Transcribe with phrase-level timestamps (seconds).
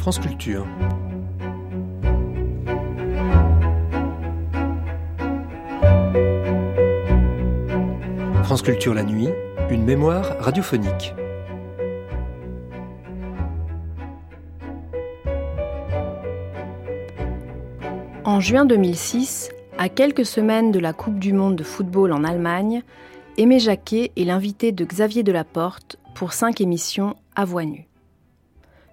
[0.00, 0.66] France Culture.
[8.44, 9.28] France Culture la nuit,
[9.68, 11.12] une mémoire radiophonique.
[18.24, 22.82] En juin 2006, à quelques semaines de la Coupe du Monde de football en Allemagne,
[23.36, 27.89] Aimé Jacquet est l'invité de Xavier Delaporte pour cinq émissions à voix nue.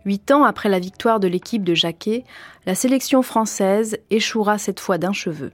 [0.08, 2.24] Huit ans après la victoire de l'équipe de Jacquet,
[2.66, 5.52] la sélection française échouera cette fois d'un cheveu.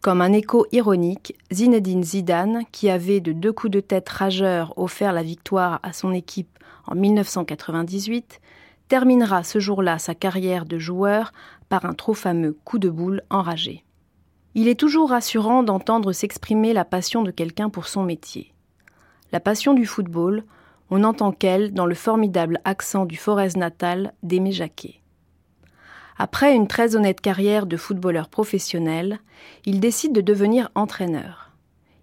[0.00, 5.12] Comme un écho ironique, Zinedine Zidane, qui avait de deux coups de tête rageurs offert
[5.12, 8.40] la victoire à son équipe en 1998,
[8.86, 11.32] terminera ce jour-là sa carrière de joueur
[11.68, 13.82] par un trop fameux coup de boule enragé.
[14.54, 18.54] Il est toujours rassurant d'entendre s'exprimer la passion de quelqu'un pour son métier.
[19.32, 20.44] La passion du football,
[20.90, 25.00] on n'entend qu'elle dans le formidable accent du Forez natal d'Aimé Jacquet.
[26.18, 29.20] Après une très honnête carrière de footballeur professionnel,
[29.66, 31.50] il décide de devenir entraîneur.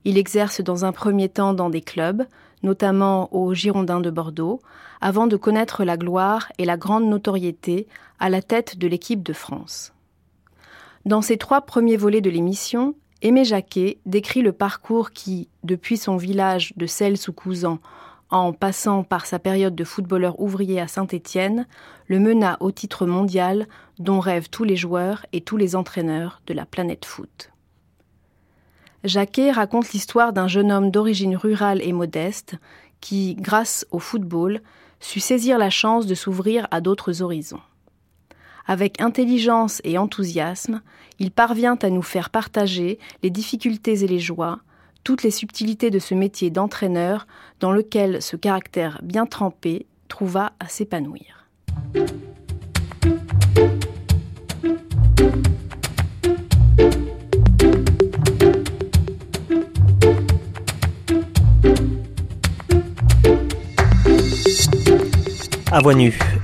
[0.06, 2.24] Il exerce dans un premier temps dans des clubs,
[2.62, 4.62] notamment au Girondins de Bordeaux,
[5.02, 7.88] avant de connaître la gloire et la grande notoriété
[8.20, 9.94] à la tête de l'équipe de France.
[11.06, 16.18] Dans ses trois premiers volets de l'émission, Aimé Jacquet décrit le parcours qui, depuis son
[16.18, 17.80] village de Celles-sous-Couzan,
[18.34, 21.68] en passant par sa période de footballeur ouvrier à Saint-Étienne,
[22.08, 23.68] le mena au titre mondial
[24.00, 27.52] dont rêvent tous les joueurs et tous les entraîneurs de la planète foot.
[29.04, 32.56] Jacquet raconte l'histoire d'un jeune homme d'origine rurale et modeste
[33.02, 34.62] qui, grâce au football,
[35.00, 37.62] sut saisir la chance de s'ouvrir à d'autres horizons.
[38.66, 40.82] Avec intelligence et enthousiasme,
[41.20, 44.60] il parvient à nous faire partager les difficultés et les joies,
[45.04, 47.28] toutes les subtilités de ce métier d'entraîneur
[47.60, 51.48] dans lequel ce caractère bien trempé trouva à s'épanouir.
[65.72, 65.94] À voix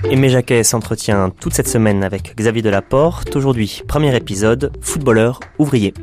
[0.09, 3.35] Aimé Jacquet s'entretient toute cette semaine avec Xavier Delaporte.
[3.35, 5.93] Aujourd'hui, premier épisode, footballeur ouvrier.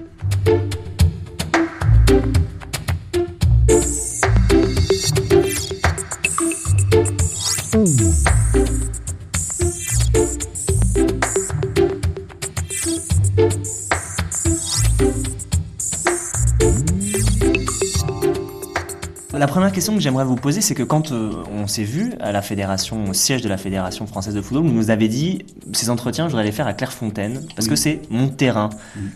[19.46, 22.32] La première question que j'aimerais vous poser, c'est que quand euh, on s'est vu à
[22.32, 25.88] la fédération, au siège de la Fédération française de football, vous nous avez dit ces
[25.88, 28.70] entretiens, je voudrais les faire à Clairefontaine parce que c'est mon terrain,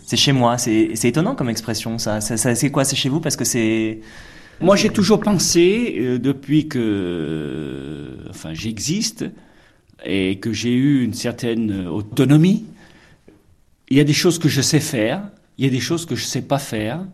[0.06, 0.56] c'est chez moi.
[0.56, 2.20] C'est étonnant comme expression, ça.
[2.20, 2.84] c'est quoi?
[2.84, 4.02] C'est chez vous parce que c'est.
[4.60, 9.24] Moi, j'ai toujours pensé, euh, depuis que euh, enfin, j'existe
[10.06, 12.66] et que j'ai eu une certaine autonomie,
[13.88, 15.24] il y a des choses que je sais faire,
[15.58, 17.04] il y a des choses que je ne sais pas faire.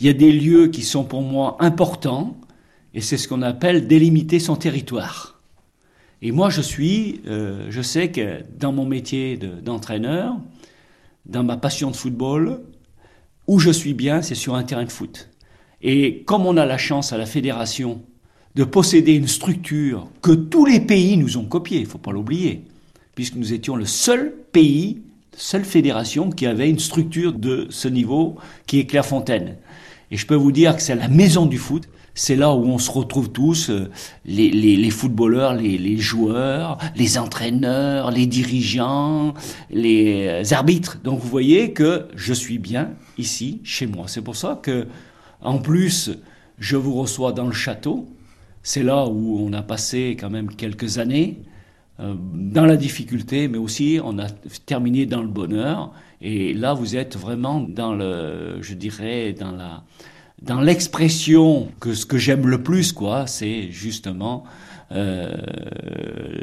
[0.00, 2.36] Il y a des lieux qui sont pour moi importants
[2.94, 5.40] et c'est ce qu'on appelle délimiter son territoire.
[6.22, 10.36] Et moi, je suis, euh, je sais que dans mon métier d'entraîneur,
[11.26, 12.60] dans ma passion de football,
[13.46, 15.28] où je suis bien, c'est sur un terrain de foot.
[15.82, 18.00] Et comme on a la chance à la fédération
[18.54, 22.12] de posséder une structure que tous les pays nous ont copiée, il ne faut pas
[22.12, 22.62] l'oublier,
[23.14, 25.02] puisque nous étions le seul pays,
[25.36, 29.56] seule fédération qui avait une structure de ce niveau qui est Clairefontaine.
[30.10, 32.78] Et je peux vous dire que c'est la maison du foot c'est là où on
[32.78, 33.90] se retrouve tous, euh,
[34.24, 39.34] les, footballeurs, les, joueurs, les entraîneurs, les dirigeants,
[39.70, 41.00] les euh, arbitres.
[41.02, 44.04] Donc vous voyez que je suis bien ici, chez moi.
[44.06, 44.86] C'est pour ça que,
[45.40, 46.12] en plus,
[46.58, 48.08] je vous reçois dans le château.
[48.62, 51.42] C'est là où on a passé quand même quelques années
[51.98, 54.28] euh, dans la difficulté, mais aussi on a
[54.66, 55.92] terminé dans le bonheur.
[56.20, 59.82] Et là, vous êtes vraiment dans le, je dirais, dans la
[60.44, 64.44] dans l'expression que ce que j'aime le plus, quoi, c'est justement
[64.92, 65.32] euh,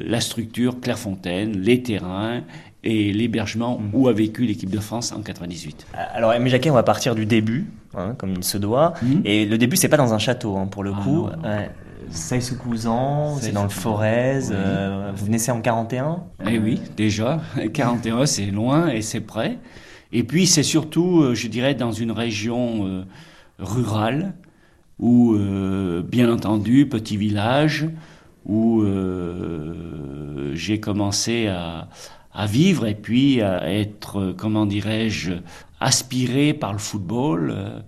[0.05, 2.41] la structure Clairefontaine, les terrains
[2.83, 3.89] et l'hébergement mmh.
[3.93, 5.85] où a vécu l'équipe de France en 98.
[6.13, 8.93] Alors, Aimé Jacquet, on va partir du début, hein, comme il se doit.
[9.03, 9.21] Mmh.
[9.23, 11.29] Et le début, c'est pas dans un château, hein, pour le ah coup.
[12.09, 14.49] saïs sous cousan c'est dans le Forez.
[14.51, 17.39] Euh, vous naissez en 41 Eh oui, déjà.
[17.73, 19.59] 41, c'est loin et c'est près.
[20.11, 23.05] Et puis, c'est surtout, euh, je dirais, dans une région
[23.61, 24.33] rural,
[24.99, 27.87] où, euh, bien entendu, petit village,
[28.45, 31.87] où euh, j'ai commencé à,
[32.47, 35.33] vivre et puis à être, comment dirais-je,
[35.79, 37.79] aspiré par le football, euh,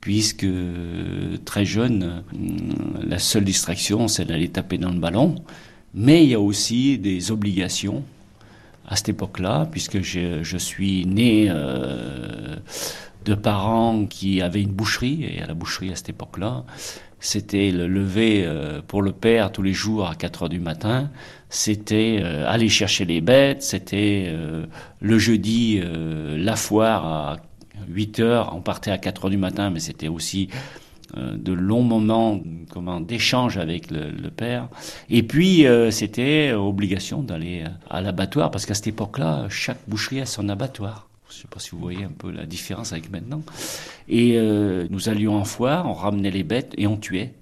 [0.00, 0.46] puisque
[1.44, 2.22] très jeune,
[3.06, 5.36] la seule distraction, c'est d'aller taper dans le ballon.
[5.94, 8.02] Mais il y a aussi des obligations
[8.86, 12.56] à cette époque-là, puisque je, je, suis né euh,
[13.24, 16.64] de parents qui avaient une boucherie, et à la boucherie à cette époque-là,
[17.24, 21.10] c'était le lever euh, pour le père tous les jours à 4 heures du matin,
[21.48, 24.66] c'était euh, aller chercher les bêtes, c'était euh,
[25.00, 25.80] le jeudi
[26.36, 27.36] la foire à
[27.88, 30.48] 8 heures, on partait à 4 heures du matin, mais c'était aussi
[31.16, 34.68] de longs moments comment d'échange avec le, le, père.
[35.08, 40.48] Et puis c'était obligation d'aller à l'abattoir parce qu'à cette époque-là, chaque boucherie a son
[40.48, 41.08] abattoir.
[41.34, 43.42] Je ne sais pas si vous voyez un peu la différence avec maintenant.
[44.08, 47.34] Et euh, nous allions en foire, on ramenait les bêtes et on tuait.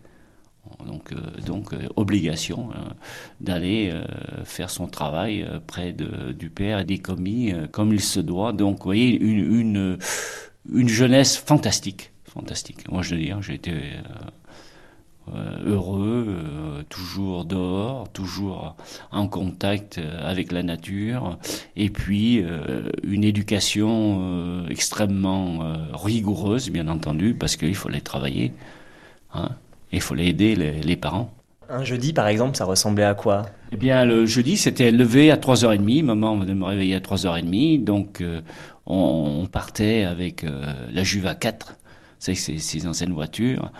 [0.86, 2.70] Donc, euh, donc euh, obligation
[3.40, 3.92] d'aller
[4.44, 8.54] faire son travail près de, du père et des commis comme il se doit.
[8.54, 9.98] Donc, vous voyez, une, une,
[10.72, 12.12] une jeunesse fantastique.
[12.24, 12.90] Fantastique.
[12.90, 13.72] Moi, je veux dire, j'ai été
[15.64, 18.76] heureux, euh, toujours dehors, toujours
[19.10, 21.38] en contact euh, avec la nature,
[21.76, 22.44] et puis
[23.04, 25.60] une éducation extrêmement
[25.92, 28.52] rigoureuse, bien entendu, parce qu'il fallait travailler,
[29.34, 29.50] hein,
[29.92, 31.32] il fallait aider les, parents.
[31.68, 33.46] Un jeudi, par exemple, ça ressemblait à quoi?
[33.72, 36.04] Eh bien, le jeudi, c'était levé à 3h30.
[36.04, 37.84] Maman venait me réveiller à 3h30.
[37.84, 38.22] Donc,
[38.86, 40.44] on, partait avec
[40.92, 41.76] la Juve à 4.
[42.18, 43.70] C'est ces anciennes voitures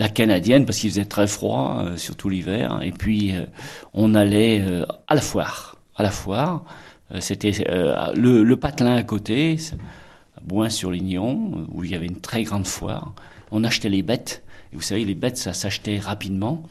[0.00, 2.80] la canadienne parce qu'il faisait très froid, euh, surtout l'hiver.
[2.82, 3.44] Et puis euh,
[3.92, 6.64] on allait euh, à la foire, à la foire.
[7.18, 7.50] C'était
[8.14, 9.58] le, patelin à côté,
[10.36, 13.14] à Bouin-sur-Lignon, où il y avait une très grande foire.
[13.50, 14.44] On achetait les bêtes.
[14.72, 16.62] Et vous savez, les bêtes, ça s'achetait rapidement.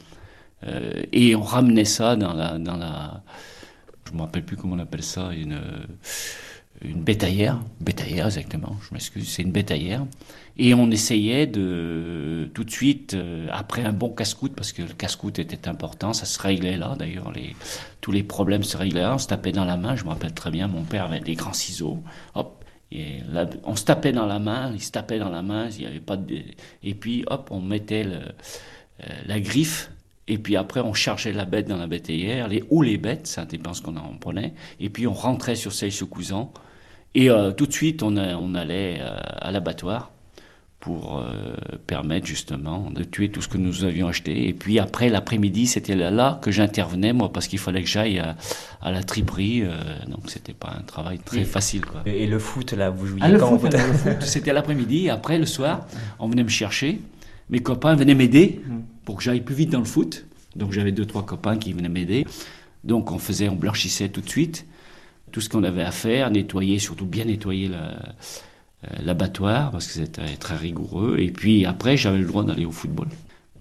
[1.12, 3.22] et on ramenait ça dans la, dans la,
[4.08, 5.60] je me rappelle plus comment on appelle ça, une
[6.82, 10.06] une bétaillère, bétaillère exactement, je m'excuse, c'est une bétaillère.
[10.62, 14.92] Et on essayait de tout de suite, euh, après un bon casse-coute, parce que le
[14.92, 17.32] casse-coute était important, ça se réglait là d'ailleurs,
[18.02, 20.34] tous les problèmes se réglaient là, on se tapait dans la main, je me rappelle
[20.34, 22.02] très bien, mon père avait des grands ciseaux,
[22.34, 22.62] hop,
[23.64, 25.98] on se tapait dans la main, il se tapait dans la main, il n'y avait
[25.98, 26.40] pas de...
[26.82, 28.20] Et puis hop, on mettait euh,
[29.24, 29.90] la griffe
[30.28, 33.46] et puis après, on chargeait la bête dans la bétaillère, les, ou les bêtes, ça
[33.46, 34.52] dépend ce qu'on en prenait.
[34.78, 36.52] Et puis on rentrait sur celle se cousant.
[37.14, 38.16] Et euh, tout de suite, on,
[38.54, 40.12] allait à l'abattoir
[40.80, 41.54] pour euh,
[41.86, 44.48] permettre justement de tuer tout ce que nous avions acheté.
[44.48, 48.18] Et puis après, l'après-midi, c'était là, là, que j'intervenais, moi, parce qu'il fallait que j'aille
[48.18, 48.36] à,
[48.80, 49.62] à, la triperie.
[50.08, 51.84] donc c'était pas un travail très facile.
[51.84, 52.02] Quoi.
[52.06, 55.10] Et, le foot, là, vous jouiez ah, quand le foot, C'était l'après-midi.
[55.10, 55.86] Après, le soir,
[56.18, 57.00] on venait me chercher.
[57.50, 58.76] Mes copains venaient m'aider mmh.
[59.04, 60.24] pour que j'aille plus vite dans le foot.
[60.56, 62.26] Donc j'avais deux, trois copains qui venaient m'aider.
[62.84, 64.66] Donc on faisait, on blanchissait tout de suite
[65.30, 67.92] tout ce qu'on avait à faire, nettoyer, surtout bien nettoyer euh,
[69.02, 71.16] l'abattoir, parce que c'était très rigoureux.
[71.18, 73.08] Et puis après, j'avais le droit d'aller au football.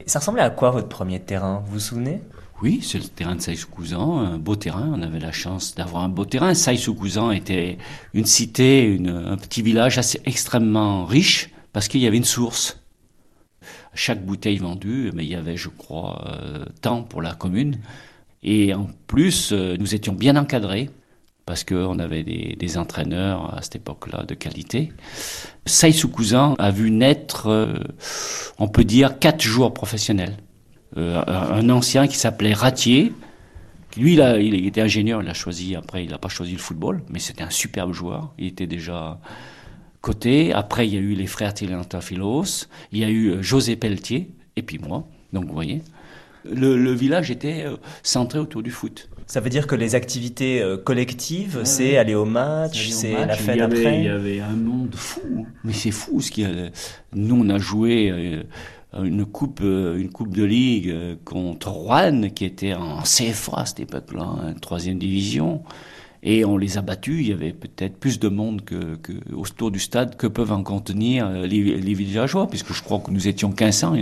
[0.05, 1.61] Ça ressemblait à quoi votre premier terrain?
[1.65, 2.21] Vous vous souvenez?
[2.61, 4.91] Oui, c'est le terrain de Saï-sous-Couzan, un beau terrain.
[4.93, 6.53] On avait la chance d'avoir un beau terrain.
[6.53, 7.77] Saï-sous-Couzan était
[8.13, 12.81] une cité, une, un petit village assez extrêmement riche parce qu'il y avait une source.
[13.93, 17.79] Chaque bouteille vendue, mais il y avait, je crois, euh, tant pour la commune.
[18.43, 20.89] Et en plus, euh, nous étions bien encadrés
[21.49, 24.93] parce qu'on avait des, entraîneurs à cette époque-là de qualité.
[25.65, 27.73] Saïsou Cousin a vu naître, euh,
[28.59, 30.37] on peut dire, quatre joueurs professionnels.
[30.95, 33.13] Euh, un ancien qui s'appelait Ratier,
[33.97, 37.01] lui, il, il, était ingénieur, il a choisi, après, il n'a pas choisi le football,
[37.09, 38.31] mais c'était un superbe joueur.
[38.37, 39.19] Il était déjà
[40.01, 40.53] coté.
[40.53, 44.29] Après, il y a eu les frères Tilantafilos, il y a eu euh, José Pelletier,
[44.55, 45.07] et puis moi.
[45.33, 45.81] Donc, vous voyez,
[46.45, 47.65] le village était
[48.03, 49.09] centré autour du foot.
[49.29, 53.61] Ça veut dire que les activités euh, collectives, c'est aller au match, c'est la fête
[53.61, 53.99] après.
[53.99, 56.71] Il y avait un monde fou, mais c'est fou ce qu'il y a.
[57.13, 58.41] Nous, on a joué euh,
[59.03, 60.95] une coupe, euh, une coupe de ligue
[61.25, 65.61] contre Rouen, qui était en CFA à cette époque-là, hein, troisième division.
[66.23, 67.19] Et on les a battus.
[67.19, 70.63] Il y avait peut-être plus de monde que, que, autour du stade que peuvent en
[70.63, 73.93] contenir les, les villageois, puisque je crois que nous étions 1500.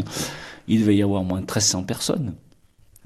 [0.69, 2.33] Il devait y avoir moins de 1300 personnes.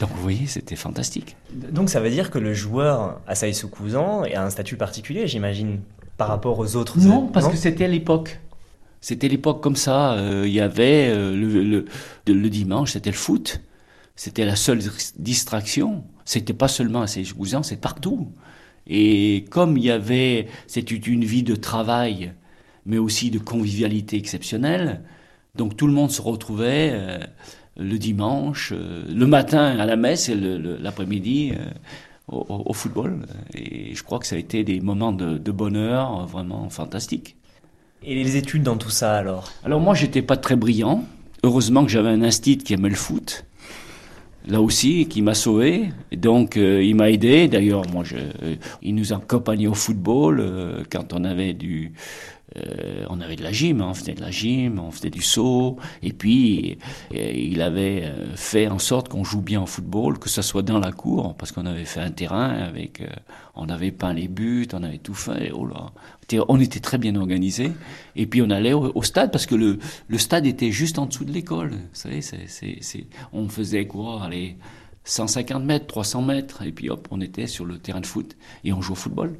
[0.01, 1.37] Donc vous voyez, c'était fantastique.
[1.53, 5.81] Donc ça veut dire que le joueur à Saïsou Cousin a un statut particulier, j'imagine,
[6.17, 8.39] par rapport aux autres Non, parce que c'était l'époque.
[8.99, 10.13] C'était l'époque comme ça.
[10.13, 11.85] Euh, il y avait euh, le,
[12.25, 13.61] le, dimanche, c'était le foot.
[14.15, 14.79] C'était la seule
[15.19, 16.03] distraction.
[16.25, 18.27] C'était pas seulement à Cousin, c'est partout.
[18.87, 22.33] Et comme il y avait, c'était une vie de travail,
[22.87, 25.01] mais aussi de convivialité exceptionnelle.
[25.53, 26.89] Donc tout le monde se retrouvait.
[26.91, 27.19] Euh,
[27.77, 31.65] le dimanche, euh, le matin à la messe et l'après-midi euh,
[32.27, 33.25] au, football.
[33.53, 37.35] Et je crois que ça a été des moments de, bonheur vraiment fantastiques.
[38.03, 39.51] Et les études dans tout ça alors?
[39.63, 41.03] Alors moi j'étais pas très brillant.
[41.43, 43.45] Heureusement que j'avais un instit qui aimait le foot.
[44.47, 45.89] là aussi, qui m'a sauvé.
[46.11, 47.47] donc, euh, il m'a aidé.
[47.47, 51.93] D'ailleurs, moi, je, euh, il nous accompagnait au football euh, quand on avait du,
[53.09, 53.87] on avait de la gym, hein.
[53.89, 55.77] on faisait de la gym, on faisait du saut.
[56.03, 56.77] Et puis,
[57.11, 60.91] il avait fait en sorte qu'on joue bien au football, que ce soit dans la
[60.91, 63.03] cour, parce qu'on avait fait un terrain avec,
[63.55, 65.51] on avait peint les buts, on avait tout fait.
[65.53, 65.91] Oh là,
[66.47, 67.71] on était très bien organisé.
[68.15, 69.79] Et puis on allait au, stade parce que le,
[70.17, 71.71] stade était juste en dessous de l'école.
[71.71, 74.23] Vous savez, c'est, on faisait quoi?
[74.23, 74.57] Allez,
[75.03, 76.61] 150 mètres, 300 mètres.
[76.63, 79.35] Et puis hop, on était sur le terrain de foot et on jouait au football.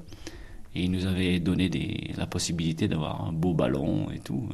[0.76, 4.48] Et ils nous avaient donné des, la possibilité d'avoir un beau ballon et tout.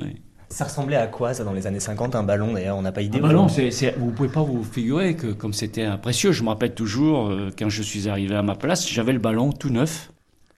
[0.50, 3.02] Ça ressemblait à quoi ça dans les années 50 un ballon d'ailleurs on n'a pas
[3.02, 3.20] idée.
[3.20, 6.32] Un ballon, c'est, vous pouvez pas vous figurer que comme c'était précieux.
[6.32, 9.52] Je me rappelle toujours euh, quand je suis arrivé à ma place, j'avais le ballon
[9.52, 10.12] tout neuf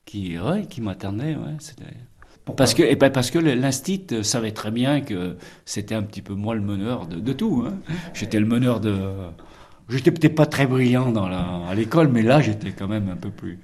[0.05, 1.35] qui, ouais, qui m'attendait.
[1.35, 1.57] Ouais,
[2.55, 5.35] parce que, et ben parce que l'instit savait très bien que
[5.65, 7.65] c'était un petit peu moi le meneur de, tout.
[7.67, 7.75] Hein.
[8.13, 8.95] J'étais le meneur de.
[9.89, 13.15] J'étais peut-être pas très brillant dans la, à l'école, mais là j'étais quand même un
[13.15, 13.59] peu plus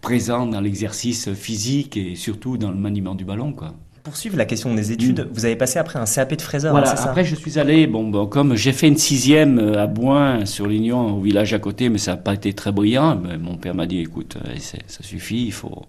[0.00, 3.74] présent dans l'exercice physique et surtout dans le maniement du ballon, quoi.
[4.02, 5.28] Poursuivre la question des études, mm.
[5.32, 6.72] vous avez passé après un CAP de fraiseur.
[6.72, 10.46] Voilà, après je suis allé, bon, bon comme j'ai fait une sixième euh, à Boin
[10.46, 13.20] sur l'Union, au village à côté, mais ça n'a pas été très brillant.
[13.38, 15.86] mon père m'a dit, écoute, euh, ça suffit, il faut,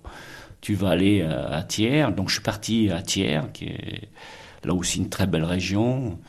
[0.61, 2.07] tu vas aller euh, à Thiers.
[2.15, 4.09] Donc je suis parti à Thiers, qui est
[4.65, 6.19] là aussi une très belle région.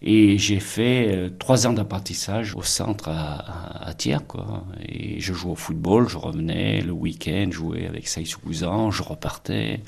[0.00, 4.18] Et j'ai fait trois ans d'apprentissage au centre à, Thiers.
[4.88, 9.80] Et je jouais au football, je revenais le week-end, jouais avec Saïsou Cousin, je repartais.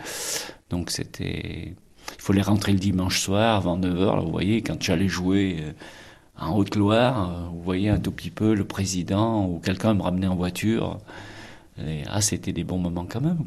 [0.68, 1.74] Donc c'était.
[2.18, 4.24] Il fallait rentrer le dimanche soir avant 9h.
[4.24, 5.72] vous voyez, quand j'allais jouer euh,
[6.36, 10.26] en Haute-Loire, euh, vous voyez un tout petit peu le président ou quelqu'un me ramenait
[10.26, 10.98] en voiture.
[11.78, 13.38] Et, ah, c'était des bons moments quand même.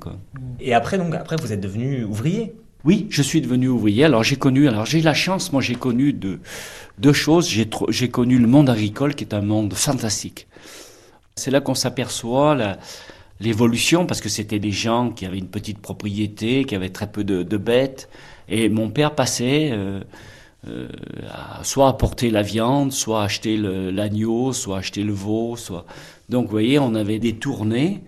[0.60, 2.56] Et après, donc, après, vous êtes devenu ouvrier
[2.86, 4.04] oui, je suis devenu ouvrier.
[4.04, 6.40] Alors j'ai connu, alors j'ai la chance, moi j'ai connu deux,
[6.98, 7.48] deux choses.
[7.50, 10.48] J'ai, j'ai connu le monde agricole qui est un monde fantastique.
[11.36, 12.78] C'est là qu'on s'aperçoit la,
[13.44, 17.24] l'évolution, parce que c'était des gens qui avaient une petite propriété, qui avaient très peu
[17.24, 18.10] de, bêtes.
[18.50, 20.02] Et mon père passait euh,
[20.68, 20.88] euh,
[21.30, 25.56] à, soit apporter la viande, soit acheter l'agneau, soit acheter le veau.
[25.56, 25.86] Soit...
[26.30, 28.02] Donc vous voyez, on avait des tournées.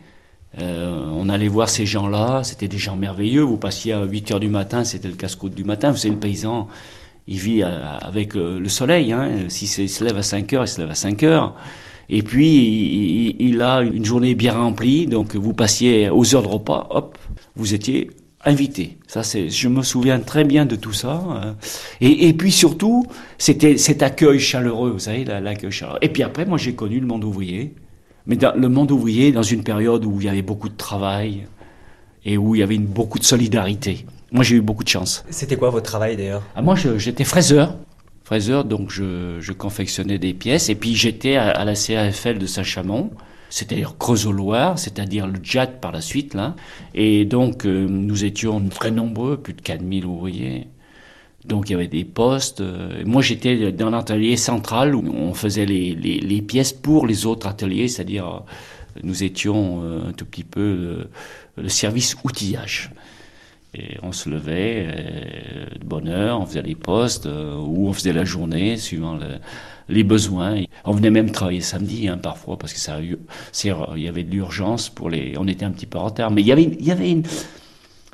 [0.59, 3.41] Euh, on allait voir ces gens-là, c'était des gens merveilleux.
[3.41, 5.91] Vous passiez à 8 heures du matin, c'était le casse-croûte du matin.
[5.91, 6.67] Vous savez, le paysan,
[7.27, 9.11] il vit avec le soleil.
[9.11, 9.49] Hein.
[9.49, 11.55] S'il se lève à 5 heures, il se lève à 5 heures.
[12.09, 16.87] Et puis, il, a une journée bien remplie, donc vous passiez aux heures de repas,
[16.91, 17.17] hop,
[17.55, 18.11] vous étiez
[18.43, 18.99] invité.
[19.07, 21.23] Ça, c'est, je me souviens très bien de tout ça.
[22.01, 23.07] Et, et puis surtout,
[23.39, 25.97] c'était cet accueil chaleureux, vous savez, l'accueil chaleureux.
[26.03, 27.73] Et puis après, moi, j'ai connu le monde ouvrier.
[28.27, 31.47] Mais dans le monde ouvrier, dans une période où il y avait beaucoup de travail
[32.23, 34.05] et où il y avait une, beaucoup de solidarité.
[34.31, 35.23] Moi, j'ai eu beaucoup de chance.
[35.29, 36.41] C'était quoi votre travail d'ailleurs?
[36.55, 37.75] Ah, Moi, j'étais fraiseur
[38.25, 40.69] fraiseur, donc je, confectionnais des pièces.
[40.69, 43.11] Et puis j'étais à, la CAFL de Saint-Chamond,
[43.49, 46.55] c'est-à-dire Creusot-Loire, c'est-à-dire le JAT par la suite, là.
[46.95, 50.67] Et donc euh, nous étions très nombreux, plus de 4000 ouvriers.
[51.47, 52.61] Donc il y avait des postes.
[52.61, 57.87] Euh, moi j'étais dans l'atelier central où on faisait les, pièces pour les autres ateliers,
[57.87, 58.43] c'est-à-dire
[59.03, 61.07] nous étions euh, un tout petit peu
[61.57, 62.91] le service outillage.
[63.77, 67.93] Et on se levait euh, de bonne heure, on faisait les postes euh, ou on
[67.93, 69.19] faisait la journée suivant
[69.89, 70.61] les besoins.
[70.85, 74.87] On venait même travailler samedi hein, parfois parce que ça, il y avait de l'urgence
[74.87, 75.33] pour les.
[75.37, 77.23] On était un petit peu en retard, mais il y avait une.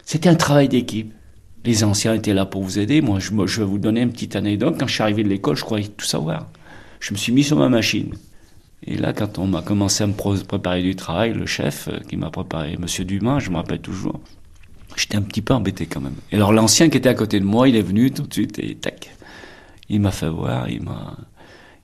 [0.04, 1.14] C'était un travail d'équipe.
[1.64, 3.02] Les anciens étaient là pour vous aider.
[3.02, 4.76] Moi, je, vais vous donner une petite anecdote.
[4.80, 6.48] Quand je suis arrivé de l'école, je croyais tout savoir.
[7.00, 8.14] Je me suis mis sur ma machine.
[8.86, 12.18] Et là, quand on m'a commencé à me préparer du travail, le chef euh, qui
[12.18, 14.20] m'a préparé, Monsieur Dumas, je me rappelle toujours,
[14.96, 16.16] J'étais un petit peu embêté quand même.
[16.32, 18.60] Et alors l'ancien qui était à côté de moi, il est venu tout de suite
[18.60, 19.12] et tac,
[19.90, 21.16] il m'a fait voir, il m'a,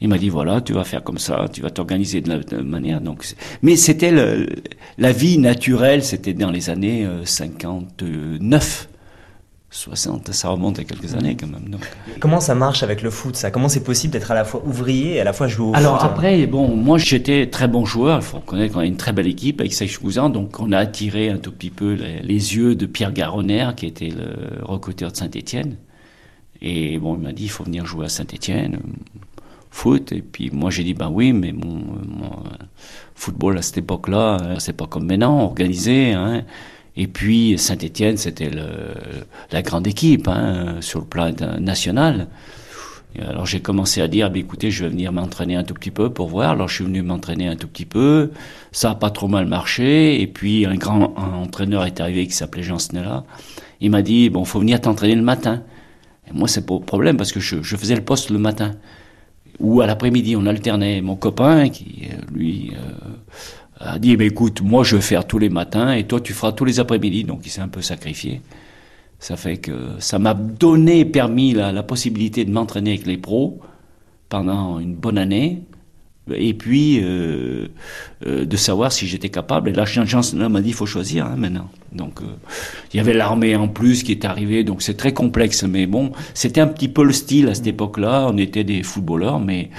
[0.02, 3.02] il m'a dit voilà, tu vas faire comme ça, tu vas t'organiser de la manière.
[3.02, 3.26] Donc,
[3.62, 4.12] mais c'était
[4.98, 8.90] la vie naturelle, c'était dans les années 59.
[9.68, 11.70] Euh, 60, ça remonte à quelques années quand même.
[11.70, 11.82] Donc.
[12.20, 13.52] Comment ça marche avec le foot ça?
[13.52, 16.00] Comment c'est possible d'être à la fois ouvrier et à la fois jouer au Alors
[16.00, 16.10] foot?
[16.10, 19.28] après, bon, moi j'étais très bon joueur, il faut reconnaître qu'on a une très belle
[19.28, 22.86] équipe avec Serge Cousin, donc on a attiré un tout petit peu les, yeux de
[22.86, 25.76] Pierre Garonner qui était le recruteur de Saint-Étienne.
[26.62, 28.80] Et bon, il m'a dit, il faut venir jouer à Saint-Étienne,
[29.70, 30.12] foot.
[30.12, 31.82] Et puis moi j'ai dit, ben oui, mais mon,
[33.16, 36.14] football à cette époque-là, euh, c'est pas comme maintenant, organisé.
[36.14, 36.44] Hein.
[36.98, 38.50] Et puis Saint-Étienne, c'était
[39.52, 42.28] la grande équipe hein, sur le plan national.
[43.22, 46.10] alors j'ai commencé à dire, bah, écoutez, je vais venir m'entraîner un tout petit peu
[46.10, 46.52] pour voir.
[46.52, 48.32] Alors je suis venu m'entraîner un tout petit peu.
[48.72, 50.20] Ça a pas trop mal marché.
[50.20, 53.26] Et puis un grand entraîneur est arrivé qui s'appelait Jean Snella.
[53.80, 55.62] Il m'a dit, bon, faut venir t'entraîner le matin.
[56.28, 58.72] Et moi, c'est pas le problème parce que je, je faisais le poste le matin
[59.60, 61.00] Ou à l'après-midi, on alternait.
[61.02, 62.72] Mon copain, qui lui
[63.80, 66.52] a dit, bah, écoute, moi je vais faire tous les matins et toi tu feras
[66.52, 67.24] tous les après-midi.
[67.24, 68.42] Donc il s'est un peu sacrifié.
[69.20, 73.60] Ça fait que ça m'a donné, permis la, la possibilité de m'entraîner avec les pros
[74.30, 75.64] pendant une bonne année
[76.34, 77.68] et puis euh,
[78.26, 79.70] euh, de savoir si j'étais capable.
[79.70, 79.86] Et là,
[80.34, 81.70] là m'a dit il faut choisir hein, maintenant.
[81.92, 82.26] Donc euh,
[82.94, 85.64] il y avait l'armée en plus qui est arrivée, donc c'est très complexe.
[85.64, 88.28] Mais bon, c'était un petit peu le style à cette époque-là.
[88.30, 89.70] On était des footballeurs, mais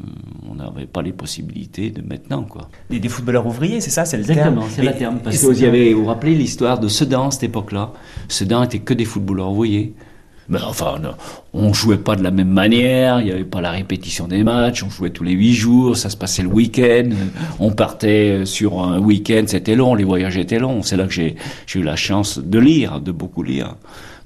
[0.00, 0.06] euh,
[0.50, 2.68] on n'avait pas les possibilités de maintenant quoi.
[2.90, 4.72] Des, des footballeurs ouvriers, c'est ça, c'est le Exactement, terme.
[4.74, 5.18] c'est le terme.
[5.22, 7.92] Parce que vous, y avez, vous vous rappelez l'histoire de Sedan à cette époque-là.
[8.28, 9.94] Sedan était que des footballeurs ouvriers.
[10.48, 11.00] Mais enfin,
[11.54, 14.82] on jouait pas de la même manière, il n'y avait pas la répétition des matchs,
[14.82, 17.10] on jouait tous les huit jours, ça se passait le week-end,
[17.60, 20.82] on partait sur un week-end, c'était long, les voyages étaient longs.
[20.82, 21.36] C'est là que j'ai
[21.76, 23.76] eu la chance de lire, de beaucoup lire,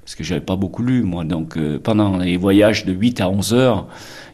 [0.04, 1.22] parce que j'avais pas beaucoup lu, moi.
[1.24, 3.86] Donc euh, pendant les voyages de 8 à 11 heures,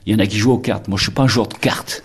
[0.06, 0.88] il y en a qui jouent aux cartes.
[0.88, 2.02] Moi, je suis pas un joueur de cartes.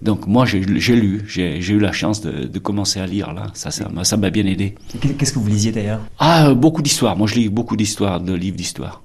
[0.00, 3.48] Donc moi, j'ai lu, j'ai eu la chance de, de, commencer à lire là.
[3.54, 4.76] Ça, ça m'a bien aidé.
[5.18, 6.00] Qu'est-ce que vous lisiez d'ailleurs?
[6.20, 7.16] Ah, beaucoup d'histoires.
[7.16, 9.02] Moi, je lis beaucoup d'histoires, de livres d'histoire.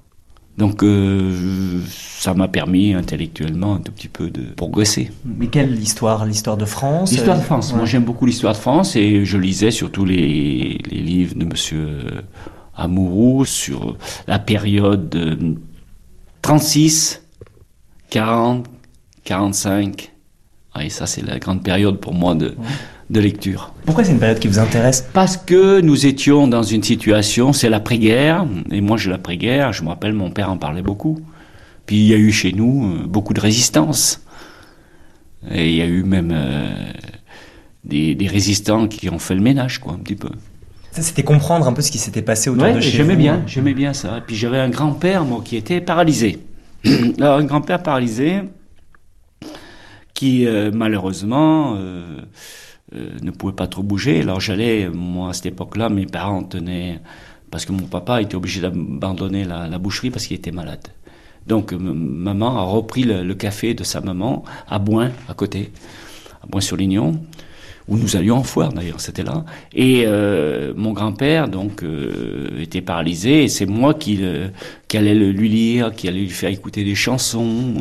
[0.56, 5.10] Donc euh, ça m'a permis intellectuellement un tout petit peu de progresser.
[5.24, 6.24] Mais quelle histoire?
[6.24, 7.10] L'histoire de France?
[7.10, 7.72] L'histoire de France.
[7.72, 7.78] Ouais.
[7.78, 11.98] Moi j'aime beaucoup l'histoire de France et je lisais surtout les, les livres de Monsieur
[12.76, 13.96] Amouroux sur
[14.28, 15.56] la période de
[16.42, 17.23] 36,
[18.14, 18.66] 40,
[19.24, 20.12] 45.
[20.80, 22.54] Et ça c'est la grande période pour moi de...
[23.10, 23.74] De lecture.
[23.84, 25.06] Pourquoi c'est une période qui vous intéresse?
[25.12, 29.88] Parce que nous étions dans une situation, c'est l'après-guerre, et moi j'ai l'après-guerre, je me
[29.88, 31.20] rappelle, mon père en parlait beaucoup.
[31.84, 34.24] Puis il y a eu chez nous beaucoup de résistance.
[35.50, 36.72] Et il y a eu même euh,
[37.84, 40.30] des, des, résistants qui ont fait le ménage, quoi, un petit peu.
[40.92, 42.96] Ça, c'était comprendre un peu ce qui s'était passé autour ouais, de chez.
[42.96, 44.16] J'aimais bien, j'aimais bien ça.
[44.16, 46.38] Et puis j'avais un grand-père, moi, qui était paralysé.
[47.18, 48.42] Alors, un grand-père paralysé,
[50.14, 52.20] qui, euh, malheureusement, euh,
[52.94, 54.20] euh, ne pouvait pas trop bouger.
[54.20, 57.00] Alors j'allais, moi à cette époque-là, mes parents tenaient,
[57.50, 60.86] parce que mon papa était obligé d'abandonner la, boucherie parce qu'il était malade.
[61.46, 65.72] Donc maman a repris le, le, café de sa maman à Boin, à côté,
[66.42, 67.20] à Boin-sur-Lignon,
[67.88, 69.44] où nous allions en foire d'ailleurs, c'était là.
[69.74, 74.20] Et euh, mon grand-père donc euh, était paralysé, et c'est moi qui,
[74.88, 77.74] qui allais le, lui lire, qui allait lui faire écouter des chansons.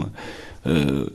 [0.67, 1.05] Euh,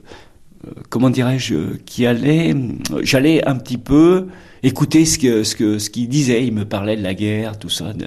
[0.89, 2.55] comment dirais-je, qui allait,
[3.03, 4.29] j'allais un petit peu
[4.63, 6.47] écouter ce que ce que ce qu'il disait.
[6.47, 8.07] Il me parlait de la guerre, tout ça, de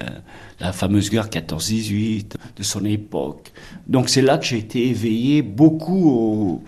[0.60, 3.52] la fameuse guerre 14-18, de son époque.
[3.86, 6.62] Donc c'est là que j'ai été éveillé beaucoup au,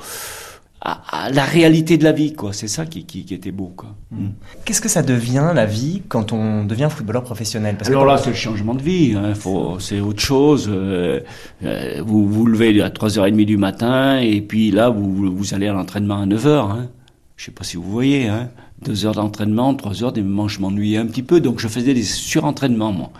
[0.84, 2.52] à, à, la réalité de la vie, quoi.
[2.52, 3.96] C'est ça qui, qui, qui, était beau, quoi.
[4.10, 4.26] Mmh.
[4.64, 7.76] Qu'est-ce que ça devient la vie quand on devient footballeur professionnel?
[7.78, 8.08] Parce Alors que...
[8.08, 9.14] là, c'est le changement de vie.
[9.16, 9.32] Hein.
[9.78, 10.68] C'est autre chose.
[10.70, 11.20] Euh,
[11.64, 15.72] euh, vous vous levez à 3h30 du matin et puis là, vous, vous allez à
[15.72, 16.48] l'entraînement à 9h.
[16.48, 16.88] Hein.
[17.36, 18.28] Je sais pas si vous voyez.
[18.28, 18.50] Hein.
[18.82, 21.94] Deux heures d'entraînement, trois heures, des moments je m'ennuyais un petit peu, donc je faisais
[21.94, 23.10] des surentraînements, moi.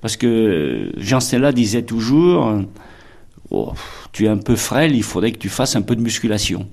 [0.00, 2.60] Parce que Jean Stella disait toujours,
[3.50, 3.72] oh,
[4.12, 6.68] tu es un peu frêle, il faudrait que tu fasses un peu de musculation.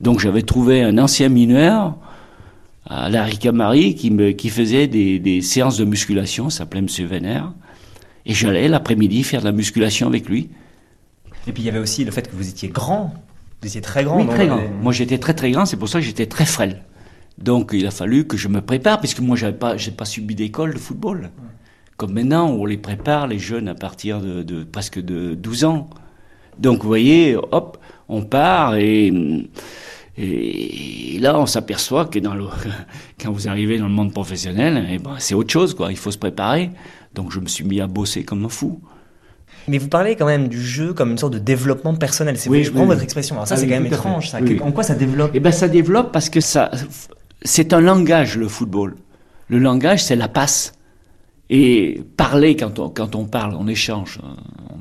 [0.00, 1.96] Donc j'avais trouvé un ancien mineur
[2.86, 7.06] à la Ricamari qui, me, qui faisait des, des séances de musculation, s'appelait M.
[7.06, 7.52] Vénère,
[8.26, 10.50] et j'allais l'après-midi faire de la musculation avec lui.
[11.46, 13.14] Et puis il y avait aussi le fait que vous étiez grand,
[13.62, 14.18] vous étiez très grand.
[14.18, 14.60] Oui, très grand.
[14.82, 16.82] Moi j'étais très très grand, c'est pour ça que j'étais très frêle.
[17.38, 20.34] Donc il a fallu que je me prépare, puisque moi j'avais pas, j'ai pas subi
[20.34, 21.22] d'école de football.
[21.22, 21.48] Ouais.
[21.96, 25.88] Comme maintenant, on les prépare, les jeunes, à partir de, de presque de 12 ans.
[26.58, 27.78] Donc vous voyez, hop,
[28.08, 29.12] on part et,
[30.16, 32.44] et là on s'aperçoit que dans le,
[33.20, 35.90] quand vous arrivez dans le monde professionnel, eh ben, c'est autre chose, quoi.
[35.90, 36.70] Il faut se préparer.
[37.14, 38.80] Donc je me suis mis à bosser comme un fou.
[39.68, 42.36] Mais vous parlez quand même du jeu comme une sorte de développement personnel.
[42.36, 43.36] C'est oui, je prends oui, votre expression.
[43.36, 44.30] Alors ça, ah, c'est oui, quand même étrange.
[44.30, 44.38] Ça.
[44.62, 45.30] En quoi ça développe?
[45.34, 46.70] Eh ben, ça développe parce que ça,
[47.42, 48.94] c'est un langage le football.
[49.48, 50.72] Le langage, c'est la passe.
[51.50, 54.18] Et parler, quand on, quand on parle, on échange,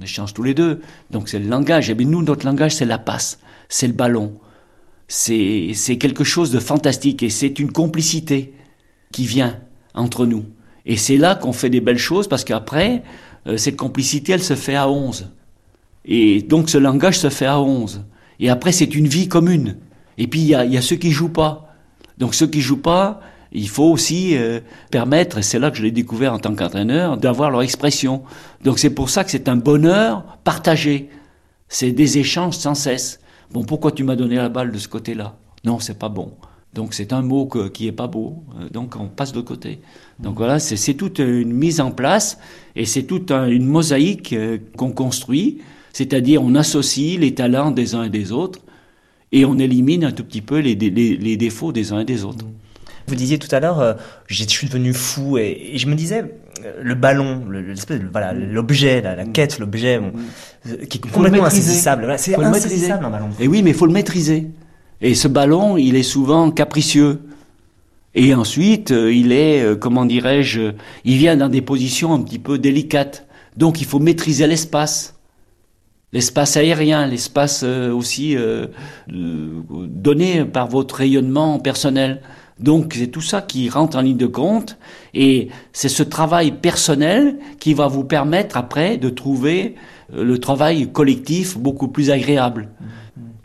[0.03, 0.81] échange tous les deux.
[1.11, 1.89] Donc c'est le langage.
[1.89, 3.39] Et bien nous, notre langage, c'est la passe,
[3.69, 4.37] c'est le ballon.
[5.07, 8.53] C'est, c'est quelque chose de fantastique et c'est une complicité
[9.11, 9.59] qui vient
[9.93, 10.45] entre nous.
[10.85, 13.03] Et c'est là qu'on fait des belles choses parce qu'après,
[13.47, 15.29] euh, cette complicité, elle se fait à 11.
[16.05, 18.03] Et donc ce langage se fait à 11.
[18.39, 19.77] Et après, c'est une vie commune.
[20.17, 21.75] Et puis il y a, y a ceux qui jouent pas.
[22.17, 23.21] Donc ceux qui jouent pas,
[23.53, 24.59] il faut aussi euh,
[24.91, 28.23] permettre, et c'est là que je l'ai découvert en tant qu'entraîneur, d'avoir leur expression.
[28.63, 31.09] Donc c'est pour ça que c'est un bonheur partagé.
[31.69, 33.19] C'est des échanges sans cesse.
[33.51, 35.35] Bon, pourquoi tu m'as donné la balle de ce côté-là?
[35.63, 36.33] Non, c'est pas bon.
[36.73, 38.43] Donc c'est un mot qui est pas beau.
[38.71, 39.79] Donc on passe de côté.
[40.19, 42.39] Donc voilà, c'est toute une mise en place
[42.75, 45.59] et c'est toute un, une mosaïque euh, qu'on construit
[45.91, 48.59] C'est-à-dire, on associe les talents des uns et des autres
[49.31, 52.45] et on élimine un tout petit peu les, les, défauts des uns et des autres.
[53.07, 53.93] Vous disiez tout à l'heure, euh,
[54.27, 56.23] je suis devenu fou et, je me disais,
[56.63, 62.13] euh, le ballon, l'espèce voilà, l'objet, la, quête, l'objet, euh, qui est complètement insaisissable.
[62.17, 63.29] c'est insaisissable un ballon.
[63.39, 64.47] Et oui, mais il faut le maîtriser.
[65.01, 67.21] Et ce ballon, il est souvent capricieux.
[68.15, 73.25] Et ensuite, il est, comment dirais-je, il vient dans des positions un petit peu délicates.
[73.57, 75.15] Donc, il faut maîtriser l'espace
[76.13, 78.67] l'espace aérien, l'espace euh, aussi euh,
[79.07, 82.21] donné par votre rayonnement personnel.
[82.59, 84.77] Donc c'est tout ça qui rentre en ligne de compte
[85.13, 89.75] et c'est ce travail personnel qui va vous permettre après de trouver
[90.13, 92.69] euh, le travail collectif beaucoup plus agréable.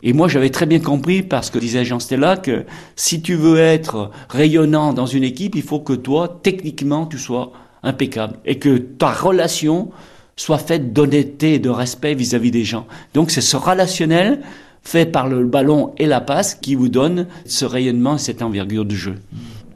[0.03, 3.59] Et moi j'avais très bien compris parce que disait Jean Stella que si tu veux
[3.59, 7.51] être rayonnant dans une équipe, il faut que toi techniquement tu sois
[7.83, 9.89] impeccable et que ta relation
[10.35, 12.87] soit faite d'honnêteté et de respect vis-à-vis des gens.
[13.13, 14.41] Donc c'est ce relationnel
[14.83, 18.85] fait par le ballon et la passe qui vous donne ce rayonnement et cette envergure
[18.85, 19.15] du jeu.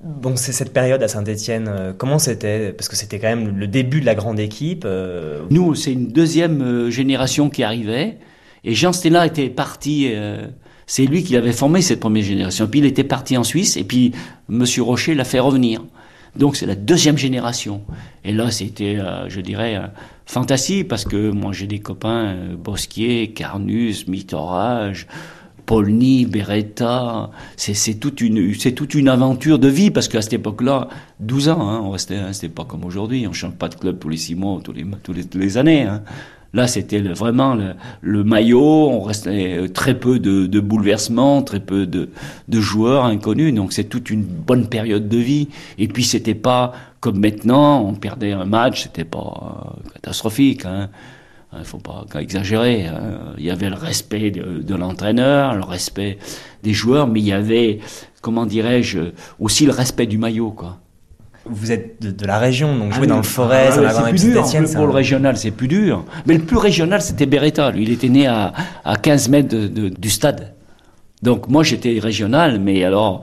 [0.03, 2.73] Bon, c'est cette période à Saint-Etienne, euh, comment c'était?
[2.73, 4.83] Parce que c'était quand même le début de la grande équipe.
[4.85, 5.43] Euh.
[5.49, 8.17] Nous, c'est une deuxième euh, génération qui arrivait.
[8.65, 10.09] Et Jean Stella était parti,
[10.87, 12.65] c'est lui qui avait formé cette première génération.
[12.65, 14.13] Puis il était parti en Suisse, et puis
[14.47, 15.83] Monsieur Rocher l'a fait revenir.
[16.35, 17.81] Donc c'est la deuxième génération.
[18.23, 19.79] Et là, c'était, je dirais,
[20.25, 25.07] fantastique parce que moi j'ai des copains euh, Bosquier, Carnus, Mitorage,
[25.65, 30.89] Polny, Beretta, c'est toute une toute une aventure de vie parce qu'à cette époque-là,
[31.21, 34.09] 12 ans, hein, on hein, c'était pas comme aujourd'hui, on change pas de club tous
[34.09, 35.83] les six mois, tous les tous les, les années.
[35.83, 36.03] Hein.
[36.53, 37.57] Là, c'était vraiment
[38.01, 38.89] le, maillot.
[38.89, 42.09] On restait très peu de, bouleversements, très peu de,
[42.47, 43.53] de joueurs inconnus.
[43.55, 45.47] Donc, c'est toute une bonne période de vie.
[45.79, 47.81] Et puis, c'était pas comme maintenant.
[47.81, 50.65] On perdait un match, c'était pas euh, catastrophique.
[50.65, 50.89] Hein.
[51.53, 52.85] Il hein, faut pas exagérer.
[52.85, 53.33] Hein.
[53.39, 56.19] Il y avait le respect de, de l'entraîneur, le respect
[56.61, 57.79] des joueurs, mais il y avait,
[58.21, 58.99] comment dirais-je,
[59.39, 60.82] aussi le respect du maillot, quoi.
[61.45, 64.45] Vous êtes de, la région, donc jouer ah dans le forêt, ah, c'est plus dur.
[64.75, 66.05] pour le régional, c'est plus dur.
[66.25, 67.71] Mais le plus régional, c'était Beretta.
[67.71, 68.53] Lui, il était né à,
[68.85, 70.53] à 15 mètres du stade.
[71.21, 73.21] Donc moi, j'étais régional, mais alors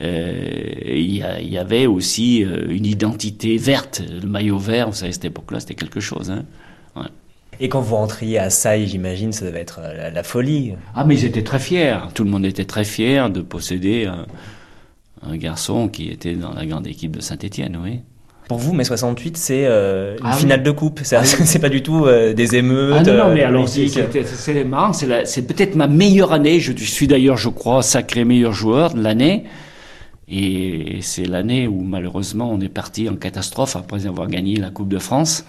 [0.00, 0.48] euh,
[0.84, 4.02] il y, avait aussi euh, une identité verte.
[4.22, 6.30] Le maillot vert, vous savez, à cette époque-là, c'était quelque chose.
[6.30, 6.44] Hein.
[7.60, 10.74] Et quand vous rentriez à Saï, j'imagine, ça devait être la, la, folie.
[10.94, 11.98] Ah, mais ils étaient très fiers.
[12.14, 14.26] Tout le monde était très fier de posséder un
[15.36, 18.00] garçon qui était dans la grande équipe de Saint-Etienne, oui.
[18.48, 21.00] Pour vous, mai 68, c'est euh, une ah finale de coupe.
[21.12, 22.96] Ah c'est pas du tout euh, des émeutes.
[22.98, 24.92] Ah non, mais euh, alors c'est marrant.
[24.92, 26.60] C'est peut-être ma meilleure année.
[26.60, 29.44] Je suis d'ailleurs, je crois, sacré meilleur joueur de l'année.
[30.28, 34.88] Et c'est l'année où malheureusement on est parti en catastrophe après avoir gagné la Coupe
[34.88, 35.44] de France.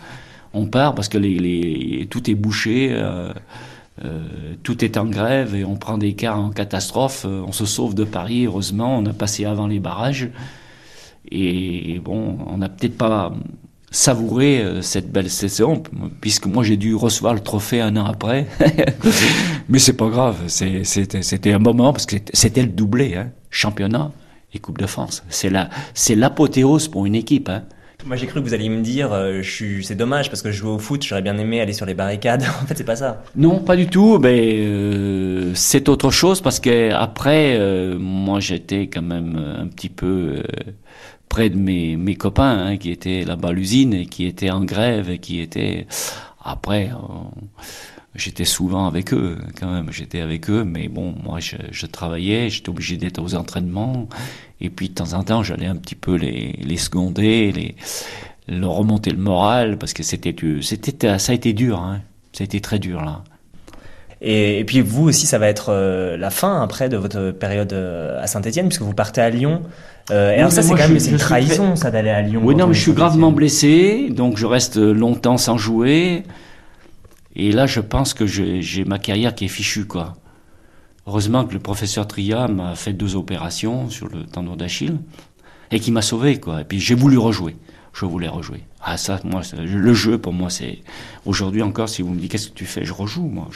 [0.53, 2.89] On part parce que les, tout est bouché.
[2.91, 3.33] Euh,
[4.63, 7.25] tout est en grève et on prend des cas en catastrophe.
[7.27, 10.29] Euh, on se sauve de Paris, heureusement, on a passé avant les barrages.
[11.31, 13.33] Et bon, on n'a peut-être pas
[13.91, 15.83] savouré euh, cette belle saison,
[16.19, 18.47] puisque moi j'ai dû recevoir le trophée un an après.
[19.69, 23.31] Mais c'est pas grave, c'était un moment, parce que c'était le doublé, hein.
[23.49, 24.11] championnat
[24.53, 25.23] et Coupe de France.
[25.29, 27.49] C'est l'apothéose pour une équipe.
[27.49, 27.63] Hein.
[28.05, 29.41] Moi j'ai cru que vous alliez me dire, euh,
[29.81, 32.43] c'est dommage parce que je joue au foot, j'aurais bien aimé aller sur les barricades.
[32.61, 33.23] en fait c'est pas ça.
[33.35, 34.19] Non, pas du tout.
[34.23, 40.43] Euh, c'est autre chose parce que après, euh, moi j'étais quand même un petit peu
[41.29, 44.63] près de mes, mes copains hein, qui étaient là-bas à l'usine et qui étaient en
[44.65, 45.87] grève et qui étaient
[46.43, 46.91] après.
[48.15, 49.91] J'étais souvent avec eux, quand même.
[49.91, 54.07] J'étais avec eux, mais bon, moi, je, je travaillais, j'étais obligé d'être aux entraînements.
[54.61, 57.75] Et puis, de temps en temps, j'allais un petit peu les, les seconder, les,
[58.47, 62.01] leur remonter le moral, parce que c'était, c'était, ça a été dur, hein.
[62.33, 63.23] Ça a été très dur, là.
[64.21, 67.73] Et, et puis, vous aussi, ça va être euh, la fin, après, de votre période
[67.73, 69.63] euh, à Saint-Etienne, puisque vous partez à Lyon.
[70.11, 72.41] Euh, et alors ça, c'est quand même une trahison, ça, d'aller à Lyon.
[72.43, 76.23] Oui, non, mais je suis gravement blessé, donc je reste longtemps sans jouer.
[77.35, 80.13] Et là, je pense que j'ai ma carrière qui est fichue, quoi.
[81.07, 84.97] Heureusement que le professeur Tria m'a fait deux opérations sur le tendon d'Achille
[85.71, 86.61] et qui m'a sauvé, quoi.
[86.61, 87.57] Et puis j'ai voulu rejouer.
[87.93, 88.63] Je voulais rejouer.
[88.81, 90.79] Ah ça, moi, le jeu pour moi, c'est
[91.25, 91.89] aujourd'hui encore.
[91.89, 93.27] Si vous me dites qu'est-ce que tu fais, je rejoue.
[93.27, 93.49] Moi,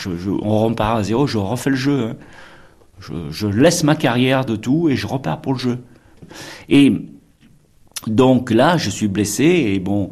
[0.43, 2.09] on repart à zéro, je refais le jeu.
[2.09, 2.15] Hein.
[2.99, 5.79] Je, je, laisse ma carrière de tout et je repars pour le jeu.
[6.69, 6.93] Et
[8.07, 10.11] donc là, je suis blessé et bon,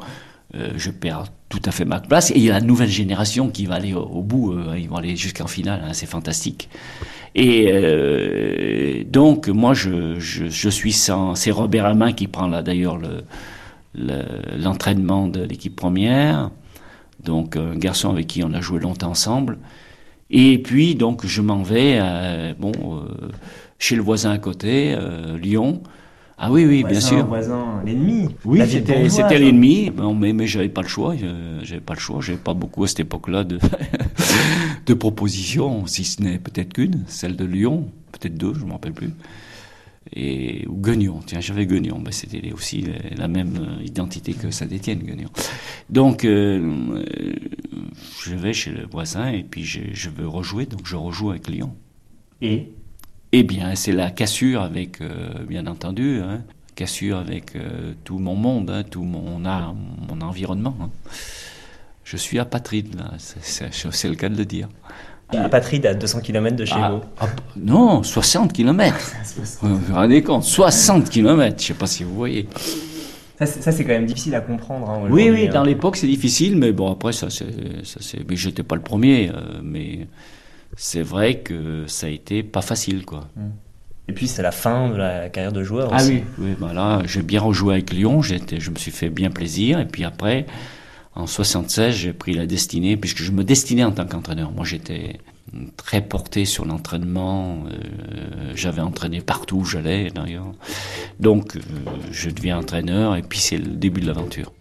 [0.55, 2.31] euh, je perds tout à fait ma place.
[2.31, 4.97] Et il y a la nouvelle génération qui va aller au, bout, euh, ils vont
[4.97, 6.69] aller jusqu'en finale, hein, c'est fantastique.
[7.35, 12.97] Et euh, donc moi je, je, suis sans, c'est Robert Alain qui prend là d'ailleurs
[12.97, 13.23] le,
[14.57, 16.51] l'entraînement de l'équipe première.
[17.23, 19.57] Donc un garçon avec qui on a joué longtemps ensemble.
[20.29, 21.99] Et puis donc je m'en vais
[22.57, 22.71] bon,
[23.79, 24.95] chez le voisin à côté,
[25.41, 25.81] Lyon.
[26.37, 27.25] Ah oui, oui, bien sûr.
[27.25, 28.27] voisin, l'ennemi.
[28.43, 31.15] Oui, c'était l'ennemi, mais, mais j'avais pas le choix.
[31.63, 32.19] J'avais pas le choix.
[32.21, 33.57] J'avais pas beaucoup à cette époque-là de,
[34.85, 38.93] de propositions, si ce n'est peut-être qu'une, celle de Lyon, peut-être deux, je me rappelle
[38.93, 39.11] plus.
[40.13, 42.85] Et, ou Guignon, tiens, j'avais Guignon, ben, c'était aussi
[43.17, 45.29] la même identité que Saint-Étienne, Guignon.
[45.89, 47.03] Donc, euh,
[48.23, 51.47] je vais chez le voisin et puis je, je veux rejouer, donc je rejoue avec
[51.47, 51.73] Lyon.
[52.41, 52.71] Et?
[53.31, 56.41] Eh bien, c'est la cassure avec, euh, bien entendu, hein,
[56.75, 59.75] cassure avec euh, tout mon monde, hein, tout mon art,
[60.07, 60.75] mon environnement.
[60.81, 60.89] Hein.
[62.03, 64.69] Je suis apatride, là, c'est le cas de le dire.
[65.29, 68.95] Apatride à 200 km de chez ah, vous ah, Non, 60 km.
[69.61, 72.47] vous vous rendez compte 60 km, je ne sais pas si vous voyez.
[73.37, 75.07] Ça, c'est quand même difficile à comprendre.
[75.09, 78.29] oui, oui, dans l'époque, c'est difficile, mais bon, après, ça, c'est.
[78.29, 80.07] Mais j'étais pas le premier, euh, mais
[80.75, 83.27] c'est vrai que ça a été pas facile, quoi.
[84.07, 86.23] Et puis c'est la fin de la carrière de joueur ah aussi.
[86.37, 89.85] oui, oui bah j'ai bien rejoué avec Lyon, je me suis fait bien plaisir, et
[89.85, 90.45] puis après,
[91.15, 94.51] en 76, j'ai pris la destinée, puisque je me destinais en tant qu'entraîneur.
[94.51, 95.17] Moi, j'étais
[95.77, 100.51] très porté sur l'entraînement, euh, j'avais entraîné partout où j'allais d'ailleurs.
[101.19, 101.61] Donc, euh,
[102.11, 104.51] je deviens entraîneur, et puis c'est le début de l'aventure.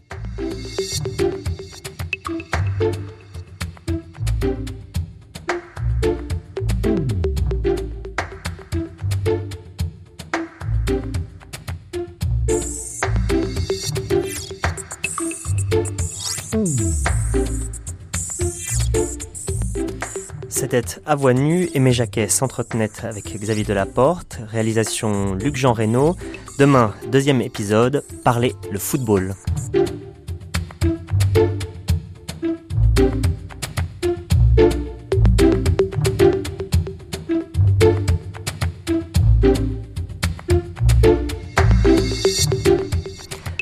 [20.74, 26.16] C'était à voix nue, Aimé Jacquet s'entretenait avec Xavier Delaporte, réalisation Luc-Jean Reynaud.
[26.58, 29.36] Demain, deuxième épisode, parler le football.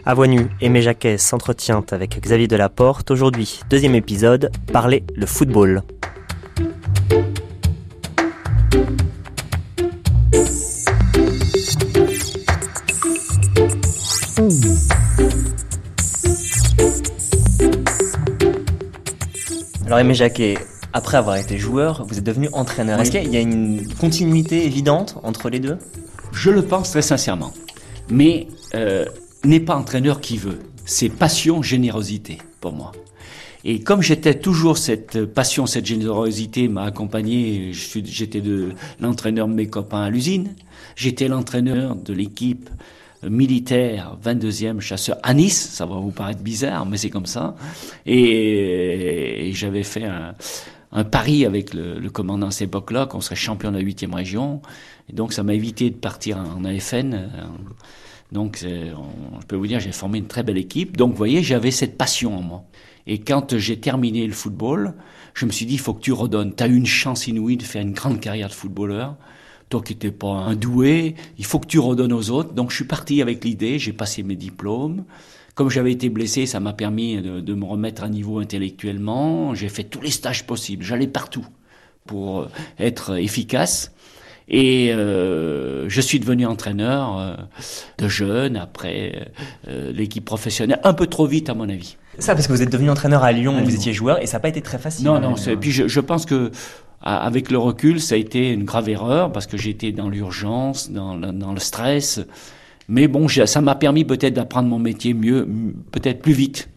[0.06, 3.10] À voix nue, Aimé Jacquet s'entretient avec Xavier Delaporte.
[3.10, 5.82] Aujourd'hui, deuxième épisode, parler le football.
[19.92, 20.56] Alors Aimé Jacquet,
[20.94, 22.98] après avoir été joueur, vous êtes devenu entraîneur.
[22.98, 25.76] Est-ce qu'il y a une continuité évidente entre les deux?
[26.32, 27.52] Je le pense très sincèrement.
[28.08, 29.04] Mais euh,
[29.44, 30.60] n'est pas entraîneur qui veut.
[30.86, 32.92] C'est passion, générosité pour moi.
[33.66, 38.42] Et comme j'étais toujours cette passion, cette générosité m'a accompagné, j'étais
[38.98, 40.54] l'entraîneur de mes copains à l'usine,
[40.96, 42.70] j'étais l'entraîneur de l'équipe
[43.28, 47.54] militaire 22e chasseur à Nice, ça va vous paraître bizarre, mais c'est comme ça.
[48.06, 53.78] Et, j'avais fait un, pari avec le, commandant à cette époque-là qu'on serait champion de
[53.78, 54.60] la 8e région.
[55.08, 57.28] Et donc ça m'a évité de partir en AFN.
[58.32, 60.96] Donc, je peux vous dire, j'ai formé une très belle équipe.
[60.96, 62.64] Donc, vous voyez, j'avais cette passion en moi.
[63.06, 64.94] Et quand j'ai terminé le football,
[65.34, 66.54] je me suis dit, il faut que tu redonnes.
[66.54, 69.16] Tu as eu une chance inouïe de faire une grande carrière de footballeur.
[69.72, 72.52] Toi qui n'étais pas un doué, il faut que tu redonnes aux autres.
[72.52, 75.04] Donc, je suis parti avec l'idée, j'ai passé mes diplômes.
[75.54, 79.54] Comme j'avais été blessé, ça m'a permis de, de, me remettre à niveau intellectuellement.
[79.54, 80.84] J'ai fait tous les stages possibles.
[80.84, 81.46] J'allais partout
[82.04, 83.92] pour être efficace.
[84.46, 87.36] Et euh, je suis devenu entraîneur euh,
[87.96, 89.30] de jeunes après
[89.68, 91.96] euh, l'équipe professionnelle, un peu trop vite à mon avis.
[92.18, 94.40] Ça parce que vous êtes devenu entraîneur à Lyon, vous étiez joueur et ça n'a
[94.40, 95.06] pas été très facile.
[95.06, 95.36] Non, non.
[95.36, 96.50] Et puis je, je, pense que
[97.02, 101.16] avec le recul, ça a été une grave erreur parce que j'étais dans l'urgence, dans,
[101.16, 102.20] le stress.
[102.88, 105.48] Mais bon, ça m'a permis peut-être d'apprendre mon métier mieux,
[105.90, 106.68] peut-être plus vite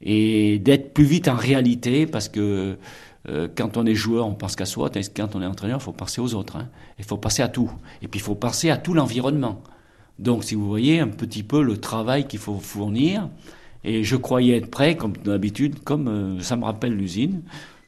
[0.00, 2.76] et d'être plus vite en réalité parce que
[3.28, 4.90] euh, quand on est joueur, on pense qu'à soi.
[5.16, 6.56] Quand on est entraîneur, il faut penser aux autres.
[6.56, 6.68] Hein.
[6.98, 7.70] Il faut penser à tout.
[8.02, 9.62] Et puis il faut penser à tout l'environnement.
[10.18, 13.28] Donc si vous voyez un petit peu le travail qu'il faut fournir,
[13.82, 17.42] et je croyais être prêt, comme d'habitude, comme euh, ça me rappelle l'usine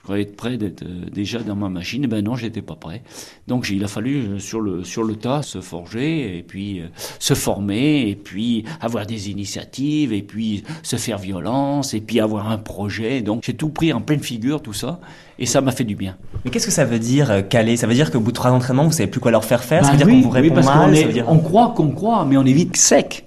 [0.06, 2.04] croyais être prêt d'être euh, déjà dans ma machine.
[2.04, 3.02] Et ben non, j'étais pas prêt.
[3.48, 6.86] Donc il a fallu euh, sur le sur le tas se forger et puis euh,
[7.18, 12.50] se former et puis avoir des initiatives et puis se faire violence et puis avoir
[12.50, 13.20] un projet.
[13.20, 15.00] Donc j'ai tout pris en pleine figure tout ça
[15.40, 16.16] et ça m'a fait du bien.
[16.44, 17.76] Mais qu'est-ce que ça veut dire caler?
[17.76, 19.84] Ça veut dire qu'au bout de trois entraînements, vous savez plus quoi leur faire faire?
[19.84, 20.94] Ça veut bah dire qu'on vous répond mal
[21.26, 23.26] on, on croit qu'on croit, mais on est vite sec.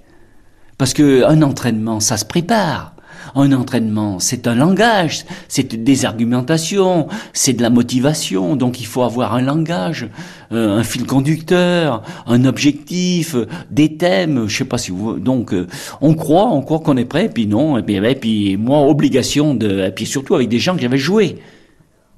[0.77, 2.95] Parce que un entraînement, ça se prépare.
[3.35, 8.55] Un entraînement, c'est un langage, c'est des argumentations, c'est de la motivation.
[8.55, 10.09] Donc il faut avoir un langage,
[10.51, 13.35] euh, un fil conducteur, un objectif,
[13.69, 14.47] des thèmes.
[14.47, 15.19] Je sais pas si vous.
[15.19, 15.67] Donc euh,
[16.01, 17.77] on croit, on croit qu'on est prêt, puis non.
[17.77, 19.87] Et puis, et puis moi, obligation de.
[19.87, 21.37] Et puis surtout avec des gens que j'avais joué.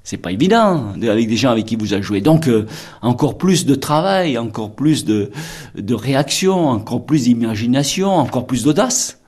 [0.04, 2.22] C'est pas évident avec des gens avec qui vous avez joué.
[2.22, 2.66] Donc euh,
[3.02, 5.32] encore plus de travail, encore plus de,
[5.76, 9.21] de réaction, encore plus d'imagination, encore plus d'audace.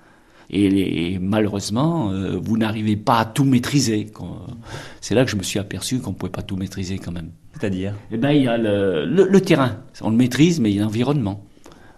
[0.55, 4.11] Et, malheureusement, euh, vous n'arrivez pas à tout maîtriser.
[5.01, 7.31] C'est là que je me suis aperçu qu'on ne pouvait pas tout maîtriser quand même.
[7.59, 7.95] C'est-à-dire?
[8.11, 9.77] Eh ben, il y a le, le, terrain.
[10.01, 11.43] On le maîtrise, mais il y a l'environnement.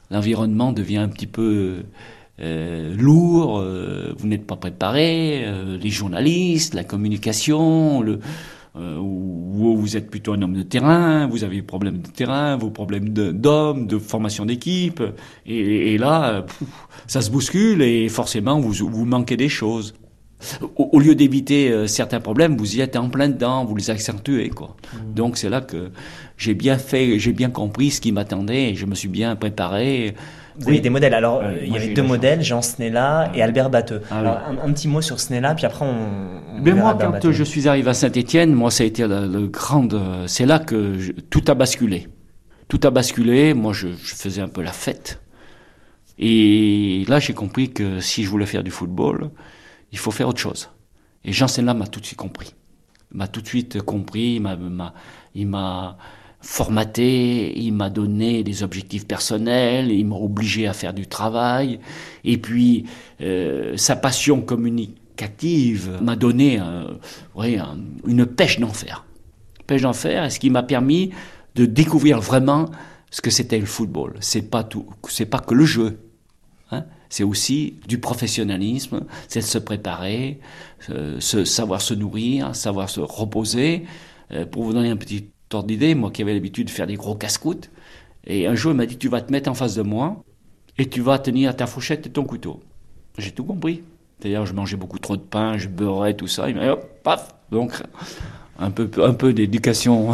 [0.09, 1.83] L'environnement devient un petit peu
[2.39, 3.61] euh, lourd.
[4.17, 5.45] vous n'êtes pas préparé.
[5.81, 8.19] les journalistes, la communication, le,
[8.77, 12.57] euh, où vous êtes plutôt un homme de terrain, vous avez des problèmes de terrain,
[12.57, 15.01] vos problèmes d'hommes, de, formation d'équipe,
[15.45, 16.45] et, là,
[17.07, 19.93] ça se bouscule et forcément vous, vous manquez des choses.
[20.75, 24.49] Au, lieu d'éviter euh, certains problèmes, vous y êtes en plein dedans, vous les accentuez
[24.49, 24.75] quoi.
[24.93, 25.13] Mmh.
[25.13, 25.91] Donc c'est là que
[26.37, 30.13] j'ai bien fait, j'ai bien compris ce qui m'attendait et je me suis bien préparé.
[30.57, 31.13] Vous avez des modèles.
[31.13, 34.01] Alors, il y avait deux modèles, Jean Snella et Albert Batteux.
[34.09, 36.61] Ah Alors, un, petit mot sur Snella, puis après on.
[36.61, 39.87] Mais moi, quand je suis arrivé à Saint-Étienne, moi, ça a été le, grand.
[40.27, 42.07] C'est là que tout a basculé.
[42.67, 43.53] Tout a basculé.
[43.53, 45.21] Moi, je, faisais un peu la fête.
[46.17, 49.31] Et là, j'ai compris que si je voulais faire du football,
[49.91, 50.69] il faut faire autre chose.
[51.23, 52.53] Et Jean Snella m'a tout de suite compris.
[53.11, 54.41] M'a tout de suite compris.
[55.33, 55.97] Il m'a
[56.45, 61.79] formaté, il m'a donné des objectifs personnels, il m'a obligé à faire du travail,
[62.23, 62.85] et puis
[63.21, 66.61] euh, sa passion communicative m'a donné
[68.05, 69.05] une pêche d'enfer.
[69.65, 71.09] Pêche d'enfer, ce qui m'a permis
[71.55, 72.69] de découvrir vraiment
[73.09, 74.13] ce que c'était le football.
[74.19, 75.97] C'est pas tout, c'est pas que le jeu.
[77.09, 80.39] C'est aussi du professionnalisme, c'est de se préparer,
[80.89, 83.83] euh, savoir se nourrir, savoir se reposer.
[84.31, 85.29] Euh, pour vous donner un petit
[85.63, 87.69] d'idée, moi qui avais l'habitude de faire des gros casse-croûtes.
[88.25, 90.23] Et un jour, il m'a dit, tu vas te mettre en face de moi
[90.77, 92.59] et tu vas tenir ta fourchette et ton couteau.
[93.17, 93.83] J'ai tout compris.
[94.21, 96.49] D'ailleurs, je mangeais beaucoup trop de pain, je beurrais, tout ça.
[96.49, 97.71] Il m'a dit, hop, paf Donc,
[98.59, 100.13] un peu, un peu d'éducation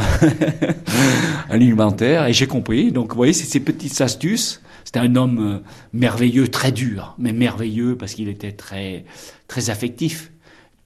[1.50, 2.28] alimentaire.
[2.28, 2.92] Et j'ai compris.
[2.92, 4.62] Donc, vous voyez, c'est ces petites astuces.
[4.94, 5.60] C'était un homme euh,
[5.94, 9.06] merveilleux, très dur, mais merveilleux parce qu'il était très,
[9.48, 10.34] très affectif.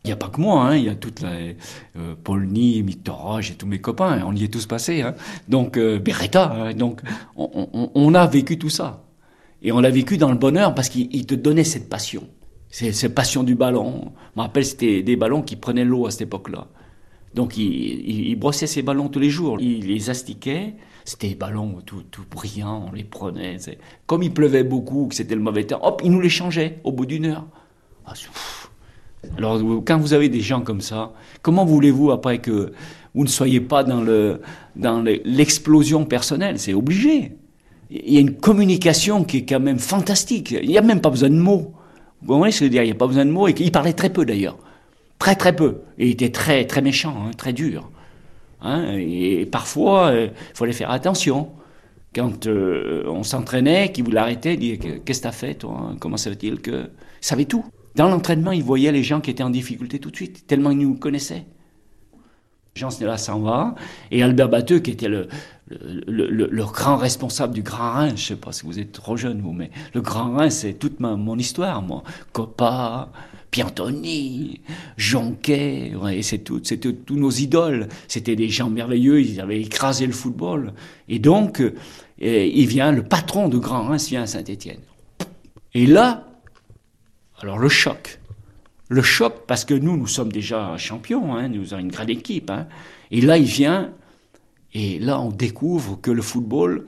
[0.04, 2.86] Il n'y a pas que moi, hein, il y a toute la euh, Paul Ny,
[3.40, 5.02] j'ai tous mes copains, on y est tous passés.
[5.02, 5.16] Hein.
[5.50, 7.02] Donc euh, Beretta, hein, donc
[7.36, 9.06] on, a vécu tout ça.
[9.64, 12.28] Et on l'a vécu dans le bonheur parce qu'il te donnait cette passion.
[12.70, 14.12] Cette passion du ballon.
[14.36, 16.68] Je me rappelle, c'était des ballons qui prenaient l'eau à cette époque-là.
[17.36, 19.60] Donc il, brossait ses ballons tous les jours.
[19.60, 20.74] Il les astiquait.
[21.04, 23.58] C'était des ballons tout, tout brillants, on les prenait.
[24.08, 26.92] Comme il pleuvait beaucoup, que c'était le mauvais temps, hop, il nous les changeait au
[26.92, 27.46] bout d'une heure.
[28.08, 28.14] Ah,
[29.38, 32.72] alors, quand vous avez des gens comme ça, comment voulez-vous après que
[33.14, 34.42] vous ne soyez pas dans le
[34.76, 36.60] l'explosion personnelle?
[36.60, 37.36] C'est obligé.
[37.90, 40.52] Il y a une communication qui est quand même fantastique.
[40.52, 41.74] Il n'y a même pas besoin de mots.
[42.22, 42.84] Vous comprenez ce que je veux dire?
[42.84, 43.48] Il n'y a pas besoin de mots.
[43.48, 44.58] Et il parlait très peu d'ailleurs.
[45.20, 45.82] Très très peu.
[45.98, 47.90] Et il était très très méchant, hein, très dur.
[48.62, 51.50] Hein, et parfois, euh, il fallait faire attention.
[52.14, 56.18] Quand euh, on s'entraînait, qu'il vous l'arrêtait, il Qu'est-ce que tu as fait, toi Comment
[56.18, 56.90] ça fait-il que.
[57.22, 57.66] Il savait tout.
[57.96, 60.80] Dans l'entraînement, il voyait les gens qui étaient en difficulté tout de suite, tellement il
[60.80, 61.46] nous connaissait.
[62.76, 63.76] Jean Snella s'en va,
[64.12, 65.30] et Albert Batteux, qui était le,
[65.68, 69.40] le, grand responsable du Grand Rhin, je ne sais pas si vous êtes trop jeune,
[69.40, 72.04] vous, mais le Grand Rhin, c'est toute ma, mon histoire, moi.
[72.34, 73.10] Coppa,
[73.56, 74.60] Piantoni,
[74.98, 77.88] Jonquet, et c'est tout, c'était tous nos idoles.
[78.10, 80.74] C'était des gens merveilleux, ils avaient écrasé le football.
[81.08, 81.72] Et donc, euh,
[82.20, 84.82] il vient, le patron de Grand Rhin vient à Saint-Étienne.
[85.74, 86.28] Et là,
[87.40, 88.20] alors le choc.
[88.90, 92.50] Le choc parce que nous, nous sommes déjà champions, hein, nous avons une grande équipe.
[92.50, 92.68] Hein.
[93.10, 93.94] Et là, il vient,
[94.74, 96.88] et là, on découvre que le football,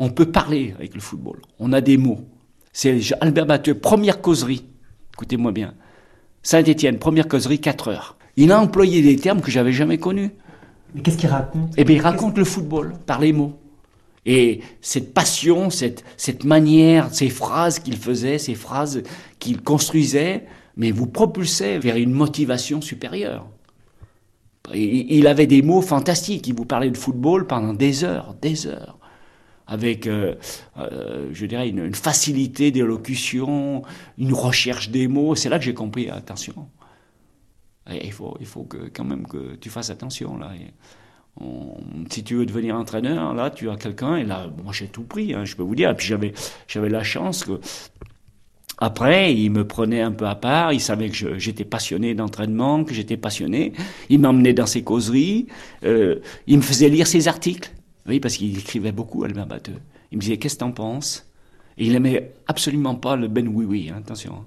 [0.00, 1.42] on peut parler avec le football.
[1.60, 2.26] On a des mots.
[2.72, 4.64] C'est Albert Batteux, première causerie.
[5.14, 5.74] Écoutez-moi bien.
[6.42, 8.16] Saint-Étienne, première causerie, 4 heures.
[8.36, 10.30] Il a employé des termes que j'avais jamais connus.
[10.94, 11.72] Mais qu'est-ce qu'il raconte?
[11.76, 13.58] Eh bien, il raconte le football par les mots.
[14.26, 19.02] Et cette passion, cette, cette manière, ces phrases qu'il faisait, ces phrases
[19.38, 20.44] qu'il construisait,
[20.76, 23.46] mais vous propulsait vers une motivation supérieure.
[24.74, 26.46] Il avait des mots fantastiques.
[26.46, 28.97] Il vous parlait de football pendant des heures, des heures,
[29.68, 30.34] avec, euh,
[30.78, 33.82] euh, je dirais, une, facilité d'élocution,
[34.16, 35.34] une recherche des mots.
[35.36, 36.10] C'est là que j'ai compris.
[36.10, 36.68] Attention,
[37.88, 40.50] il faut, il faut que, quand même que tu fasses attention là
[42.10, 45.34] si tu veux devenir entraîneur, là, tu as quelqu'un, et là, moi, j'ai tout pris,
[45.34, 45.90] hein, je peux vous dire.
[45.90, 46.32] Et puis, j'avais,
[46.66, 47.60] j'avais la chance que
[48.80, 52.94] Après, il me prenait un peu à part, il savait que j'étais passionné d'entraînement, que
[52.94, 53.72] j'étais passionné.
[54.08, 55.46] Il m'emmenait dans ses causeries,
[55.84, 57.70] euh, il me faisait lire ses articles.
[58.08, 59.80] Oui, parce qu'il écrivait beaucoup, Albert Batteux.
[60.10, 61.30] Il me disait, qu'est-ce que t'en penses?
[61.76, 64.44] Et il aimait absolument pas le Ben Oui Oui, hein, attention.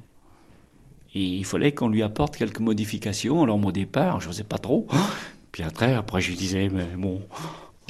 [1.13, 3.43] Et il fallait qu'on lui apporte quelques modifications.
[3.43, 4.87] Alors, au départ, je n'osais pas trop.
[5.51, 7.21] Puis après, après, je lui disais, mais bon,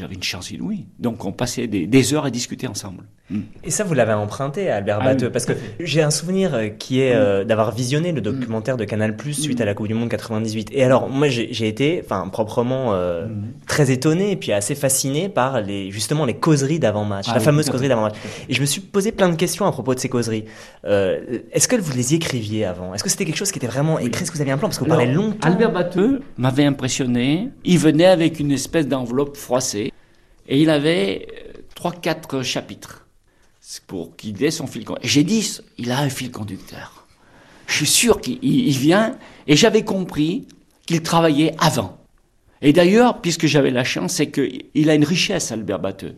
[0.01, 0.87] j'avais une chance inouïe.
[0.99, 3.03] Donc on passait des, heures à discuter ensemble.
[3.29, 3.39] Mm.
[3.63, 7.01] Et ça, vous l'avez emprunté à Albert ah parce que j'ai un souvenir euh, qui
[7.01, 8.23] est euh, d'avoir visionné le mm.
[8.23, 9.61] documentaire de Canal Plus suite mm.
[9.61, 10.69] à la Coupe du Monde 98.
[10.73, 13.27] Et alors, moi, j'ai été, enfin, proprement euh,
[13.67, 17.69] très étonné et puis assez fasciné par les, justement les causeries d'avant-match, ah la fameuse
[17.69, 18.15] causerie d'avant-match.
[18.49, 20.45] Et je me suis posé plein de questions à propos de ces causeries.
[20.83, 22.93] Est-ce que vous les écriviez avant?
[22.93, 24.23] Est-ce que c'était quelque chose qui était vraiment écrit?
[24.23, 24.67] Est-ce que vous aviez un plan?
[24.67, 25.47] Parce que vous parlez longtemps.
[25.47, 27.49] Albert Batteux m'avait impressionné.
[27.63, 29.90] Il venait avec une espèce d'enveloppe froissée
[30.51, 33.07] et il avait euh, trois, quatre chapitres
[33.87, 35.09] pour qu'il son fil conducteur.
[35.09, 37.07] J'ai dit, il a un fil conducteur.
[37.67, 40.45] Je suis sûr qu'il vient, et j'avais compris
[40.85, 41.97] qu'il travaillait avant.
[42.61, 46.15] Et d'ailleurs, puisque j'avais la chance, c'est qu'il a une richesse, Albert Batteux.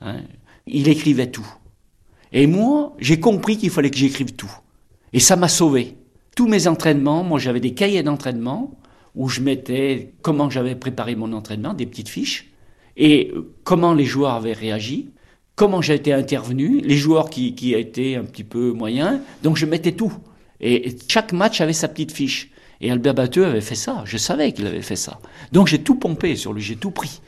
[0.00, 0.20] Hein.
[0.68, 1.46] il écrivait tout.
[2.30, 4.52] Et moi, j'ai compris qu'il fallait que j'écrive tout.
[5.12, 5.96] Et ça m'a sauvé.
[6.36, 8.78] Tous mes entraînements, moi j'avais des cahiers d'entraînement
[9.16, 12.47] où je mettais comment j'avais préparé mon entraînement, des petites fiches
[12.98, 13.32] et
[13.62, 15.08] comment les joueurs avaient réagi,
[15.54, 19.20] comment j'ai été intervenu, les joueurs qui, qui étaient un petit peu moyens.
[19.42, 20.12] Donc je mettais tout.
[20.60, 22.50] Et, chaque match avait sa petite fiche.
[22.80, 24.02] Et Albert Batteux avait fait ça.
[24.04, 25.20] Je savais qu'il avait fait ça.
[25.52, 27.20] Donc j'ai tout pompé sur lui, j'ai tout pris.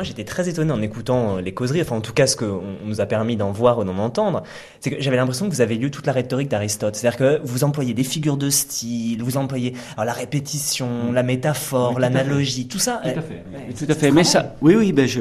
[0.00, 2.62] Moi, j'étais très étonné en écoutant euh, les causeries, enfin en tout cas ce qu'on
[2.86, 4.44] nous a permis d'en voir ou d'en entendre,
[4.80, 6.96] c'est que j'avais l'impression que vous avez lu toute la rhétorique d'Aristote.
[6.96, 12.00] C'est-à-dire que vous employez des figures de style, vous employez alors, la répétition, la métaphore,
[12.00, 13.02] l'analogie, tout ça.
[13.02, 13.44] Tout à fait.
[13.78, 14.10] tout à fait.
[14.10, 15.20] Mais ça, oui, oui, ben je,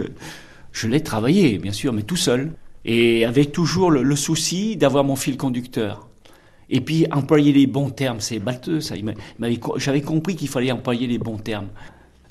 [0.71, 2.53] je l'ai travaillé, bien sûr, mais tout seul.
[2.86, 6.07] Et avec toujours le, souci d'avoir mon fil conducteur.
[6.69, 8.95] Et puis employer les bons termes, c'est balteux ça.
[9.75, 11.67] J'avais compris qu'il fallait employer les bons termes.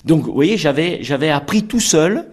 [0.05, 2.25] Donc, vous voyez, j'avais, j'avais appris tout seul,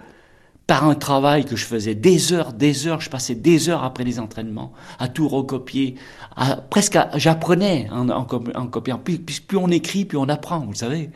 [0.66, 4.04] par un travail que je faisais des heures, des heures, je passais des heures après
[4.04, 5.94] les entraînements, à tout recopier,
[6.34, 8.98] à, presque j'apprenais en, copiant.
[8.98, 11.10] Plus, plus, on écrit, plus on apprend, vous savez.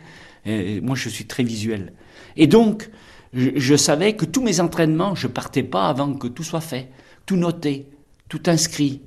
[0.47, 1.93] Et, moi, je suis très visuel.
[2.37, 2.91] Et donc,
[3.33, 6.91] je, je, savais que tous mes entraînements, je partais pas avant que tout soit fait,
[7.27, 7.89] tout noté,
[8.29, 9.03] tout inscrit,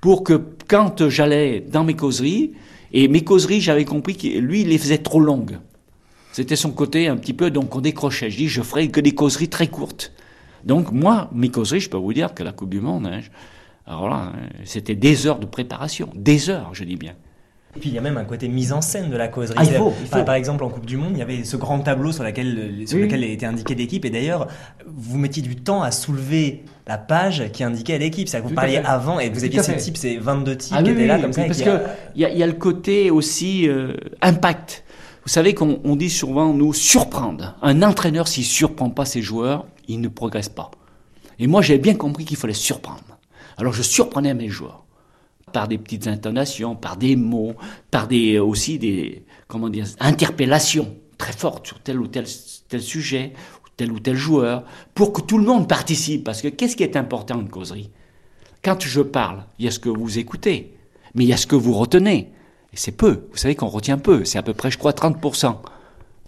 [0.00, 2.52] pour que quand j'allais dans mes causeries,
[2.92, 5.58] et mes causeries, j'avais compris que lui, il les faisait trop longues.
[6.34, 8.28] C'était son côté un petit peu, donc on décrochait.
[8.28, 10.10] Je dis, je ferai que des causeries très courtes.
[10.64, 13.20] Donc moi, mes causeries, je peux vous dire que la Coupe du Monde, hein,
[13.86, 14.32] alors là,
[14.64, 17.12] c'était des heures de préparation, des heures, je dis bien.
[17.76, 19.56] Et puis il y a même un côté mise en scène de la causerie.
[20.10, 22.82] Ah, par exemple, en Coupe du Monde, il y avait ce grand tableau sur, laquelle,
[22.84, 24.04] sur lequel était indiqué l'équipe.
[24.04, 24.48] Et d'ailleurs,
[24.84, 28.28] vous mettiez du temps à soulever la page qui indiquait l'équipe.
[28.28, 30.90] C'est-à-dire que vous parliez avant et vous aviez ces types, ces 22 types ah qui
[30.90, 31.44] étaient là comme ça.
[31.44, 31.80] Parce qu'il
[32.16, 34.82] y, y, a le côté aussi euh, impact.
[35.24, 37.56] Vous savez qu'on dit souvent nous surprendre.
[37.62, 40.70] Un entraîneur, s'il surprend pas ses joueurs, il ne progresse pas.
[41.38, 43.18] Et moi, j'ai bien compris qu'il fallait surprendre.
[43.56, 44.84] Alors, je surprenais mes joueurs
[45.52, 47.54] par des petites intonations, par des mots,
[47.90, 52.26] par des aussi des comment dire interpellations très fortes sur tel ou tel
[52.82, 53.32] sujet,
[53.64, 54.64] ou tel ou tel joueur,
[54.94, 56.24] pour que tout le monde participe.
[56.24, 57.90] Parce que qu'est-ce qui est important en causerie?
[58.62, 60.76] Quand je parle, il y a ce que vous écoutez,
[61.14, 62.30] mais il y a ce que vous retenez.
[62.76, 63.26] C'est peu.
[63.30, 64.24] Vous savez qu'on retient peu.
[64.24, 65.56] C'est à peu près, je crois, 30%.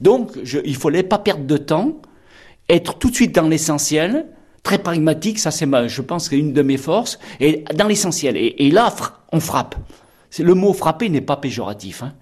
[0.00, 0.32] Donc,
[0.64, 1.96] il fallait pas perdre de temps,
[2.68, 4.26] être tout de suite dans l'essentiel,
[4.62, 5.38] très pragmatique.
[5.38, 7.18] Ça, c'est, je pense, une de mes forces.
[7.40, 8.36] Et dans l'essentiel.
[8.36, 8.94] Et, là,
[9.32, 9.76] on frappe.
[10.38, 12.02] Le mot frapper n'est pas péjoratif.
[12.02, 12.14] Hein.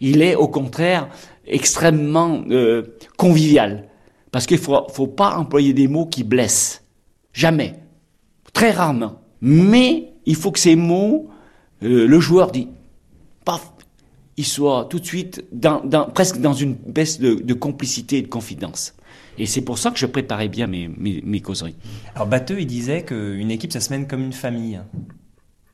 [0.00, 1.08] Il est, au contraire,
[1.46, 3.88] extrêmement euh, convivial.
[4.30, 6.84] Parce qu'il faut, faut pas employer des mots qui blessent.
[7.32, 7.76] Jamais.
[8.52, 9.20] Très rarement.
[9.40, 11.30] Mais il faut que ces mots,
[11.82, 12.68] euh, le joueur dit,
[13.44, 13.71] paf,
[14.36, 15.80] il soit tout de suite dans,
[16.10, 18.94] presque dans une baisse de, complicité et de confidence.
[19.38, 21.76] Et c'est pour ça que je préparais bien mes, mes, causeries.
[22.14, 24.80] Alors Batteux, il disait qu'une équipe, ça se mène comme une famille.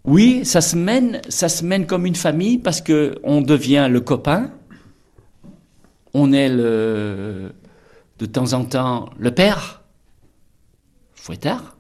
[0.05, 4.01] Oui, ça se mène, ça se mène comme une famille parce que on devient le
[4.01, 4.53] copain,
[6.15, 7.53] on est le,
[8.19, 9.83] de temps en temps le père,
[11.15, 11.77] fouettard,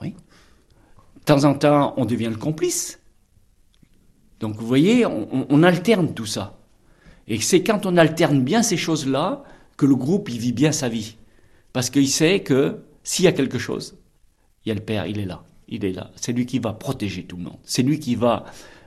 [0.00, 0.14] oui.
[1.20, 3.01] De temps en temps, on devient le complice.
[4.42, 6.58] Donc vous voyez, on, alterne tout ça.
[7.28, 9.44] Et c'est quand on alterne bien ces choses-là
[9.76, 11.16] que le groupe il vit bien sa vie.
[11.72, 13.96] Parce qu'il sait que s'il y a quelque chose,
[14.64, 15.44] il y a le Père, il est là.
[15.68, 16.10] Il est là.
[16.16, 17.58] C'est lui qui va protéger tout le monde.
[17.62, 18.44] C'est lui qui va,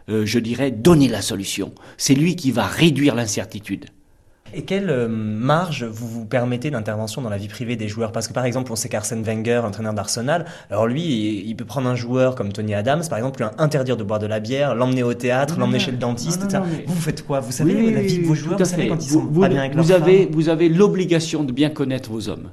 [0.10, 1.74] euh, je dirais, donner la solution.
[1.98, 3.86] C'est lui qui va réduire l'incertitude.
[4.58, 8.14] Et quelle euh, marge vous vous permettez d'intervention dans la vie privée des joueurs?
[8.14, 11.90] Parce que par exemple, on sait qu'Arsène Wenger, entraîneur d'Arsenal, alors lui, il peut prendre
[11.90, 15.04] un joueur comme Tony Adams, par exemple, lui interdire de boire de la bière, l'emmener
[15.04, 16.64] au théâtre, l'emmener chez le dentiste, etc.
[16.88, 17.42] Vous, faites quoi?
[17.42, 19.76] Vous savez la vie de vos joueurs, vous savez quand ils sont pas bien avec
[19.76, 22.52] vous avez, Vous avez l'obligation de bien connaître vos hommes.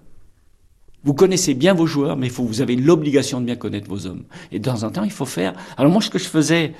[1.05, 4.25] Vous connaissez bien vos joueurs, mais faut, vous avez l'obligation de bien connaître vos hommes.
[4.51, 5.53] Et de temps en temps, il faut faire.
[5.77, 6.75] Alors moi, ce que je faisais,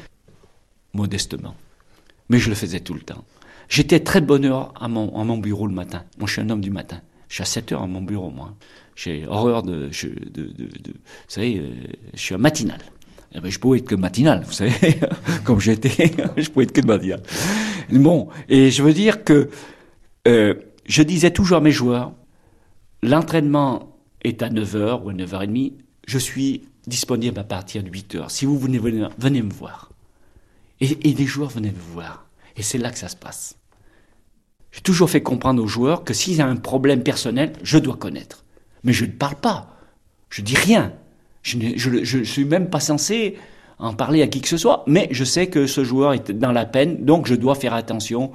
[0.95, 1.55] modestement,
[2.29, 3.25] mais je le faisais tout le temps.
[3.69, 6.05] J'étais très de bonne heure à mon, à mon bureau le matin.
[6.19, 7.01] Moi, je suis un homme du matin.
[7.29, 8.55] Je suis à 7 heures à mon bureau, moi.
[8.95, 10.93] J'ai horreur de, de, de, Vous
[11.29, 11.71] savez, euh,
[12.13, 12.81] je suis un matinal.
[13.35, 14.73] Eh ben, je pouvais être que matinal, vous savez,
[15.45, 17.23] comme j'étais, je pouvais être que de matinal.
[17.91, 19.49] Bon, et je veux dire que
[20.29, 20.55] euh,
[20.85, 22.13] je disais toujours à mes joueurs,
[23.03, 25.73] l'entraînement est à 9h ou à 9h30,
[26.07, 28.29] je suis disponible à partir de 8h.
[28.29, 29.91] Si vous venez, venez, venez me voir.
[30.81, 32.22] Et, et les joueurs venaient me voir.
[32.57, 33.57] Et c'est là que ça se passe.
[34.73, 37.97] J'ai toujours fait comprendre aux joueurs que s'il y a un problème personnel, je dois
[37.97, 38.45] connaître.
[38.85, 39.77] Mais je ne parle pas.
[40.31, 40.93] Je dis rien.
[41.43, 43.37] Je ne suis même pas censé
[43.79, 44.85] en parler à qui que ce soit.
[44.87, 48.33] Mais je sais que ce joueur est dans la peine, donc je dois faire attention.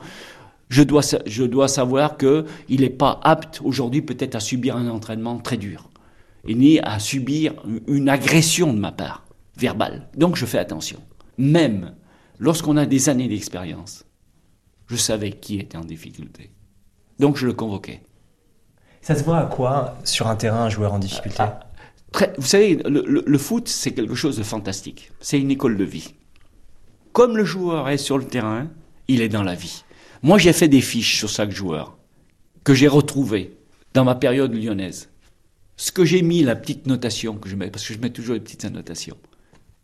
[0.69, 5.39] Je dois, je dois savoir qu'il n'est pas apte aujourd'hui peut-être à subir un entraînement
[5.39, 5.89] très dur.
[6.47, 7.53] Et ni à subir
[7.87, 9.25] une agression de ma part,
[9.57, 10.07] verbale.
[10.15, 10.99] Donc je fais attention.
[11.37, 11.93] Même
[12.39, 14.05] lorsqu'on a des années d'expérience,
[14.87, 16.51] je savais qui était en difficulté.
[17.19, 18.01] Donc je le convoquais.
[19.01, 21.37] Ça se voit à quoi sur un terrain un joueur en difficulté?
[21.39, 21.59] Ah,
[22.37, 25.11] Vous savez, le, foot, c'est quelque chose de fantastique.
[25.19, 26.13] C'est une école de vie.
[27.13, 28.67] Comme le joueur est sur le terrain,
[29.07, 29.83] il est dans la vie.
[30.23, 31.97] Moi, j'ai fait des fiches sur chaque joueur
[32.63, 33.57] que j'ai retrouvé
[33.93, 35.09] dans ma période lyonnaise.
[35.77, 38.33] Ce que j'ai mis, la petite notation que je mets, parce que je mets toujours
[38.33, 39.17] les petites annotations,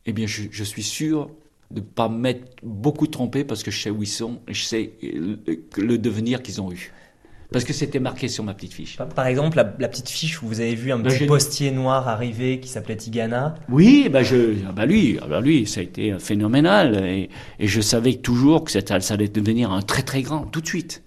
[0.05, 1.29] eh bien, je, je suis sûr
[1.71, 4.63] de ne pas mettre beaucoup trompé parce que je sais où ils sont et je
[4.63, 4.93] sais
[5.77, 6.91] le devenir qu'ils ont eu.
[7.53, 8.97] Parce que c'était marqué sur ma petite fiche.
[8.97, 12.59] Par exemple, la, petite fiche où vous avez vu un ben, petit postier noir arriver
[12.59, 13.53] qui s'appelait Tigana.
[13.69, 17.05] Oui, bah je, ah bah lui, bah lui, ça a été phénoménal.
[17.05, 20.61] Et, et je savais toujours que ça, ça allait devenir un très très grand, tout
[20.61, 21.03] de suite.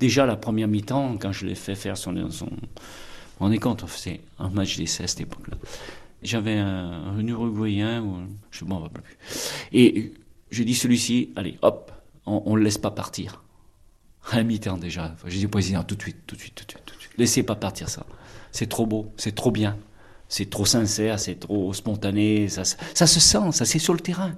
[0.00, 2.30] Déjà, la première mi-temps, quand je l'ai fait faire son.
[2.30, 2.48] son
[3.38, 5.56] on est compte, c'est un match d'essai à cette époque-là.
[6.26, 8.16] J'avais un, un, Uruguayen, ou,
[8.50, 9.16] je ne m'en rappelle plus.
[9.72, 10.12] Et
[10.50, 11.92] j'ai dit celui-ci, allez, hop,
[12.26, 13.44] on ne le laisse pas partir.
[14.32, 15.14] À la mi-temps déjà.
[15.26, 17.00] J'ai dit au président, tout de suite, tout de suite, tout de suite, tout de
[17.00, 17.12] suite.
[17.16, 18.04] Laissez pas partir ça.
[18.50, 19.76] C'est trop beau, c'est trop bien.
[20.28, 22.48] C'est trop sincère, c'est trop spontané.
[22.48, 24.32] Ça, ça se sent, ça c'est sur le terrain.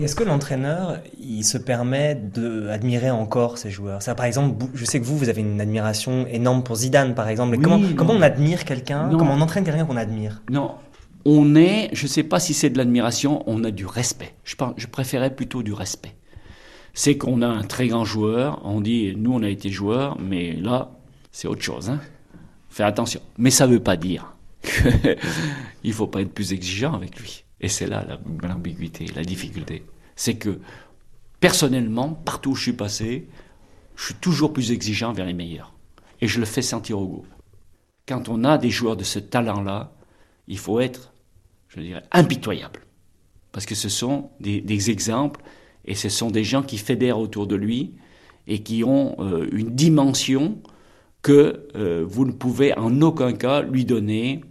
[0.00, 4.00] Est-ce que l'entraîneur, il se permet d'admirer encore ses joueurs?
[4.00, 7.28] Ça, Par exemple, je sais que vous, vous avez une admiration énorme pour Zidane, par
[7.28, 7.58] exemple.
[7.58, 9.08] comment, comment on admire quelqu'un?
[9.10, 10.42] Comment on entraîne quelqu'un qu'on admire?
[10.50, 10.74] Non,
[11.24, 14.34] on est, je ne sais pas si c'est de l'admiration, on a du respect.
[14.44, 16.14] Je, je préférais plutôt du respect.
[16.94, 20.52] C'est qu'on a un très grand joueur, on dit, nous on a été joueurs, mais
[20.54, 20.90] là,
[21.32, 21.90] c'est autre chose.
[21.90, 22.00] Hein
[22.70, 23.20] Faire attention.
[23.36, 25.16] Mais ça ne veut pas dire qu'il
[25.84, 27.44] ne faut pas être plus exigeant avec lui.
[27.60, 28.06] Et c'est là
[28.42, 29.84] l'ambiguïté, la difficulté.
[30.16, 30.60] C'est que,
[31.40, 33.28] personnellement, partout où je suis passé,
[33.96, 35.74] je suis toujours plus exigeant vers les meilleurs.
[36.20, 37.26] Et je le fais sentir au groupe.
[38.06, 39.92] Quand on a des joueurs de ce talent-là,
[40.48, 41.12] il faut être,
[41.68, 42.80] je dirais, impitoyable.
[43.52, 45.42] Parce que ce sont des, exemples
[45.84, 47.92] et ce sont des gens qui fédèrent autour de lui
[48.46, 50.58] et qui ont euh, une dimension
[51.22, 54.42] que euh, vous ne pouvez en aucun cas lui donner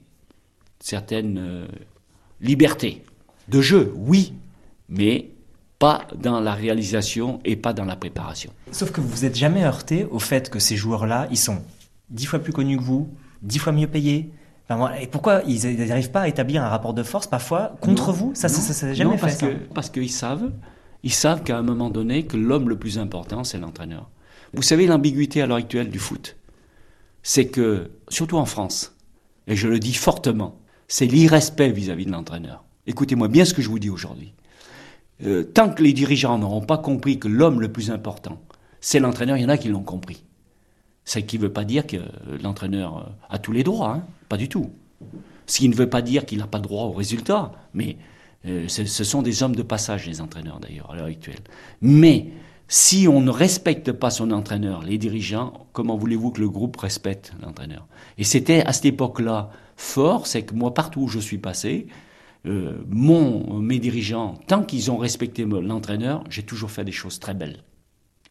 [0.79, 1.67] certaines euh,
[2.41, 3.03] libertés.
[3.47, 4.33] De jeu, oui,
[4.89, 5.31] mais
[5.79, 8.51] pas dans la réalisation et pas dans la préparation.
[8.71, 11.63] Sauf que vous vous êtes jamais heurté au fait que ces joueurs-là, ils sont
[12.09, 13.09] dix fois plus connus que vous,
[13.41, 14.31] dix fois mieux payés,
[14.99, 18.31] et pourquoi ils n'arrivent pas à établir un rapport de force parfois contre vous?
[18.35, 19.53] Ça, ça, jamais non, parce fait.
[19.53, 20.51] Que, parce qu'ils savent,
[21.03, 24.09] ils savent qu'à un moment donné, que l'homme le plus important, c'est l'entraîneur.
[24.53, 26.35] Vous savez l'ambiguïté à l'heure actuelle du foot,
[27.23, 28.95] c'est que, surtout en France,
[29.47, 30.59] et je le dis fortement,
[30.89, 32.63] c'est l'irrespect vis-à-vis de l'entraîneur.
[32.87, 34.33] Écoutez-moi bien ce que je vous dis aujourd'hui.
[35.25, 38.41] Euh, tant que les dirigeants n'auront pas compris que l'homme le plus important,
[38.81, 40.23] c'est l'entraîneur, il y en a qui l'ont compris.
[41.05, 41.97] Ce qui ne veut pas dire que
[42.43, 44.03] l'entraîneur a tous les droits, hein.
[44.27, 44.71] Pas du tout.
[45.45, 47.97] Ce qui ne veut pas dire qu'il n'a pas droit au résultat, mais
[48.45, 51.39] euh, ce, sont des hommes de passage, les entraîneurs d'ailleurs, à l'heure actuelle.
[51.81, 52.27] Mais
[52.67, 57.33] si on ne respecte pas son entraîneur, les dirigeants, comment voulez-vous que le groupe respecte
[57.41, 57.87] l'entraîneur?
[58.17, 61.87] Et c'était à cette époque-là fort, c'est que moi, partout où je suis passé,
[62.45, 67.33] euh, mon, mes dirigeants, tant qu'ils ont respecté l'entraîneur, j'ai toujours fait des choses très
[67.33, 67.63] belles.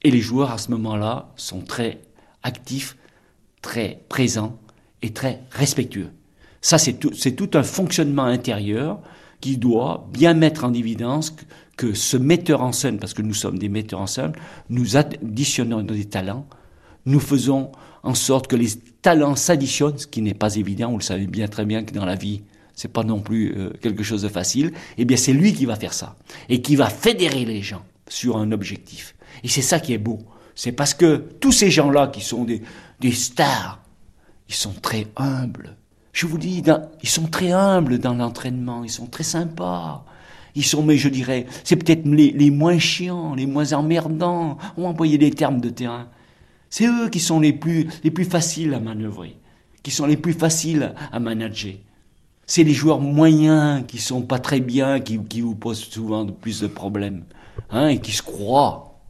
[0.03, 2.01] Et les joueurs, à ce moment-là, sont très
[2.43, 2.97] actif,
[3.63, 4.59] très présent
[5.07, 6.11] et très respectueux.
[6.61, 9.01] Ça, c'est tout, tout, un fonctionnement intérieur
[9.41, 11.35] qui doit bien mettre en évidence
[11.77, 14.33] que, ce metteur en scène, parce que nous sommes des metteurs en scène,
[14.69, 16.47] nous additionnons des talents
[17.07, 18.69] nous faisons en sorte que les
[19.01, 22.05] talents s'additionnent, ce qui n'est pas évident, vous le savez bien très bien que dans
[22.05, 22.43] la vie,
[22.75, 25.77] c'est pas non plus euh, quelque chose de facile, eh bien c'est lui qui va
[25.77, 26.17] faire ça
[26.49, 29.15] et qui va fédérer les gens sur un objectif.
[29.43, 30.19] Et c'est ça qui est beau.
[30.55, 32.63] C'est parce que tous ces gens-là qui sont des,
[33.01, 33.81] des stars,
[34.49, 35.77] ils sont très humbles.
[36.13, 36.63] Je vous dis,
[37.03, 40.05] ils sont très humbles dans l'entraînement, ils sont très sympas.
[40.55, 44.57] Ils sont, mais je dirais, c'est peut-être les, les, moins chiants, les moins emmerdants.
[44.79, 46.09] On va employer des termes de terrain.
[46.71, 49.37] C'est eux qui sont les plus, les plus faciles à manœuvrer,
[49.83, 51.75] qui sont les plus faciles à manager.
[52.47, 56.61] C'est les joueurs moyens qui sont pas très bien, qui, qui vous posent souvent plus
[56.61, 57.25] de problèmes,
[57.71, 59.01] hein, et qui se croient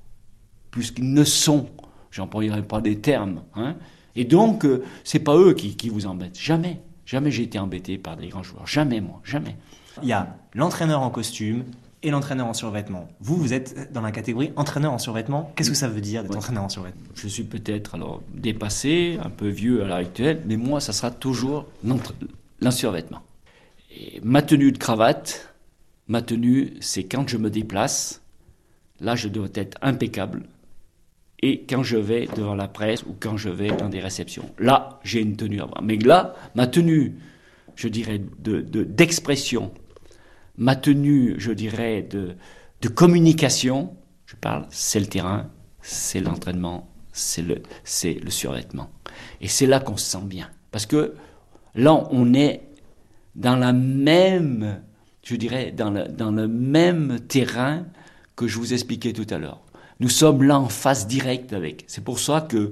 [0.72, 1.68] plus qu'ils ne sont.
[2.10, 3.76] J'employerai pas des termes, hein.
[4.16, 6.38] Et donc, euh, c'est pas eux qui, qui vous embêtent.
[6.38, 6.80] Jamais.
[7.04, 8.66] Jamais j'ai été embêté par des grands joueurs.
[8.66, 9.20] Jamais, moi.
[9.24, 9.56] Jamais.
[10.02, 11.64] Il y a l'entraîneur en costume
[12.02, 13.08] et l'entraîneur en survêtement.
[13.20, 15.52] Vous, vous êtes dans la catégorie entraîneur en survêtement.
[15.56, 16.36] Qu'est-ce que ça veut dire d'être Ouais.
[16.38, 17.02] entraîneur en survêtement?
[17.14, 21.10] Je suis peut-être alors dépassé, un peu vieux à l'heure actuelle, mais moi, ça sera
[21.10, 21.66] toujours
[22.60, 23.20] l'ensurvêtement.
[23.90, 25.54] Et ma tenue de cravate,
[26.08, 28.20] ma tenue, c'est quand je me déplace,
[29.00, 30.42] là, je dois être impeccable.
[31.40, 35.00] Et quand je vais devant la presse ou quand je vais dans des réceptions, là,
[35.04, 35.82] j'ai une tenue à avoir.
[35.82, 37.14] Mais là, ma tenue,
[37.74, 39.72] je dirais, de- de- d'expression,
[40.56, 42.36] ma tenue, je dirais, de,
[42.80, 45.50] de communication, je parle, c'est le terrain,
[45.82, 47.56] c'est l'entraînement, c'est le,
[48.02, 48.90] le survêtement.
[49.40, 50.48] Et c'est là qu'on se sent bien.
[50.70, 51.14] Parce que
[51.74, 52.62] là, on est
[53.34, 54.80] dans la même,
[55.22, 57.84] je dirais, dans le, dans le même terrain
[58.34, 59.60] que je vous expliquais tout à l'heure.
[60.00, 61.84] Nous sommes là en face directe avec.
[61.86, 62.70] C'est pour ça que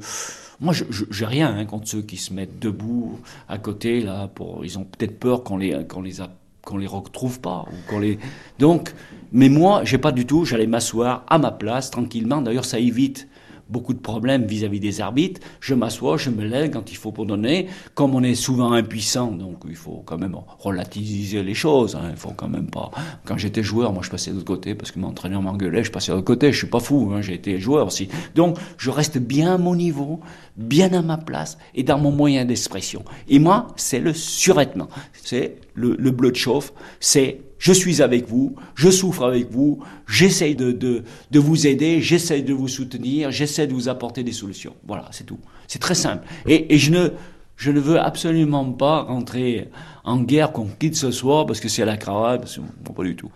[0.61, 3.19] moi, je j'ai rien hein, contre ceux qui se mettent debout
[3.49, 4.29] à côté là.
[4.29, 6.17] Pour, ils ont peut-être peur qu'on les qu'on les
[6.63, 8.19] qu'on les retrouve pas ou qu'on les.
[8.59, 8.95] Donc,
[9.33, 10.45] mais moi, j'ai pas du tout.
[10.45, 12.41] J'allais m'asseoir à ma place tranquillement.
[12.41, 13.29] D'ailleurs, ça évite
[13.75, 15.41] beaucoup de problèmes vis-à-vis des arbitres.
[15.61, 17.67] Je m'assois, je me lève quand il faut pour donner.
[17.95, 21.97] Comme on est souvent impuissant, donc il faut quand même relativiser les choses.
[21.97, 22.07] hein.
[22.11, 22.91] Il faut quand même pas.
[23.27, 25.91] Quand j'étais joueur, moi je passais de l'autre côté parce que mon entraîneur m'engueulait, je
[25.91, 26.53] passais de l'autre côté.
[26.53, 28.09] Je suis pas fou, hein, j'ai été joueur aussi.
[28.37, 30.21] Donc je reste bien à mon niveau,
[30.57, 33.05] bien à ma place et dans mon moyen d'expression.
[33.29, 34.89] Et moi, c'est le survêtement.
[35.31, 36.73] C'est le, le bleu de chauffe.
[37.01, 42.03] C'est je suis avec vous, je souffre avec vous, j'essaye de, de, de vous aider,
[42.03, 44.75] j'essaye de vous soutenir, j'essaie de vous apporter des solutions.
[44.87, 45.39] Voilà, c'est tout.
[45.67, 46.27] C'est très simple.
[46.47, 47.09] Et, et je, ne,
[47.57, 49.71] je ne veux absolument pas rentrer
[50.05, 52.61] en guerre contre qui que ce soit parce que c'est à la cravate, parce que,
[52.83, 53.31] bon, pas du tout.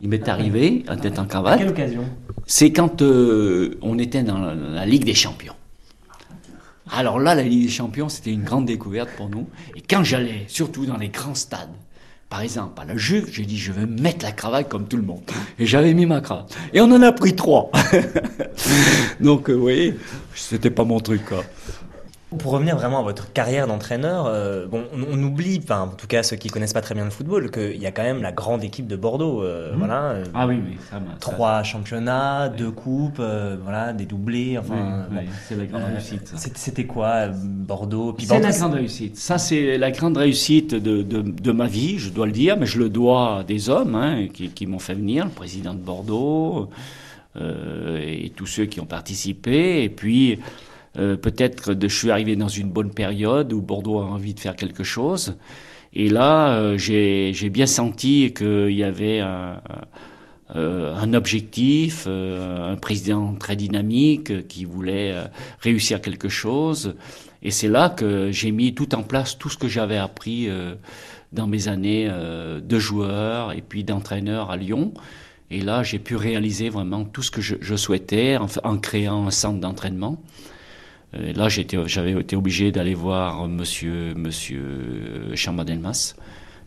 [0.00, 2.04] Il m'est arrivé, en tête en À cravate, quelle occasion?
[2.46, 5.56] C'est quand euh, on était dans la, la Ligue des Champions.
[6.92, 9.48] Alors là, la Ligue des Champions, c'était une grande découverte pour nous.
[9.74, 11.74] Et quand j'allais, surtout dans les grands stades,
[12.28, 15.04] par exemple, à la Juve, j'ai dit, je veux mettre la cravate comme tout le
[15.04, 15.22] monde.
[15.58, 16.56] Et j'avais mis ma cravate.
[16.72, 17.70] Et on en a pris trois.
[19.20, 19.94] Donc, euh, vous voyez,
[20.34, 21.22] c'était pas mon truc.
[22.40, 26.08] Pour revenir vraiment à votre carrière d'entraîneur, euh, bon, on, on oublie, enfin, en tout
[26.08, 28.32] cas ceux qui connaissent pas très bien le football, qu'il y a quand même la
[28.32, 29.44] grande équipe de Bordeaux.
[29.44, 33.22] euh, Voilà, euh, Ah oui, oui, ça ça- trois championnats, deux coupes,
[33.62, 34.58] voilà, des doublés.
[34.58, 34.74] Enfin,
[35.08, 35.20] Oui, bon.
[35.22, 36.32] oui, c'est la grande réussite.
[36.36, 39.16] c'était- quoi, Bordeaux C'est la grande réussite.
[39.16, 42.66] Ça, c'est la grande réussite de, de, de ma vie, je dois le dire, mais
[42.66, 45.78] je le dois à des hommes hein, qui, qui m'ont fait venir, le président de
[45.78, 46.70] Bordeaux
[47.38, 49.84] et tous ceux qui ont participé.
[49.84, 50.38] Et puis,
[50.98, 54.40] euh, peut-être que je suis arrivé dans une bonne période où Bordeaux a envie de
[54.40, 55.36] faire quelque chose.
[55.92, 59.60] Et là, euh, j'ai bien senti qu'il y avait un,
[60.54, 65.24] euh, un objectif, euh, un président très dynamique qui voulait euh,
[65.60, 66.94] réussir quelque chose.
[67.42, 70.48] Et c'est là que j'ai mis tout en place tout ce que j'avais appris
[71.32, 74.94] dans mes années de joueur et puis d'entraîneur à Lyon.
[75.50, 79.60] Et là, j'ai pu réaliser vraiment tout ce que je, souhaitais en créant un centre
[79.60, 80.20] d'entraînement.
[81.16, 86.14] Euh, là, j'avais été obligé d'aller voir Monsieur, monsieur Chambadelmas,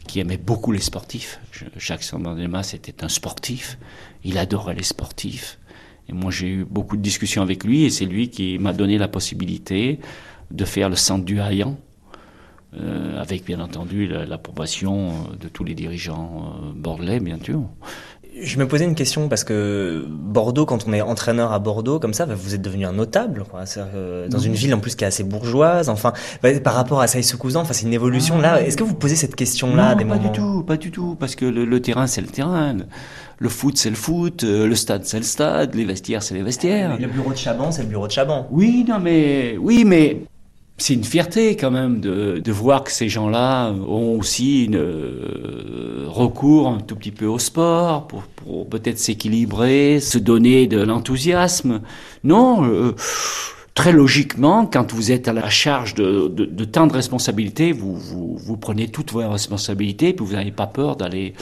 [0.08, 1.40] qui aimait beaucoup les sportifs.
[1.52, 3.78] Je- Jacques Chambadelmas était un sportif.
[4.24, 5.60] Il adorait les sportifs.
[6.08, 8.98] Et moi, j'ai eu beaucoup de discussions avec lui, et c'est lui qui m'a donné
[8.98, 10.00] la possibilité
[10.50, 11.78] de faire le centre du Hayan,
[12.76, 17.62] euh, avec bien entendu la- l'approbation euh, de tous les dirigeants euh, bordelais, bien sûr.
[18.42, 22.14] Je me posais une question parce que Bordeaux, quand on est entraîneur à Bordeaux, comme
[22.14, 23.64] ça, bah, vous êtes devenu un notable, quoi.
[23.78, 25.90] Euh, dans une ville en plus qui est assez bourgeoise.
[25.90, 28.62] Enfin, bah, par rapport à Saïs enfin, c'est une évolution là.
[28.62, 31.36] Est-ce que vous posez cette question-là des pas moments du tout, pas du tout, parce
[31.36, 32.86] que le, le terrain c'est le terrain, le,
[33.40, 36.44] le foot c'est le foot, euh, le stade c'est le stade, les vestiaires c'est les
[36.44, 36.98] vestiaires.
[37.00, 38.48] Le bureau de Chaban, c'est le bureau de Chaban.
[38.52, 40.22] Oui, non, mais oui, mais
[40.80, 46.06] c'est une fierté quand même de, de voir que ces gens-là ont aussi une, euh,
[46.08, 51.82] recours un tout petit peu au sport pour, pour peut-être s'équilibrer, se donner de l'enthousiasme.
[52.24, 52.96] Non, euh,
[53.76, 57.96] très logiquement, quand vous êtes à la charge de, de, de tant de responsabilités, vous,
[57.96, 61.34] vous, vous, prenez toutes vos responsabilités, puis vous n'avez pas peur d'aller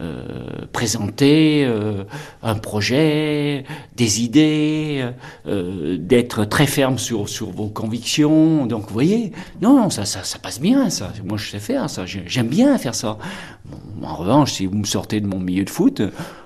[0.00, 2.04] euh, présenter euh,
[2.44, 3.64] un projet,
[3.96, 5.04] des idées,
[5.48, 8.66] euh, d'être très ferme sur, sur vos convictions.
[8.66, 11.12] Donc, vous voyez, non, ça, ça, ça passe bien, ça.
[11.24, 12.04] Moi, je sais faire ça.
[12.06, 13.18] J'aime bien faire ça.
[14.02, 16.00] en revanche, si vous me sortez de mon milieu de foot,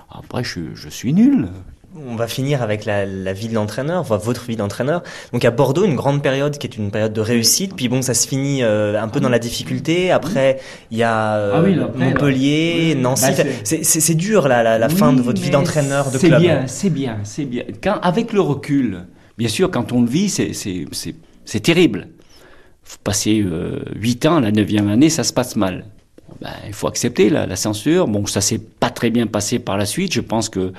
[0.09, 1.49] après, je, je suis nul.
[1.95, 5.03] On va finir avec la, la vie de l'entraîneur, enfin, votre vie d'entraîneur.
[5.31, 8.15] Donc à Bordeaux, une grande période qui est une période de réussite, puis bon, ça
[8.15, 10.09] se finit euh, un peu dans la difficulté.
[10.09, 13.01] Après, il y a euh, Ah oui, là, après, Montpellier, là.
[13.01, 13.25] Nancy.
[13.37, 16.17] Bah, c'est c'est- c'est dur la, la, la Oui, fin de votre vie d'entraîneur de
[16.17, 16.41] C'est club.
[16.41, 17.63] bien, c'est bien, c'est bien.
[17.83, 19.03] Quand, avec le recul,
[19.37, 21.15] bien sûr, quand on le vit, c'est- c'est c'est-
[21.45, 22.07] c'est terrible.
[23.03, 25.85] Passer euh, 8 ans, la neuvième année, ça se passe mal.
[26.41, 28.07] Ben, il faut accepter la, la censure.
[28.07, 30.13] Bon, ça s'est pas très bien passé par la suite.
[30.13, 30.73] Je pense que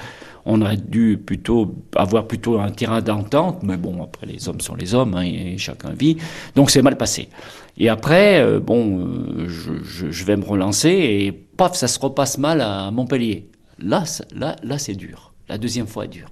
[0.47, 4.75] on aurait dû plutôt avoir plutôt un terrain d'entente, mais bon, après les hommes sont
[4.75, 6.17] les hommes, hein, et chacun vit.
[6.55, 7.29] Donc c'est mal passé.
[7.77, 12.61] Et après, euh, bon, euh, je, vais me relancer et paf, ça se repasse mal
[12.61, 13.49] à Montpellier.
[13.79, 15.33] Là, là, là, c'est dur.
[15.49, 16.29] La deuxième fois est dure.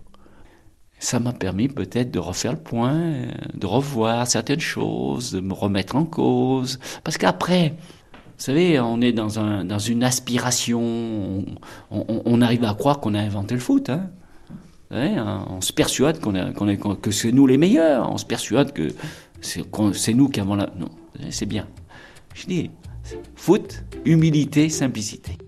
[1.01, 5.53] Ça m'a permis peut-être de refaire le point, euh, de revoir certaines choses, de me
[5.53, 6.79] remettre en cause.
[7.03, 7.75] Parce qu'après,
[8.39, 11.45] vous savez, on est dans, un, dans une aspiration,
[11.91, 13.91] on, arrive à croire qu'on a inventé le foot.
[13.91, 14.11] Hein.
[14.91, 18.89] On se persuade que c'est nous les meilleurs, on se persuade que
[19.41, 20.71] c'est nous qui avons la...
[20.77, 20.89] Non,
[21.31, 21.67] c'est bien.
[22.35, 22.71] Je dis,
[23.37, 25.39] foot, humilité, simplicité.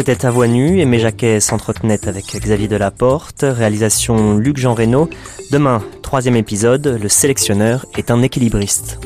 [0.00, 5.10] C'était à voix Aimé Jacquet s'entretenait avec Xavier Delaporte, réalisation Luc Jean Reynaud.
[5.50, 8.98] Demain, troisième épisode, le sélectionneur est un équilibriste.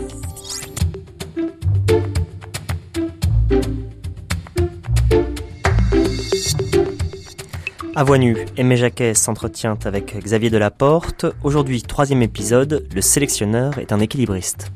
[7.96, 8.18] À voix
[8.56, 11.26] Aimé Jacquet s'entretient avec Xavier Delaporte.
[11.42, 14.70] Aujourd'hui, troisième épisode, le sélectionneur est un équilibriste.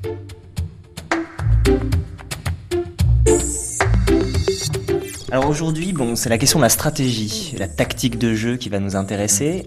[5.31, 8.79] Alors aujourd'hui, bon, c'est la question de la stratégie, la tactique de jeu qui va
[8.79, 9.67] nous intéresser.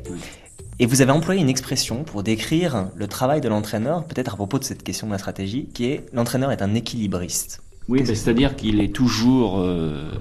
[0.79, 4.57] Et vous avez employé une expression pour décrire le travail de l'entraîneur, peut-être à propos
[4.57, 7.61] de cette question de la stratégie, qui est l'entraîneur est un équilibriste.
[7.89, 10.11] Oui, c'est-à-dire qu'il est toujours, euh,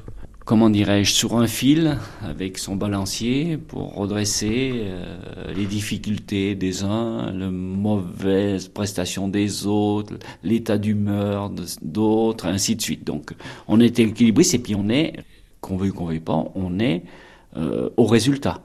[0.50, 7.30] comment dirais-je, sur un fil avec son balancier pour redresser euh, les difficultés des uns,
[7.30, 13.04] la mauvaise prestation des autres, l'état d'humeur d'autres, ainsi de suite.
[13.06, 13.30] Donc,
[13.68, 15.20] on est équilibriste et puis on est,
[15.60, 17.04] qu'on veuille ou qu'on veuille pas, on est
[17.56, 18.60] euh, au résultat.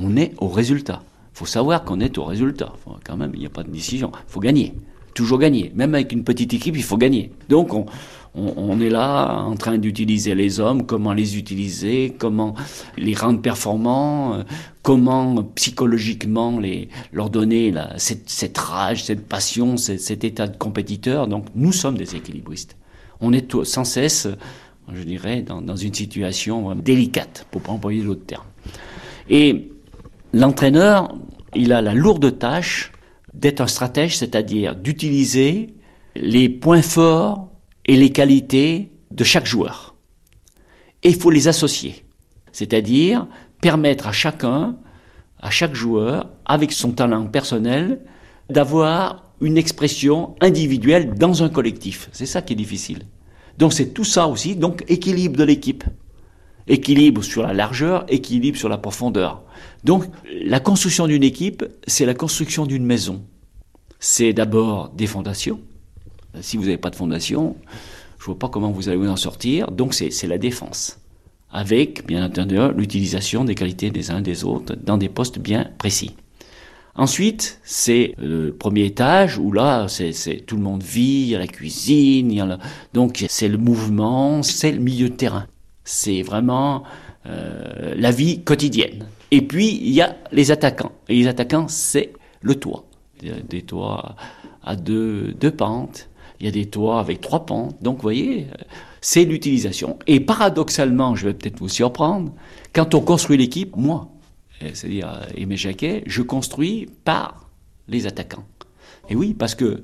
[0.00, 1.04] On est au résultat.
[1.34, 2.72] faut savoir qu'on est au résultat.
[3.06, 4.10] Quand même, il n'y a pas de décision.
[4.26, 4.74] Faut gagner.
[5.14, 5.70] Toujours gagner.
[5.76, 7.30] Même avec une petite équipe, il faut gagner.
[7.48, 7.86] Donc, on,
[8.34, 12.54] on, est là en train d'utiliser les hommes, comment les utiliser, comment
[12.96, 14.42] les rendre performants, euh,
[14.82, 21.26] comment psychologiquement les, leur donner cette, rage, cette passion, cet, état de compétiteur.
[21.26, 22.76] Donc, nous sommes des équilibristes.
[23.20, 24.28] On est sans cesse,
[24.92, 28.46] je dirais, dans, dans une situation délicate, pour pas employer d'autres termes.
[29.28, 29.72] Et
[30.32, 31.14] l'entraîneur,
[31.54, 32.92] il a la lourde tâche
[33.34, 35.74] d'être un stratège, c'est-à-dire d'utiliser
[36.14, 37.49] les points forts
[37.86, 39.94] et les qualités de chaque joueur.
[41.02, 42.04] Et il faut les associer,
[42.52, 43.26] c'est-à-dire
[43.60, 44.76] permettre à chacun,
[45.40, 48.00] à chaque joueur, avec son talent personnel,
[48.48, 52.08] d'avoir une expression individuelle dans un collectif.
[52.12, 53.06] C'est ça qui est difficile.
[53.58, 55.84] Donc c'est tout ça aussi, donc équilibre de l'équipe.
[56.66, 59.42] Équilibre sur la largeur, équilibre sur la profondeur.
[59.84, 63.22] Donc la construction d'une équipe, c'est la construction d'une maison.
[63.98, 65.60] C'est d'abord des fondations.
[66.40, 67.56] Si vous n'avez pas de fondation,
[68.18, 69.70] je vois pas comment vous allez vous en sortir.
[69.70, 70.98] Donc c'est la défense.
[71.52, 76.14] Avec, bien entendu, l'utilisation des qualités des uns des autres dans des postes bien précis.
[76.94, 81.38] Ensuite, c'est le premier étage où là, c'est tout le monde vit, il y a
[81.38, 82.58] la cuisine, il y a la-
[82.92, 85.46] donc c'est le mouvement, c'est le milieu de terrain.
[85.84, 86.82] C'est vraiment
[87.26, 89.06] euh, la vie quotidienne.
[89.30, 90.92] Et puis, il y a les attaquants.
[91.08, 92.12] Et les attaquants, c'est
[92.42, 92.84] le toit.
[93.48, 94.16] Des toits
[94.62, 96.09] à deux, deux pentes,
[96.40, 97.82] il y a des toits avec trois pentes.
[97.82, 98.46] Donc, vous voyez,
[99.00, 99.98] c'est l'utilisation.
[100.06, 102.32] Et paradoxalement, je vais peut-être vous surprendre,
[102.72, 104.10] quand on construit l'équipe, moi,
[104.62, 107.50] euh, c'est-à-dire euh, Aimé Jacquet, je construis par
[107.88, 108.44] les attaquants.
[109.10, 109.82] Et oui, parce que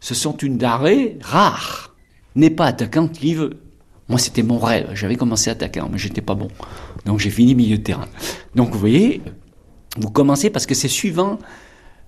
[0.00, 1.94] ce sont une denrée rare.
[2.34, 3.60] n'est pas attaquant qui veut.
[4.08, 4.90] Moi, c'était mon rêve.
[4.94, 6.48] J'avais commencé attaquant, mais j'étais pas bon.
[7.06, 8.08] Donc, j'ai fini milieu de terrain.
[8.56, 9.22] Donc, vous voyez,
[9.98, 11.38] vous commencez parce que c'est suivant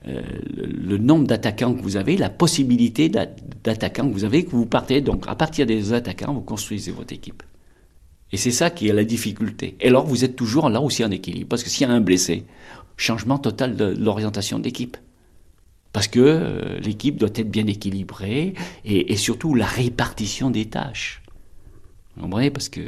[0.07, 0.23] euh,
[0.55, 5.01] le, nombre d'attaquants que vous avez, la possibilité d'attaquants que vous avez, que vous partez.
[5.01, 7.43] Donc, à partir des attaquants, vous construisez votre équipe.
[8.33, 9.77] Et c'est ça qui est la difficulté.
[9.81, 11.49] Et alors, vous êtes toujours là aussi en équilibre.
[11.49, 12.45] Parce que s'il y a un blessé,
[12.97, 14.97] changement total de l'orientation d'équipe.
[15.93, 21.23] Parce que euh, l'équipe doit être bien équilibrée et, et, surtout la répartition des tâches.
[22.17, 22.81] Vous comprenez Parce que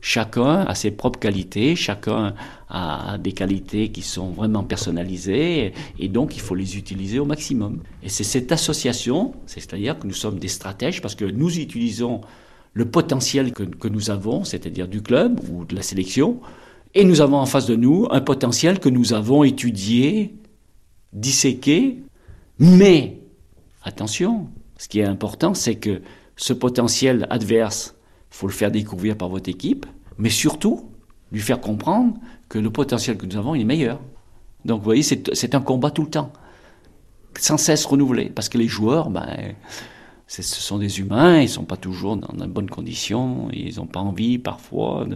[0.00, 2.34] chacun a ses propres qualités, chacun
[2.68, 7.82] a des qualités qui sont vraiment personnalisées et donc il faut les utiliser au maximum.
[8.02, 12.20] Et c'est cette association, c'est-à-dire que nous sommes des stratèges parce que nous utilisons
[12.72, 16.40] le potentiel que, nous avons, c'est-à-dire du club ou de la sélection,
[16.94, 20.34] et nous avons en face de nous un potentiel que nous avons étudié,
[21.12, 21.98] disséqué,
[22.58, 23.18] mais
[23.82, 24.48] attention,
[24.78, 26.00] ce qui est important, c'est que
[26.36, 27.94] ce potentiel adverse
[28.30, 29.86] faut le faire découvrir par votre équipe,
[30.18, 30.88] mais surtout
[31.32, 32.14] lui faire comprendre
[32.48, 34.00] que le potentiel que nous avons est meilleur.
[34.64, 36.32] Donc vous voyez, c'est un combat tout le temps,
[37.38, 39.54] sans cesse renouvelé, parce que les joueurs, ben,
[40.26, 43.86] ce sont des humains, ils ne sont pas toujours dans de bonnes conditions, ils n'ont
[43.86, 45.06] pas envie parfois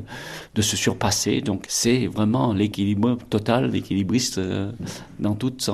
[0.55, 1.41] de, se surpasser.
[1.41, 4.73] Donc c'est vraiment l'équilibre total, l'équilibriste euh,
[5.21, 5.71] dans toute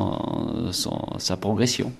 [1.20, 1.93] sa progression.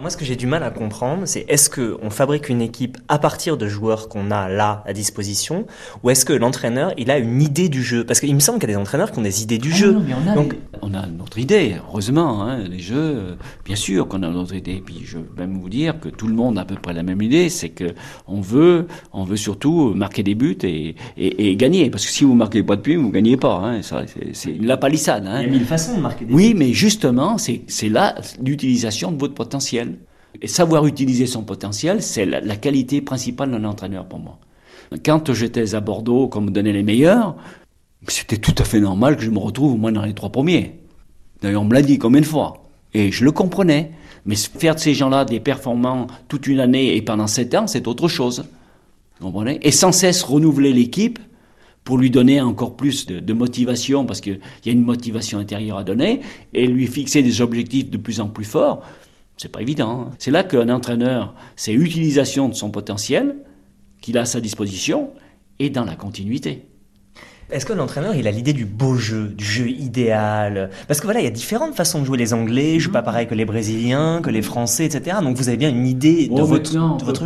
[0.00, 3.18] Moi, ce que j'ai du mal à comprendre, c'est est-ce qu'on fabrique une équipe à
[3.18, 5.66] partir de joueurs qu'on a là à disposition,
[6.02, 8.04] ou est-ce que l'entraîneur, il a une idée du jeu?
[8.04, 9.76] Parce qu'il me semble qu'il y a des entraîneurs qui ont des idées du ah
[9.76, 9.96] jeu.
[9.96, 10.56] on, a Donc...
[10.82, 12.42] on a notre idée, heureusement.
[12.42, 13.34] Hein, les jeux, euh,
[13.64, 14.82] bien sûr qu'on a notre idée.
[14.84, 17.02] Puis je vais même vous dire que tout le monde a à peu près la
[17.02, 17.94] même idée, c'est que
[18.26, 21.88] on veut, on veut surtout marquer des buts et, et, et gagner.
[21.90, 23.62] Parce que si vous marquez pas de buts, vous gagnez pas.
[23.64, 23.80] Hein,
[24.32, 25.26] c'est la palissade.
[25.26, 25.40] Hein.
[25.40, 26.36] Il y a mille façons de marquer des buts.
[26.36, 29.85] Oui, mais justement, c'est là l'utilisation de votre potentiel.
[30.42, 34.38] Et savoir utiliser son potentiel, c'est la, qualité principale d'un entraîneur pour moi.
[35.04, 37.36] Quand j'étais à Bordeaux, comme me donnait les meilleurs,
[38.08, 40.78] c'était tout à fait normal que je me retrouve au moins dans les trois premiers.
[41.42, 42.64] D'ailleurs, on me l'a dit combien de fois.
[42.94, 43.92] Et je le comprenais.
[44.24, 47.86] Mais faire de ces gens-là des performants toute une année et pendant sept ans, c'est
[47.86, 48.44] autre chose.
[49.20, 49.60] Vous comprenez?
[49.62, 51.18] Et sans cesse renouveler l'équipe
[51.84, 55.78] pour lui donner encore plus de, de motivation, parce qu'il y a une motivation intérieure
[55.78, 56.20] à donner,
[56.52, 58.82] et lui fixer des objectifs de plus en plus forts.
[59.36, 60.08] C'est pas évident.
[60.08, 60.10] Hein.
[60.18, 63.36] C'est là qu'un entraîneur, c'est utilisation de son potentiel
[64.00, 65.12] qu'il a à sa disposition
[65.58, 66.66] et dans la continuité.
[67.48, 70.70] Est-ce que l'entraîneur, il a l'idée du beau jeu, du jeu idéal?
[70.88, 72.18] Parce que voilà, il y a différentes façons de jouer.
[72.18, 75.18] Les Anglais jouent pas pareil que les Brésiliens, que les Français, etc.
[75.22, 76.72] Donc vous avez bien une idée de, oh, votre,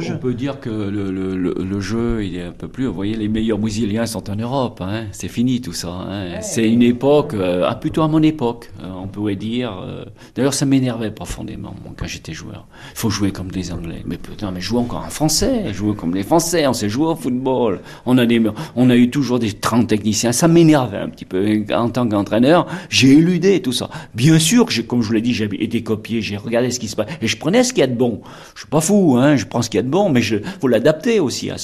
[0.03, 0.15] jeu.
[0.15, 2.85] On peut dire que le, le, le, jeu, il est un peu plus...
[2.85, 4.83] Vous voyez, les meilleurs Brésiliens sont en Europe.
[4.83, 5.07] Hein.
[5.13, 5.89] C'est fini tout ça.
[5.89, 6.41] Hein.
[6.43, 9.73] C'est une époque, euh, ah, plutôt à mon époque, euh, on pourrait dire.
[9.83, 10.05] Euh,
[10.35, 12.67] d'ailleurs, ça m'énervait profondément quand j'étais joueur.
[12.93, 14.03] Il faut jouer comme des Anglais.
[14.05, 15.73] Mais putain, mais jouer encore en Français.
[15.73, 16.67] Jouer comme les Français.
[16.67, 17.81] On sait jouer au football.
[18.05, 18.43] On a, des,
[18.77, 21.65] on a eu toujours des 30 techniques ça m'énervait un petit peu.
[21.75, 23.91] En tant qu'entraîneur, j'ai éludé tout ça.
[24.15, 26.97] Bien sûr comme je vous l'ai dit, j'ai été copié, j'ai regardé ce qui se
[26.97, 28.21] passe, et je prenais ce qu'il y a de bon.
[28.55, 30.37] Je suis pas fou, hein, je prends ce qu'il y a de bon, mais je
[30.61, 31.57] faut l'adapter aussi à,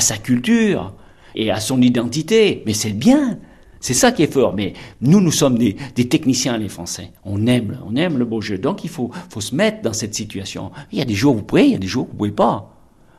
[0.00, 0.92] sa culture
[1.34, 2.62] et à son identité.
[2.66, 3.38] Mais c'est bien.
[3.80, 4.54] C'est ça qui est fort.
[4.54, 4.72] Mais
[5.02, 7.10] nous, nous sommes des, des, techniciens, les Français.
[7.24, 8.56] On aime, on aime le beau jeu.
[8.56, 10.70] Donc, il faut, faut se mettre dans cette situation.
[10.90, 12.16] Il y a des jours où vous pouvez, il y a des jours où vous
[12.16, 12.70] pouvez pas.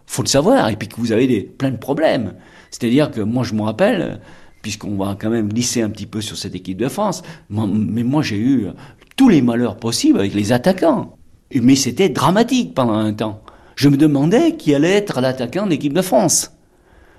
[0.08, 0.70] Faut le savoir.
[0.70, 2.34] Et puis que vous avez des, plein de problèmes.
[2.72, 4.20] C'est-à-dire que moi, je me rappelle,
[4.66, 7.22] puisqu'on va quand même glisser un petit peu sur cette équipe de France.
[7.52, 8.66] Mais moi, j'ai eu
[9.16, 11.20] tous les malheurs possibles avec les attaquants.
[11.54, 13.44] Mais c'était dramatique pendant un temps.
[13.76, 16.52] Je me demandais qui allait être l'attaquant de l'équipe de France.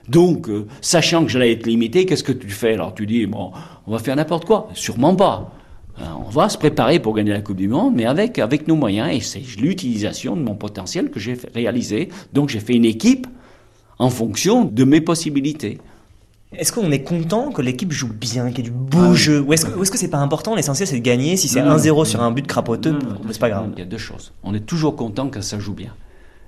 [0.09, 2.73] Donc, euh, sachant que j'allais être limité, qu'est-ce que tu fais?
[2.73, 4.69] Alors tu dis, on va faire n'importe quoi.
[4.75, 5.53] Sûrement pas.
[6.01, 8.75] Euh, on va se préparer pour gagner la Coupe du Monde, mais avec, avec nos
[8.75, 9.15] moyens.
[9.15, 12.09] Et c'est l'utilisation de mon potentiel que j'ai réalisé.
[12.33, 13.29] Donc j'ai fait une équipe
[14.01, 15.79] en fonction de mes possibilités.
[16.59, 19.41] Est-ce qu'on est content que l'équipe joue bien, qu'il y ait du beau ah jeu
[19.41, 21.37] Ou est-ce que c'est pas important L'essentiel c'est de gagner.
[21.37, 22.99] Si c'est 1-0 sur un but crapoteux,
[23.31, 23.71] c'est pas grave.
[23.77, 24.33] Il y a deux choses.
[24.43, 25.95] On est toujours content quand ça joue bien.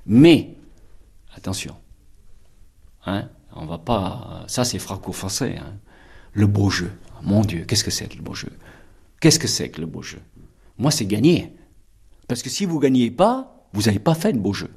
[0.07, 0.57] Mais,
[1.37, 1.75] attention,
[3.07, 4.45] hein, on va pas.
[4.47, 5.57] Ça c'est franco-français.
[5.59, 5.75] Hein.
[6.33, 6.91] Le beau jeu.
[7.23, 8.51] Mon Dieu, qu'est-ce que c'est que le beau jeu?
[9.21, 10.21] Qu'est-ce que c'est que le beau jeu?
[10.79, 11.53] Moi c'est gagner.
[12.29, 14.71] Parce que si vous gagnez pas, vous n'avez pas fait de beau jeu.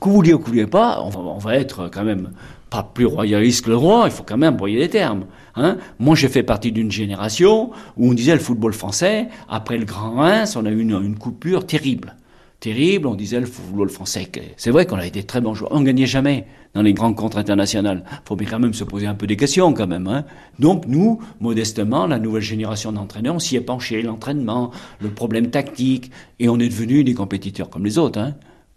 [0.00, 2.32] Que vous vouliez ou que vous vouliez pas, on va être quand même
[2.70, 5.26] pas plus royaliste que le roi, il faut quand même broyer les termes.
[5.54, 5.78] Hein.
[5.98, 10.16] Moi, j'ai fait partie d'une génération où on disait le football français, après le Grand
[10.16, 12.14] Reims, on a eu une, coupure terrible.
[12.58, 14.30] Terrible, on disait le football français.
[14.56, 15.72] C'est vrai qu'on a été très bons joueurs.
[15.72, 18.02] On gagnait jamais dans les grands contres internationales.
[18.24, 20.06] Faut bien quand même se poser un peu des questions quand même.
[20.08, 20.24] Hein.
[20.58, 26.10] Donc nous, modestement, la nouvelle génération d'entraîneurs, on s'y est penché, l'entraînement, le problème tactique,
[26.40, 28.18] et on est devenus des compétiteurs comme les autres.
[28.18, 28.34] Hein.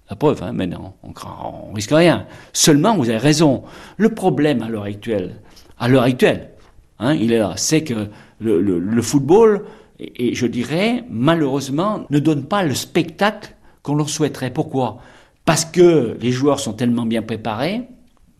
[0.09, 1.13] La preuve, hein, maintenant, on,
[1.69, 2.25] on risque rien.
[2.51, 3.63] Seulement, vous avez raison.
[3.97, 5.41] Le problème à l'heure actuelle,
[5.77, 6.51] à l'heure actuelle,
[6.97, 8.07] hein, il est là, c'est que
[8.39, 9.65] le football,
[9.99, 14.51] et, et, je dirais, malheureusement, ne donne pas le spectacle qu'on leur souhaiterait.
[14.51, 14.99] Pourquoi?
[15.45, 17.83] Parce que les joueurs sont tellement bien préparés,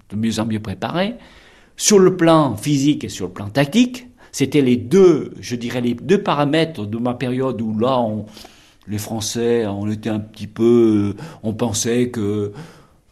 [0.09, 1.15] de mieux en mieux préparés,
[1.75, 4.07] sur le plan physique et sur le plan tactique.
[4.31, 8.25] C'était les deux, je dirais, les deux paramètres de ma période où là, on,
[8.89, 12.51] les Français, on était un petit peu, on pensait que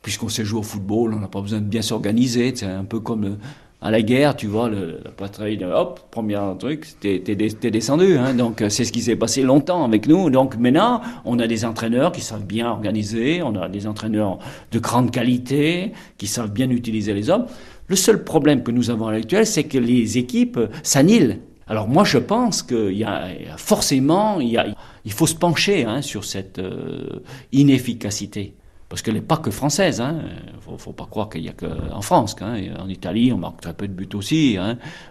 [0.02, 2.54] puisqu'on sait jouer au football, on n'a pas besoin de bien s'organiser.
[2.56, 3.38] C'est un peu comme
[3.82, 8.18] à la guerre, tu vois, la patrouille, hop, premier truc, t'es, descendu.
[8.18, 10.30] Hein, donc c'est ce qui s'est passé longtemps avec nous.
[10.30, 14.40] Donc maintenant, on a des entraîneurs qui savent bien organiser, on a des entraîneurs
[14.72, 17.46] de grande qualité, qui savent bien utiliser les hommes.
[17.88, 21.40] Le seul problème que nous avons à l'actuel, c'est que les équipes s'annihilent.
[21.70, 26.24] Alors moi, je pense qu'il y a forcément, il, il faut se pencher hein, sur
[26.24, 28.54] cette euh, inefficacité.
[28.90, 30.00] Parce qu'elle n'est pas que française.
[30.00, 30.22] Hein.
[30.62, 32.38] Faut, faut pas croire qu'il n'y a qu'en France.
[32.42, 32.56] Hein.
[32.80, 34.58] En Italie, on marque très peu de buts aussi.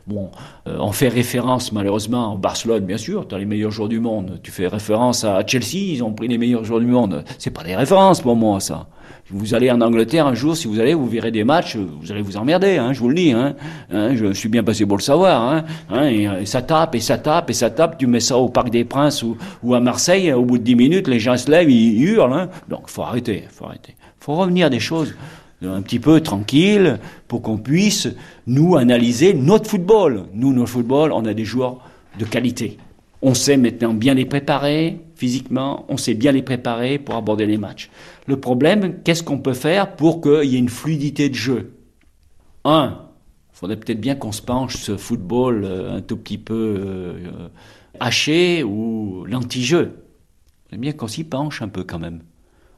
[0.07, 0.31] Bon,
[0.67, 3.29] euh, on fait référence malheureusement au Barcelone, bien sûr.
[3.29, 4.41] Tu as les meilleurs joueurs du monde.
[4.43, 7.23] Tu fais référence à Chelsea, ils ont pris les meilleurs joueurs du monde.
[7.39, 8.87] C'est pas des références pour moi, ça.
[9.31, 12.23] Vous allez en Angleterre un jour, si vous allez, vous verrez des matchs, vous allez
[12.23, 13.33] vous emmerder, hein, je vous le dis.
[13.33, 13.57] Hein,
[13.91, 15.43] hein, je suis bien passé pour le savoir.
[15.43, 17.99] Hein, hein et, et, ça tape, et ça tape, et ça tape.
[17.99, 20.77] Tu mets ça au Parc des Princes ou, ou à Marseille, au bout de 10
[20.77, 22.49] minutes, les gens se lèvent, ils, ils hurlent.
[22.69, 23.97] Donc, faut arrêter, faut arrêter.
[24.21, 25.13] faut revenir à des choses
[25.65, 28.09] un petit peu tranquilles pour qu'on puisse,
[28.47, 30.27] nous, analyser notre football.
[30.35, 31.79] Nous, notre football, on a des joueurs
[32.19, 32.79] de qualité.
[33.23, 37.57] On sait maintenant bien les préparer physiquement, on sait bien les préparer pour aborder les
[37.57, 37.91] matchs.
[38.27, 41.75] Le problème, qu'est-ce qu'on peut faire pour qu'il y ait une fluidité de jeu?
[42.65, 43.03] Un,
[43.53, 47.49] il faudrait peut-être bien qu'on se penche ce football euh, un tout petit peu euh,
[48.01, 50.03] haché ou l'anti-jeu.
[50.71, 52.23] C'est bien qu'on s'y penche un peu quand même.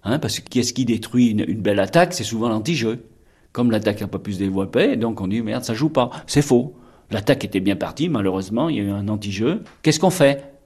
[0.04, 2.12] Hein, parce que qu'est-ce qui détruit une, une belle attaque?
[2.12, 3.06] C'est souvent l'anti-jeu.
[3.52, 6.10] Comme l'attaque n'a pas pu se développer, donc on dit merde, ça joue pas.
[6.26, 6.76] C'est faux.
[7.10, 9.64] L'attaque était bien partie, malheureusement, il y a eu un anti-jeu.
[9.82, 10.57] Qu'est-ce qu'on fait?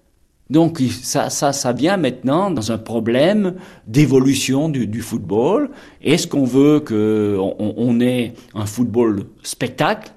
[0.53, 3.55] Donc ça, vient maintenant dans un problème
[3.87, 5.71] d'évolution du, football.
[6.03, 10.13] Est-ce qu'on veut qu'on on ait un football spectacle?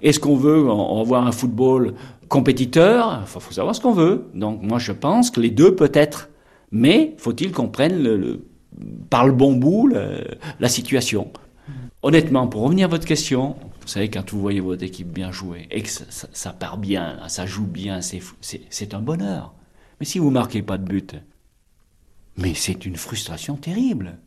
[0.00, 1.92] Est-ce qu'on veut avoir un football
[2.28, 3.20] compétiteur?
[3.20, 4.30] Il faut, savoir ce qu'on veut.
[4.34, 6.30] Donc moi je pense que les deux peut-être.
[6.72, 8.38] Mais faut-il qu'on prenne
[9.10, 9.92] par le bon bout
[10.58, 11.30] la situation?
[12.02, 15.66] Honnêtement, pour revenir à votre question, vous savez, quand vous voyez votre équipe bien jouer
[15.70, 19.52] et que ça part bien, ça joue bien, c'est un bonheur.
[20.00, 21.16] Mais si vous marquez pas de but,
[22.36, 24.18] mais c'est une frustration terrible.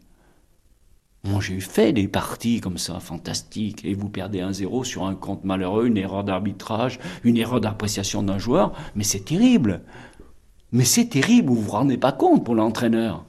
[1.24, 5.15] Moi, j'ai fait des parties comme ça, fantastiques, et vous perdez un zéro sur un
[5.15, 9.82] compte malheureux, une erreur d'arbitrage, une erreur d'appréciation d'un joueur, mais c'est terrible.
[10.72, 13.24] Mais c'est terrible, vous vous rendez pas compte pour l'entraîneur,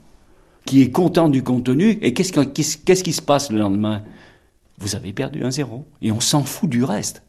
[0.64, 4.02] qui est content du contenu, et qu'est-ce qui, qu'est-ce qui se passe le lendemain?
[4.78, 7.22] Vous avez perdu un zéro, et on s'en fout du reste.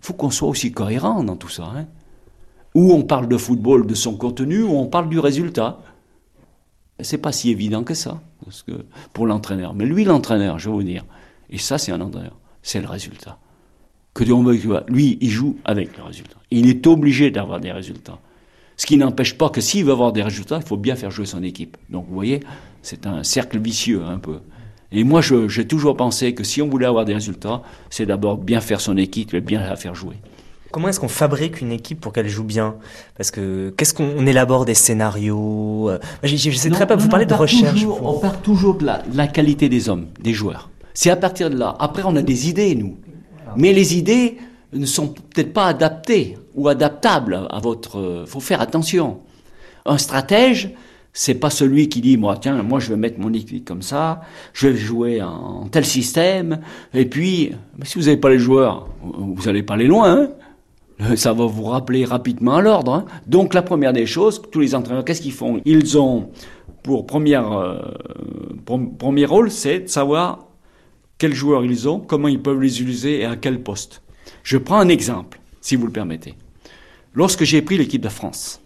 [0.00, 1.64] faut qu'on soit aussi cohérent dans tout ça.
[1.74, 1.86] Hein
[2.74, 5.80] ou on parle de football, de son contenu, ou on parle du résultat.
[7.00, 8.20] C'est pas si évident que ça,
[9.12, 9.74] pour l'entraîneur.
[9.74, 11.04] Mais lui, l'entraîneur, je vais vous dire,
[11.50, 13.38] et ça, c'est un entraîneur, c'est le résultat.
[14.14, 16.36] Que lui, il joue avec le résultat.
[16.50, 18.18] Il est obligé d'avoir des résultats.
[18.76, 21.26] Ce qui n'empêche pas que s'il veut avoir des résultats, il faut bien faire jouer
[21.26, 21.76] son équipe.
[21.88, 22.40] Donc, vous voyez,
[22.82, 24.40] c'est un cercle vicieux un peu.
[24.92, 28.60] Et moi, j'ai toujours pensé que si on voulait avoir des résultats, c'est d'abord bien
[28.60, 30.16] faire son équipe et bien la faire jouer.
[30.72, 32.76] Comment est-ce qu'on fabrique une équipe pour qu'elle joue bien?
[33.16, 35.90] Parce que qu'est-ce qu'on élabore des scénarios
[36.22, 37.72] Je ne sais très pas, vous parlez de recherche.
[37.72, 40.70] Toujours, on part toujours de la, de la, qualité des hommes, des joueurs.
[40.94, 41.76] C'est à partir de là.
[41.78, 42.96] Après, on a des idées, nous.
[43.54, 44.38] Mais les idées
[44.72, 48.24] ne sont peut-être pas adaptées ou adaptables à votre...
[48.26, 49.20] faut faire attention.
[49.84, 50.70] Un stratège,
[51.12, 54.22] c'est pas celui qui dit moi tiens moi je vais mettre mon équipe comme ça,
[54.54, 56.60] je vais jouer en tel système
[56.94, 57.52] et puis
[57.82, 60.10] si vous n'avez pas les joueurs, vous n'allez pas aller loin.
[60.10, 60.28] Hein
[61.16, 62.94] ça va vous rappeler rapidement l'ordre.
[62.94, 63.04] Hein.
[63.26, 65.60] Donc la première des choses, tous les entraîneurs, qu'est-ce qu'ils font?
[65.64, 66.30] Ils ont
[66.82, 67.80] pour euh,
[68.98, 70.46] premier rôle, c'est de savoir
[71.18, 74.02] quels joueurs ils ont, comment ils peuvent les utiliser et à quel poste.
[74.42, 76.34] Je prends un exemple, si vous le permettez.
[77.14, 78.60] Lorsque j'ai pris l'équipe de France,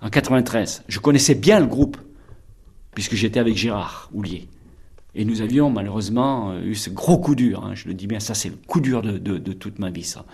[0.00, 1.96] en 93, je connaissais bien le groupe,
[2.94, 4.48] puisque j'étais avec Gérard Houlier.
[5.14, 8.34] Et nous avions malheureusement eu ce gros coup dur, hein, je le dis bien, ça
[8.34, 10.24] c'est le coup dur de, de, de toute ma vie, ça.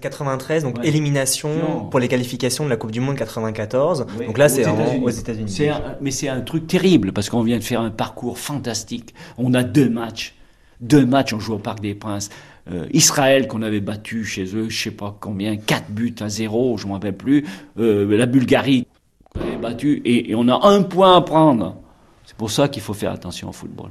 [0.00, 0.86] 93, donc ouais.
[0.86, 1.84] élimination non.
[1.86, 4.06] pour les qualifications de la Coupe du Monde 94.
[4.18, 5.70] Oui, donc là, c'est aux États-Unis.
[6.00, 9.14] mais c'est un truc terrible parce qu'on vient de faire un parcours fantastique.
[9.38, 10.34] On a deux matchs.
[10.80, 12.30] Deux matchs, on joue au Parc des Princes.
[12.70, 16.76] Euh, Israël qu'on avait battu chez eux, je sais pas combien, quatre buts à zéro,
[16.76, 17.44] je m'en rappelle plus.
[17.78, 18.86] Euh, la Bulgarie
[19.34, 21.76] qu'on avait battu et, et, on a un point à prendre.
[22.24, 23.90] C'est pour ça qu'il faut faire attention au football.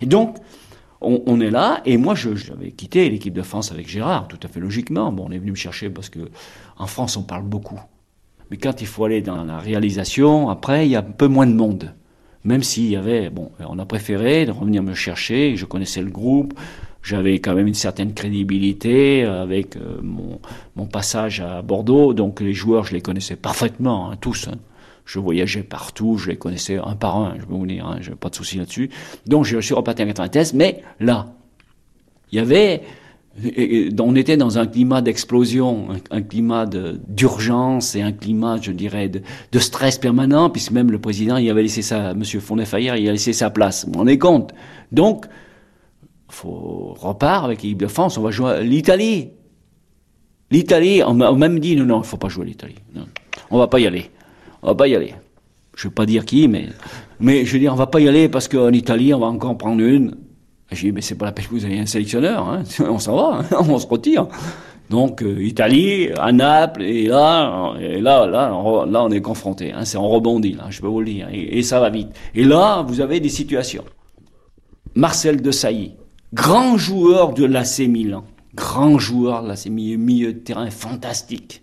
[0.00, 0.36] Et donc,
[1.00, 4.60] on, est là, et moi, j'avais quitté l'équipe de France avec Gérard, tout à fait
[4.60, 5.12] logiquement.
[5.12, 6.20] Bon, on est venu me chercher parce que
[6.78, 7.78] en France, on parle beaucoup.
[8.50, 11.46] Mais quand il faut aller dans la réalisation, après, il y a un peu moins
[11.46, 11.92] de monde.
[12.44, 16.10] Même s'il y avait, bon, on a préféré de revenir me chercher, je connaissais le
[16.10, 16.54] groupe,
[17.02, 22.84] j'avais quand même une certaine crédibilité avec euh, mon, passage à Bordeaux, donc les joueurs,
[22.84, 24.48] je les connaissais parfaitement, hein, tous.
[24.48, 24.56] Hein.
[25.06, 28.12] Je voyageais partout, je les connaissais un par un, je peux vous dire, hein, je
[28.12, 28.90] pas de souci là-dessus.
[29.26, 31.32] Donc je suis reparti en 93, mais là,
[32.32, 32.82] il y avait,
[34.00, 39.58] on était dans un climat d'explosion, un, climat d'urgence et un climat, je dirais, de,
[39.60, 43.32] stress permanent, puisque même le président, il avait laissé sa, Monsieur Fournet-Fayère, il a laissé
[43.32, 43.84] sa place.
[43.86, 44.54] Vous vous rendez compte?
[44.90, 45.26] Donc,
[46.28, 49.30] faut repart avec l'équipe de France, on va jouer l'Italie.
[50.50, 52.76] L'Italie, on m'a même dit non, non, il faut pas jouer l'Italie.
[53.50, 54.10] On va pas y aller.
[54.62, 55.14] On va pas y aller.
[55.76, 56.68] Je vais pas dire qui, mais
[57.20, 59.56] mais je veux dire, on va pas y aller parce qu'en Italie, on va encore
[59.56, 60.16] prendre une.
[60.72, 62.62] J'ai dit, mais c'est pas la peine que vous ayez un sélectionneur, hein.
[62.80, 63.56] on s'en va, hein.
[63.68, 64.26] on se retire.
[64.90, 69.72] Donc euh, Italie, à Naples, et là, et là, là, on, là, on est confronté.
[69.72, 72.08] Hein, c'est on rebondit, là, je peux vous le dire, et, ça va vite.
[72.34, 73.84] Et là, vous avez des situations.
[74.94, 75.94] Marcel de Sailly,
[76.32, 81.62] grand joueur de l'AC Milan, grand joueur de l'AC milieu, milieu de terrain fantastique.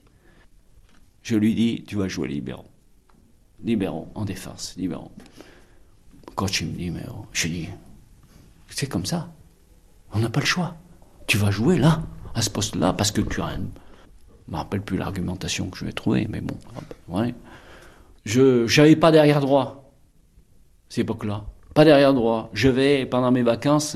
[1.22, 2.66] Je lui dis, tu vas jouer libéraux.
[3.64, 5.11] Libéraux, en défense, libéraux.
[6.36, 7.70] Coach, il me dit, mais je dis,
[8.70, 9.30] c'est comme ça.
[10.14, 10.76] On n'a pas le choix.
[11.28, 12.03] Tu vas jouer là,
[12.36, 13.61] à ce poste-là, parce que tu as un...
[14.45, 16.57] Je me rappelle plus l'argumentation que je vais trouver, mais bon,
[17.07, 17.34] ouais.
[18.26, 19.93] Je n'avais pas derrière droit,
[20.89, 21.45] cette époque-là.
[21.74, 22.49] Pas derrière droit.
[22.53, 23.95] Je vais, pendant mes vacances,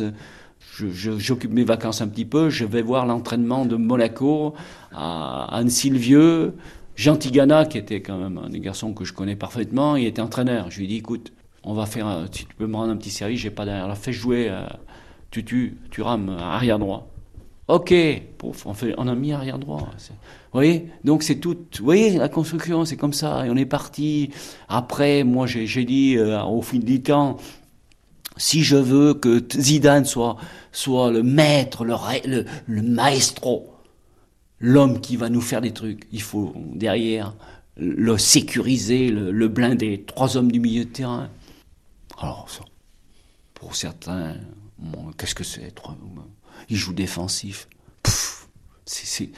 [0.79, 4.53] j'occupe mes vacances un petit peu, je vais voir l'entraînement de Monaco
[4.93, 6.55] à Anne-Sylvieux.
[6.97, 10.21] Jean Tigana, qui était quand même un des garçons que je connais parfaitement, il était
[10.21, 10.71] entraîneur.
[10.71, 11.31] Je lui ai dit, écoute,
[11.63, 13.87] on va faire, si tu peux me rendre un petit service, j'ai pas derrière.
[13.87, 14.63] la fais jouer, euh,
[15.29, 17.07] tu, tu, tu rames arrière droit.
[17.67, 17.93] Ok,
[18.43, 19.79] on, fait, on a mis arrière droit.
[19.79, 20.15] Vous
[20.53, 20.87] voyez?
[21.03, 21.57] Donc c'est tout.
[21.77, 23.45] Vous voyez, la construction, c'est comme ça.
[23.45, 24.31] Et on est parti.
[24.67, 27.37] Après, moi, j'ai dit euh, au fil du temps,
[28.37, 30.37] si je veux que Zidane soit,
[30.71, 33.73] soit le maître, le, le maestro,
[34.59, 37.33] l'homme qui va nous faire des trucs, il faut derrière
[37.77, 41.29] le sécuriser, le, blinder, trois hommes du milieu de terrain.
[42.17, 42.47] Alors,
[43.53, 44.35] pour certains,
[45.17, 45.73] qu'est-ce que c'est
[46.69, 47.67] Il joue défensif.
[48.85, 49.29] c'est,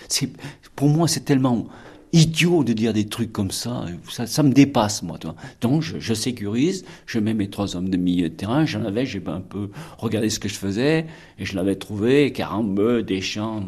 [0.76, 1.68] pour moi, c'est tellement
[2.12, 3.86] idiot de dire des trucs comme ça.
[4.10, 5.20] Ça, me dépasse, moi.
[5.62, 8.66] Donc, je, sécurise, je mets mes trois hommes de milieu de terrain.
[8.66, 11.06] J'en avais, j'ai un peu regardé ce que je faisais,
[11.38, 13.66] et je l'avais trouvé, Carambeu, Deschamps,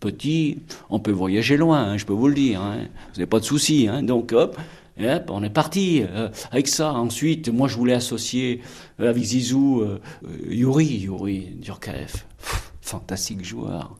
[0.00, 0.58] petit,
[0.90, 2.60] on peut voyager loin, hein, je peux vous le dire.
[2.62, 2.78] Hein.
[3.12, 3.88] Vous n'avez pas de soucis.
[3.88, 4.02] Hein.
[4.02, 4.56] Donc, hop,
[5.28, 6.92] on est parti euh, avec ça.
[6.92, 8.60] Ensuite, moi, je voulais associer
[9.00, 10.00] euh, avec Zizou euh,
[10.48, 12.24] Yuri, Yuri Durkaev.
[12.80, 13.96] Fantastique joueur.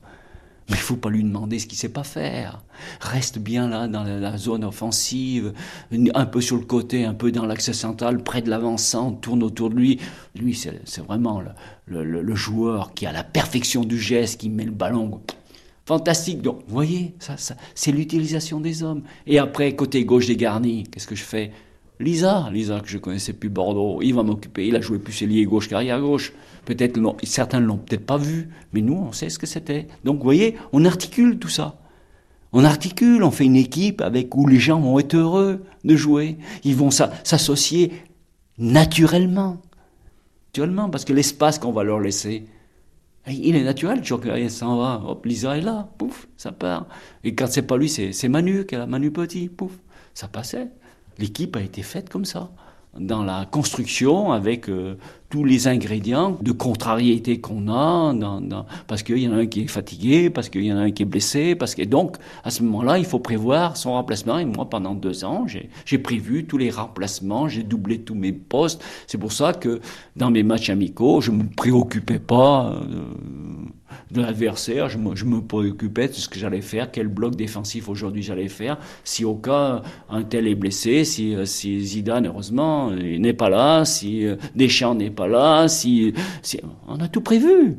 [0.70, 2.62] Mais il faut pas lui demander ce qu'il sait pas faire.
[3.00, 5.54] Reste bien là dans la, zone offensive,
[5.90, 9.70] un peu sur le côté, un peu dans l'axe central, près de l'avancement, tourne autour
[9.70, 9.98] de lui.
[10.34, 11.42] Lui, c'est vraiment
[11.86, 15.22] le, le, joueur qui a la perfection du geste, qui met le ballon
[15.88, 16.42] Fantastique.
[16.42, 17.36] Donc, vous voyez, ça,
[17.74, 19.04] c'est l'utilisation des hommes.
[19.26, 21.50] Et après, côté gauche des garnis, qu'est-ce que je fais?
[21.98, 24.66] Lisa, Lisa que je connaissais plus Bordeaux, il va m'occuper.
[24.66, 26.34] Il a joué plus ailier gauche qu'arrière gauche.
[26.66, 29.86] Peut-être certains l'ont peut-être pas vu, mais nous, on sait ce que c'était.
[30.04, 31.78] Donc, vous voyez, on articule tout ça.
[32.52, 36.36] On articule, on fait une équipe avec où les gens vont être heureux de jouer.
[36.64, 37.92] Ils vont s'associer
[38.58, 39.56] naturellement.
[40.48, 42.44] Naturellement, parce que l'espace qu'on va leur laisser,
[43.30, 46.86] il est naturel, tu il s'en va, hop, Lisa est là, pouf, ça part.
[47.24, 49.72] Et quand c'est pas lui, c'est Manu, qui a Manu Petit, pouf,
[50.14, 50.68] ça passait.
[51.18, 52.50] L'équipe a été faite comme ça
[52.98, 54.96] dans la construction avec euh,
[55.30, 58.14] tous les ingrédients de contrariété qu'on a,
[58.86, 60.90] parce qu'il y en a un qui est fatigué, parce qu'il y en a un
[60.90, 64.38] qui est blessé, parce que donc à ce moment-là, il faut prévoir son remplacement.
[64.38, 65.46] Et moi, pendant deux ans,
[65.84, 68.82] j'ai prévu tous les remplacements, j'ai doublé tous mes postes.
[69.06, 69.80] C'est pour ça que
[70.16, 72.72] dans mes matchs amicaux, je me préoccupais pas.
[72.72, 73.02] Euh,
[74.10, 74.88] de l'adversaire.
[74.88, 78.78] Je me, préoccupais de ce que j'allais faire, quel bloc défensif aujourd'hui j'allais faire.
[79.04, 83.84] Si au cas un tel est blessé, si, euh, si Zidane, heureusement, n'est pas là,
[83.84, 86.12] si euh, Deschamps n'est pas là, si,
[86.42, 87.78] si, on a tout prévu.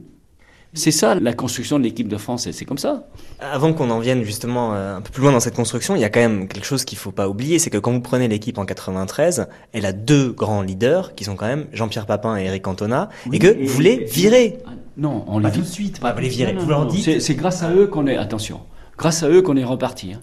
[0.74, 3.08] C'est ça la construction de l'équipe de France, c'est comme ça.
[3.40, 6.04] Avant qu'on en vienne justement euh, un peu plus loin dans cette construction, il y
[6.04, 8.58] a quand même quelque chose qu'il faut pas oublier, c'est que quand vous prenez l'équipe
[8.60, 12.62] en 93, elle a deux grands leaders qui sont quand même Jean-Pierre Papin et Eric
[12.62, 14.60] Cantona, et que vous les virez.
[14.96, 16.00] Non, on les tout de suite.
[16.00, 16.54] vous les virez.
[16.54, 17.20] vous leur dites.
[17.20, 18.18] C'est grâce à eux qu'on est.
[18.18, 18.62] Attention.
[18.98, 20.14] Grâce à eux qu'on est reparti.
[20.14, 20.22] Hein.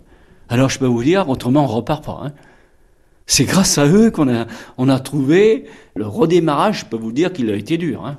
[0.49, 2.21] Alors je peux vous dire, autrement on repart pas.
[2.23, 2.33] Hein.
[3.27, 4.47] C'est grâce à eux qu'on a,
[4.79, 5.65] on a trouvé
[5.97, 6.81] le redémarrage.
[6.81, 8.05] Je peux vous dire qu'il a été dur.
[8.07, 8.19] Hein.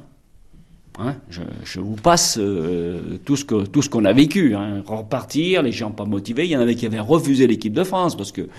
[0.99, 4.55] Hein, je, vous passe euh, tout ce qu'on a vécu.
[4.55, 4.81] Hein.
[4.85, 6.45] Repartir, les gens pas motivés.
[6.45, 8.49] Il y en avait qui avaient refusé l'équipe de France parce que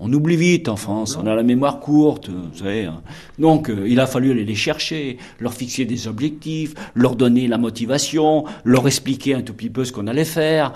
[0.00, 1.16] on oublie vite en France.
[1.16, 2.86] On a la mémoire courte, vous savez.
[2.86, 3.02] Hein.
[3.38, 7.58] Donc euh, il a fallu aller les chercher, leur fixer des objectifs, leur donner la
[7.58, 10.72] motivation, leur expliquer un tout petit peu ce qu'on allait faire.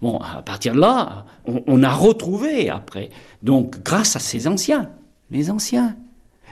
[0.00, 3.10] Bon, à partir de là, on a retrouvé après.
[3.42, 4.90] Donc grâce à ces anciens,
[5.30, 5.96] les anciens.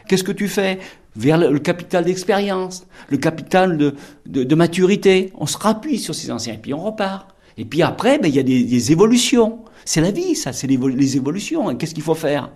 [0.09, 0.79] Qu'est-ce que tu fais?
[1.17, 3.95] Vers le, capital d'expérience, le capital de,
[4.27, 5.33] de, de, maturité.
[5.35, 7.35] On se rappuie sur ces anciens et puis on repart.
[7.59, 9.61] Et puis après, ben, il y a des, des évolutions.
[9.85, 11.75] C'est la vie, ça, c'est les, évolutions.
[11.77, 12.51] Qu'est-ce qu'il faut faire?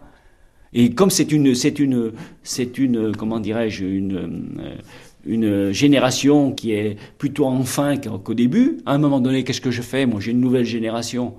[0.73, 2.13] Et comme c'est une, c'est une,
[2.43, 4.77] c'est une, comment dirais-je, une, euh,
[5.25, 9.71] une génération qui est plutôt en fin qu'au début, à un moment donné, qu'est-ce que
[9.71, 10.07] je fais?
[10.07, 11.35] Moi, j'ai une nouvelle génération.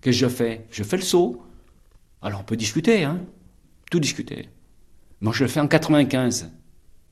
[0.00, 0.66] Qu'est-ce que je fais?
[0.70, 1.42] Je fais le saut.
[2.22, 3.20] Alors on peut discuter, hein
[3.90, 4.48] Tout discuter.
[5.24, 6.52] Moi, je le fais en 95.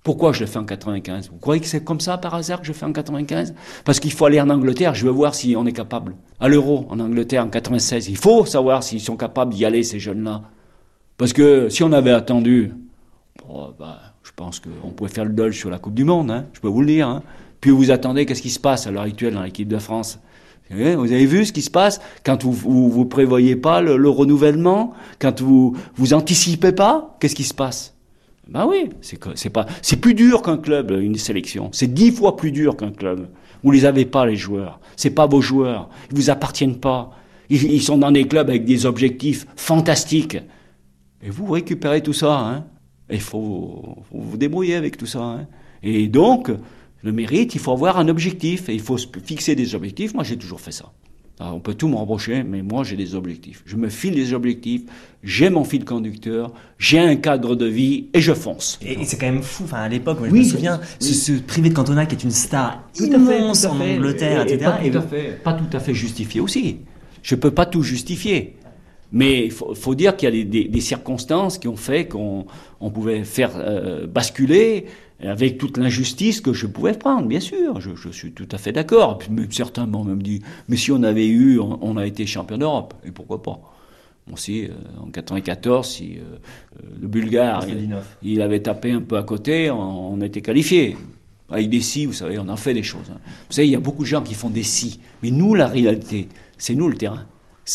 [0.04, 2.66] Pourquoi je le fais en 95 Vous croyez que c'est comme ça par hasard que
[2.66, 3.54] je fais en 95
[3.86, 6.14] Parce qu'il faut aller en Angleterre, je veux voir si on est capable.
[6.38, 9.98] À l'euro, en Angleterre, en 96, il faut savoir s'ils sont capables d'y aller, ces
[9.98, 10.42] jeunes-là.
[11.16, 12.74] Parce que si on avait attendu,
[13.78, 16.60] bah, je pense qu'on pouvait faire le dol sur la Coupe du Monde, hein, je
[16.60, 17.08] peux vous le dire.
[17.08, 17.22] Hein.
[17.62, 20.18] Puis vous attendez, qu'est-ce qui se passe à l'heure actuelle dans l'équipe de France?
[20.68, 20.76] Vous
[21.12, 21.98] avez vu ce qui se passe?
[22.26, 27.54] Quand vous prévoyez pas le, le, renouvellement, quand vous vous anticipez pas, qu'est-ce qui se
[27.54, 27.91] passe?
[28.52, 31.70] Ben oui, c'est pas c'est plus dur qu'un club une sélection.
[31.72, 33.28] C'est dix fois plus dur qu'un club.
[33.62, 34.78] Vous les avez pas les joueurs.
[34.96, 35.88] C'est pas vos joueurs.
[36.10, 37.12] Ils vous appartiennent pas.
[37.48, 40.38] Ils, sont dans des clubs avec des objectifs fantastiques.
[41.22, 42.38] Et vous récupérez tout ça.
[42.38, 42.64] Hein
[43.10, 45.20] il faut, vous débrouiller avec tout ça.
[45.20, 45.46] Hein
[45.82, 46.50] et donc
[47.02, 50.14] le mérite, il faut avoir un objectif et il faut fixer des objectifs.
[50.14, 50.92] Moi, j'ai toujours fait ça.
[51.42, 53.64] Alors, on peut tout me reprocher, mais moi, j'ai des objectifs.
[53.66, 54.82] Je me file des objectifs,
[55.24, 58.78] j'ai mon fil conducteur, j'ai un cadre de vie et je fonce.
[58.80, 59.64] Et, et c'est quand même fou.
[59.64, 61.06] Enfin, à l'époque, moi, je oui, me souviens, oui.
[61.08, 63.96] ce, ce, privé de Cantona qui est une star tout immense fait, en fait.
[63.96, 64.70] Angleterre, et, etc.
[64.70, 66.76] Pas tout, à fait, pas tout à fait justifié aussi.
[67.24, 68.54] Je peux pas tout justifier.
[69.10, 72.06] Mais il faut, faut, dire qu'il y a des, des, des, circonstances qui ont fait
[72.06, 72.46] qu'on
[72.80, 74.86] on pouvait faire euh, basculer
[75.22, 78.72] avec toute l'injustice que je pouvais prendre, bien sûr, je, je suis tout à fait
[78.72, 79.18] d'accord.
[79.50, 82.94] Certains m'ont même dit, mais si on avait eu, on, on a été champion d'Europe,
[83.04, 83.60] et pourquoi pas?
[84.26, 84.70] Bon, si, euh,
[85.00, 86.36] en 94, si euh,
[87.00, 90.96] le Bulgare, il, il, avait tapé un peu à côté, on, on était qualifié.
[91.50, 93.10] Avec des si, vous savez, on en fait des choses.
[93.12, 93.18] Hein.
[93.48, 95.66] Vous savez, il y a beaucoup de gens qui font des si, mais nous, la
[95.66, 97.26] réalité, c'est nous le terrain.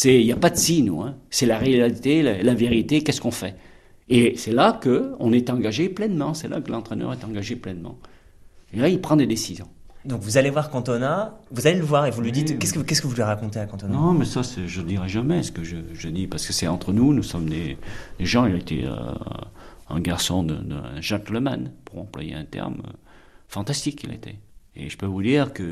[0.04, 1.02] Il n'y a pas de si, nous.
[1.02, 1.16] Hein.
[1.30, 3.56] C'est la réalité, la, la vérité, qu'est-ce qu'on fait?
[4.10, 7.98] Et c'est là qu'on est engagé pleinement, c'est là que l'entraîneur est engagé pleinement.
[8.74, 9.68] Et là, il prend des décisions.
[10.06, 12.60] Donc vous allez voir Cantona, vous allez le voir et vous lui dites oui.
[12.60, 13.94] qu'est-ce que qu'est-ce que vous lui racontez à Cantona?
[13.94, 16.68] Non, mais ça je ne dirai jamais ce que je, je dis parce que c'est
[16.68, 17.78] entre nous, nous sommes des,
[18.18, 18.46] des gens.
[18.46, 18.96] Il a été euh,
[19.90, 22.92] un garçon de, de, un gentleman pour employer un terme euh,
[23.50, 24.06] fantastique.
[24.06, 24.38] Il était.
[24.78, 25.64] Et je peux vous dire que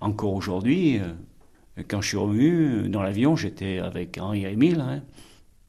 [0.00, 4.80] encore aujourd'hui, euh, quand je suis revenu dans l'avion, j'étais avec Henri Émile.
[4.80, 5.02] Hein,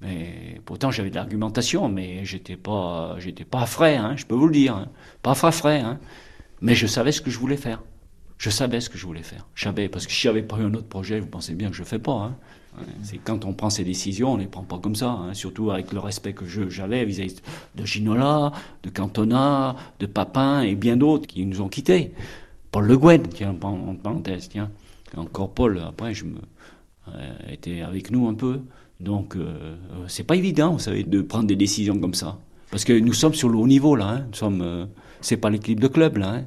[0.02, 4.48] mais pourtant, j'avais de l'argumentation, mais j'étais pas, j'étais pas frais, hein, je peux vous
[4.48, 4.90] le dire, hein,
[5.22, 5.80] pas frais frais.
[5.80, 6.00] Hein,
[6.62, 7.82] mais je savais ce que je voulais faire.
[8.38, 9.46] Je savais ce que je voulais faire.
[9.54, 11.76] Je savais, parce que si j'avais pas eu un autre projet, vous pensez bien que
[11.76, 12.32] je fais pas.
[13.04, 16.00] C'est quand on prend ces décisions, on les prend pas comme ça, surtout avec le
[16.00, 17.42] respect que j'avais vis-à-vis
[17.76, 18.54] de Ginola,
[18.84, 22.14] de Cantona, de Papin et bien d'autres qui nous ont quittés.
[22.72, 24.72] Paul Le Guen, tiens, en parenthèse, tiens.
[25.18, 26.38] Encore Paul, après, je me,
[27.10, 28.62] euh, était avec nous un peu.
[29.02, 29.76] Donc, euh,
[30.08, 32.38] c'est pas évident, vous savez, de prendre des décisions comme ça.
[32.72, 34.08] Parce que nous sommes sur le haut niveau, là.
[34.08, 34.26] Hein.
[34.30, 34.86] Nous sommes, euh,
[35.20, 36.30] c'est pas l'équipe de club, là.
[36.36, 36.46] Hein.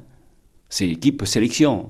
[0.69, 1.89] C'est l'équipe sélection.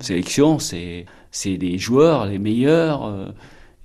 [0.00, 1.06] Sélection, c'est,
[1.44, 3.28] des joueurs, les meilleurs, euh,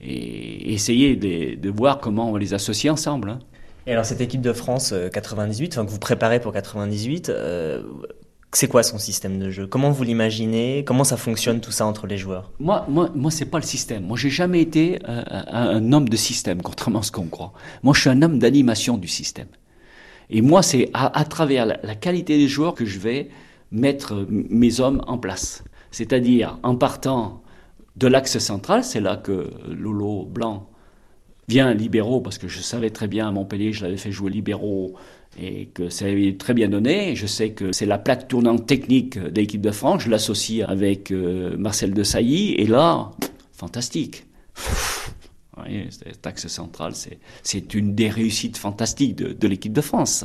[0.02, 3.30] et essayer de, voir comment on va les associer ensemble.
[3.30, 3.40] Hein.
[3.88, 7.84] Et alors, cette équipe de France 98, enfin, que vous préparez pour 98, euh,
[8.51, 9.67] c'est quoi son système de jeu?
[9.67, 10.84] Comment vous l'imaginez?
[10.84, 12.51] Comment ça fonctionne tout ça entre les joueurs?
[12.59, 14.05] Moi, moi, moi, c'est pas le système.
[14.05, 17.53] Moi, j'ai jamais été euh, un homme de système, contrairement à ce qu'on croit.
[17.84, 19.47] Moi, je suis un homme d'animation du système.
[20.31, 23.30] Et moi, c'est à, travers la, la, qualité des joueurs que je vais
[23.71, 25.63] mettre mes hommes en place.
[25.91, 27.41] C'est-à-dire en partant
[27.95, 30.69] de l'axe central, c'est là que Lolo Blanc
[31.47, 34.93] vient libéraux, parce que je savais très bien à Montpellier, je l'avais fait jouer libéraux
[35.41, 37.16] et que ça avait très bien donné.
[37.16, 40.03] Je sais que c'est la plaque tournante technique de l'équipe de France.
[40.03, 42.53] Je l'associe avec euh, Marcel de Sailly.
[42.56, 43.11] Et là,
[43.53, 44.26] fantastique.
[45.57, 46.94] Oui, cet axe central,
[47.44, 50.24] c'est une des réussites fantastiques de, l'équipe de France.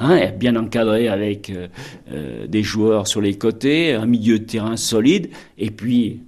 [0.00, 1.68] Hein, bien encadré avec euh,
[2.10, 6.22] euh, des joueurs sur les côtés, un milieu de terrain solide, et puis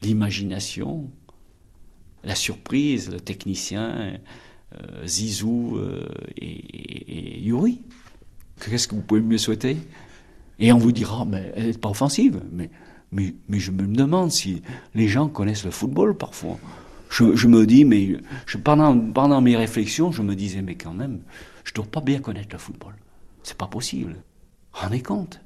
[0.00, 1.10] l'imagination,
[2.24, 4.18] la surprise, le technicien
[5.04, 7.80] Zizou euh, et, Yuri.
[8.60, 9.76] Qu'est-ce que vous pouvez mieux souhaiter?
[10.58, 12.40] Et on vous dira, mais elle n'est pas offensive.
[12.52, 12.70] Mais,
[13.12, 14.62] mais, mais je me demande si
[14.94, 16.58] les gens connaissent le football parfois.
[17.10, 18.18] Je, me dis, mais
[18.64, 21.20] pendant, pendant mes réflexions, je me disais, mais quand même,
[21.64, 22.94] je ne dois pas bien connaître le football.
[23.42, 24.16] C'est pas possible.
[24.72, 25.40] Rendez compte?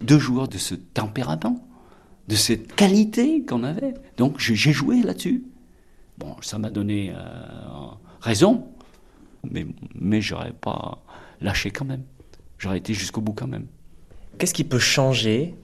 [0.00, 1.66] Deux joueurs de ce tempérament,
[2.28, 3.94] de cette qualité qu'on avait.
[4.16, 5.44] Donc j'ai joué là-dessus.
[6.18, 7.86] Bon, ça m'a donné euh,
[8.22, 8.66] raison,
[9.48, 11.02] mais, mais j'aurais pas
[11.40, 12.02] lâché quand même.
[12.58, 13.66] J'aurais été jusqu'au bout quand même.
[14.38, 15.54] Qu'est-ce qui peut changer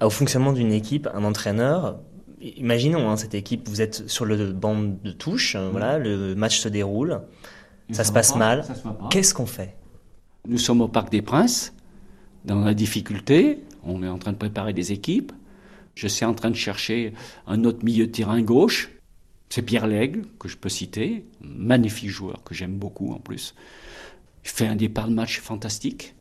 [0.00, 1.98] au fonctionnement d'une équipe, un entraîneur?
[2.40, 5.68] Imaginons hein, cette équipe, vous êtes sur le banc de touche, mmh.
[5.70, 7.20] voilà, le match se déroule,
[7.90, 8.64] ça, ça, se passe pas, mal.
[9.10, 9.76] Qu'est-ce qu'on fait?
[10.46, 11.74] Nous sommes au Parc des Princes,
[12.44, 13.64] dans la difficulté.
[13.82, 15.32] On est en train de préparer des équipes.
[15.94, 17.14] Je suis en train de chercher
[17.46, 18.90] un autre milieu de terrain gauche.
[19.54, 23.54] C'est Pierre Lègle, que je peux citer, magnifique joueur que j'aime beaucoup en plus.
[24.42, 26.16] Il fait un départ de match fantastique.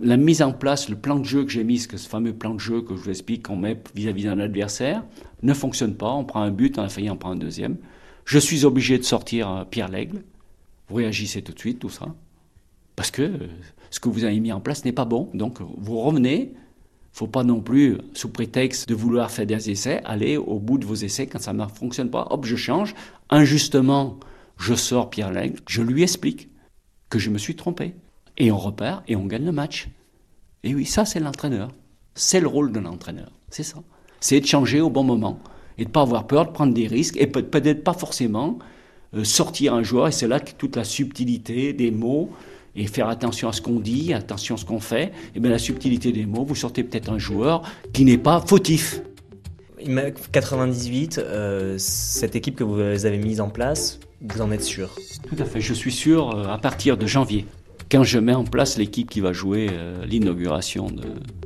[0.00, 2.58] La mise en place, le plan de jeu que j'ai mis, ce fameux plan de
[2.58, 5.04] jeu que je vous explique qu'on met vis-à-vis d'un adversaire,
[5.42, 6.10] ne fonctionne pas.
[6.10, 7.76] On prend un but, on a failli en prendre un deuxième.
[8.24, 10.22] Je suis obligé de sortir euh, Pierre Lègle.
[10.88, 12.06] Vous réagissez tout de suite, tout ça.
[12.96, 13.48] Parce que euh,
[13.90, 15.28] ce que vous avez mis en place n'est pas bon.
[15.34, 16.54] Donc vous revenez,
[17.12, 20.86] faut pas non plus, sous prétexte de vouloir faire des essais, aller au bout de
[20.86, 22.28] vos essais quand ça ne fonctionne pas.
[22.30, 22.94] Hop, je change.
[23.30, 24.18] Injustement,
[24.58, 25.60] je sors Pierre Lègle.
[25.68, 26.48] Je lui explique
[27.08, 27.94] que je me suis trompé.
[28.38, 29.88] Et on repart et on gagne le match.
[30.62, 31.70] Et oui, ça, c'est l'entraîneur.
[32.14, 33.32] C'est le rôle de l'entraîneur.
[33.48, 33.82] C'est ça.
[34.20, 35.38] C'est de changer au bon moment.
[35.78, 37.16] Et de ne pas avoir peur de prendre des risques.
[37.16, 38.58] Et peut-être pas forcément
[39.14, 40.08] euh, sortir un joueur.
[40.08, 42.30] Et c'est là que toute la subtilité des mots
[42.76, 45.58] et faire attention à ce qu'on dit, attention à ce qu'on fait, et bien la
[45.58, 49.02] subtilité des mots, vous sortez peut-être un joueur qui n'est pas fautif.
[50.32, 54.94] 98, euh, cette équipe que vous avez mise en place, vous en êtes sûr?
[55.28, 57.46] Tout à fait, je suis sûr euh, à partir de janvier,
[57.90, 60.88] quand je mets en place l'équipe qui va jouer euh, l'inauguration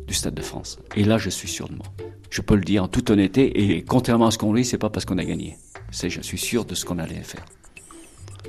[0.06, 0.78] du Stade de France.
[0.96, 1.86] Et là, je suis sûr de moi.
[2.28, 4.90] Je peux le dire en toute honnêteté, et contrairement à ce qu'on dit, c'est pas
[4.90, 5.56] parce qu'on a gagné.
[5.90, 7.44] C'est je suis sûr de ce qu'on allait faire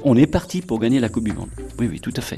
[0.03, 1.49] on est parti pour gagner la Coupe du Monde.
[1.79, 2.37] Oui, oui, tout à fait.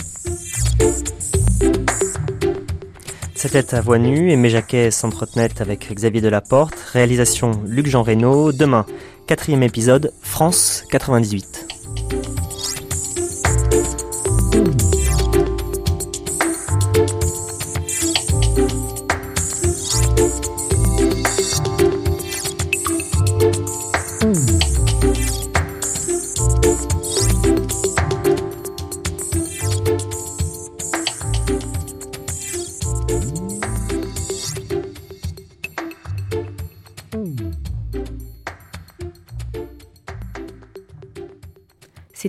[3.36, 6.80] C'était à voix nue, et Jacquet s'entretenait avec Xavier Delaporte.
[6.92, 8.52] Réalisation Luc-Jean Reynaud.
[8.52, 8.86] Demain,
[9.28, 11.67] quatrième épisode, France 98.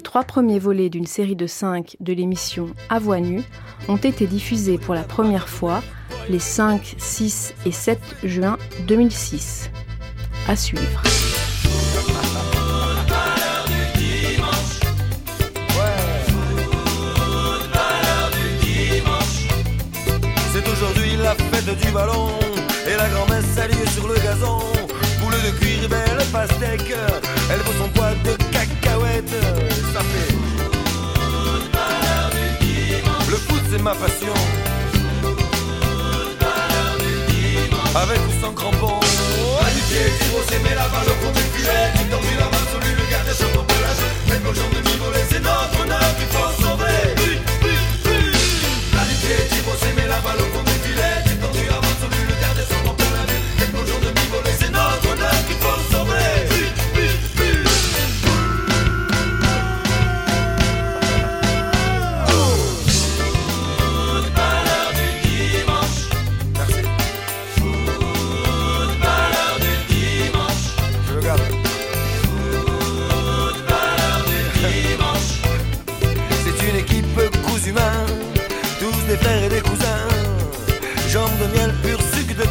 [0.08, 3.42] Trois premiers volets d'une série de cinq de l'émission À voix nue
[3.88, 5.82] ont été diffusés pour la première fois
[6.30, 8.56] les 5, 6 et 7 juin
[8.86, 9.70] 2006.
[10.48, 11.02] À suivre.
[20.54, 22.30] C'est aujourd'hui la fête du ballon
[22.90, 24.60] et la grand-messe alliée sur le gazon.
[25.20, 26.94] Boule de cuir, belle pastèque,
[27.52, 28.48] elle vaut son poids de
[29.30, 30.34] ça fait.
[33.30, 34.34] Le foot c'est ma passion.
[37.94, 39.00] Avec ou sans crampons.
[39.60, 41.92] À du pied, tiro, c'est la balle au fond du filet.
[41.96, 44.02] Tu tendu la main sur lui, le garde sur ton pelage.
[44.28, 44.94] Même aux jambes de mi
[45.30, 47.00] c'est notre honneur qu'il faut sauver.
[49.00, 51.27] À du pied, tiro, c'est la balle au fond du filet.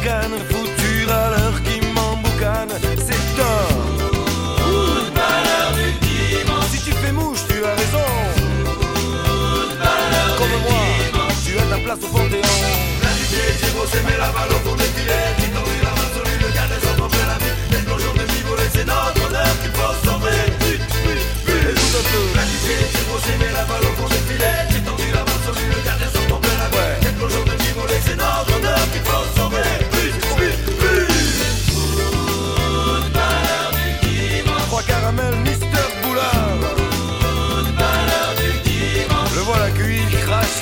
[0.08, 2.74] Canne, fouture à l'heure qui m'emboucane.
[3.06, 3.64] C'est un
[5.76, 6.68] du dimanche.
[6.72, 8.08] Si tu fais mouche, tu as raison.
[10.38, 10.84] Comme moi,
[11.44, 12.58] tu as ta place au panthéon.
[13.04, 13.28] La nuit
[13.60, 15.30] j'ai bossé, mais la balle au fond des filets.
[15.38, 17.54] Qui t'en la main sur lui, le la vie.
[17.72, 18.40] Les plongeons de mi
[18.74, 20.42] c'est notre honneur qu'il faut sauver.
[21.70, 22.24] Écoute un peu.
[22.38, 24.57] La nuit j'ai la balle au fond des filets.